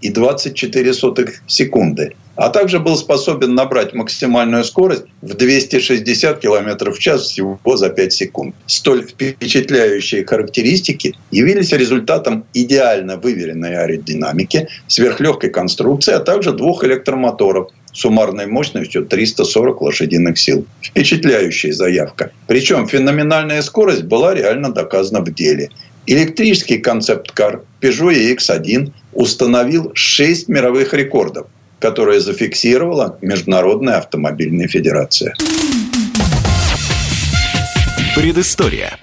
и 0.00 0.10
24 0.10 0.94
секунды– 1.46 2.14
а 2.38 2.50
также 2.50 2.78
был 2.78 2.96
способен 2.96 3.56
набрать 3.56 3.94
максимальную 3.94 4.62
скорость 4.62 5.06
в 5.22 5.34
260 5.34 6.38
км 6.38 6.92
в 6.92 6.98
час 7.00 7.22
всего 7.22 7.58
за 7.76 7.90
5 7.90 8.12
секунд. 8.12 8.54
Столь 8.66 9.04
впечатляющие 9.04 10.24
характеристики 10.24 11.16
явились 11.32 11.72
результатом 11.72 12.44
идеально 12.54 13.16
выверенной 13.16 13.76
аэродинамики, 13.76 14.68
сверхлегкой 14.86 15.50
конструкции, 15.50 16.14
а 16.14 16.20
также 16.20 16.52
двух 16.52 16.84
электромоторов 16.84 17.72
суммарной 17.92 18.46
мощностью 18.46 19.04
340 19.04 19.82
лошадиных 19.82 20.38
сил. 20.38 20.64
Впечатляющая 20.80 21.72
заявка. 21.72 22.30
Причем 22.46 22.86
феноменальная 22.86 23.62
скорость 23.62 24.04
была 24.04 24.34
реально 24.34 24.72
доказана 24.72 25.22
в 25.22 25.34
деле. 25.34 25.70
Электрический 26.08 26.78
концепт-кар 26.78 27.62
Peugeot 27.80 28.34
EX1 28.34 28.92
установил 29.12 29.92
6 29.94 30.48
мировых 30.48 30.94
рекордов– 30.94 31.46
которое 31.78 32.20
зафиксировала 32.20 33.18
Международная 33.22 33.98
автомобильная 33.98 34.68
федерация. 34.68 35.34
Предыстория. 38.14 38.98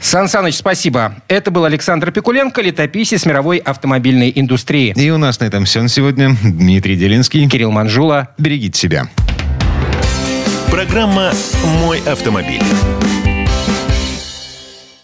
Сан 0.00 0.28
Саныч, 0.28 0.54
спасибо. 0.54 1.16
Это 1.28 1.50
был 1.50 1.64
Александр 1.64 2.12
Пикуленко, 2.12 2.62
летописец 2.62 3.26
мировой 3.26 3.58
автомобильной 3.58 4.32
индустрии. 4.34 4.94
И 4.96 5.10
у 5.10 5.18
нас 5.18 5.40
на 5.40 5.44
этом 5.44 5.64
все 5.64 5.82
на 5.82 5.88
сегодня. 5.88 6.36
Дмитрий 6.42 6.96
Делинский. 6.96 7.48
Кирилл 7.48 7.72
Манжула. 7.72 8.28
Берегите 8.38 8.78
себя. 8.78 9.08
Программа 10.70 11.32
«Мой 11.80 12.00
автомобиль». 12.06 12.62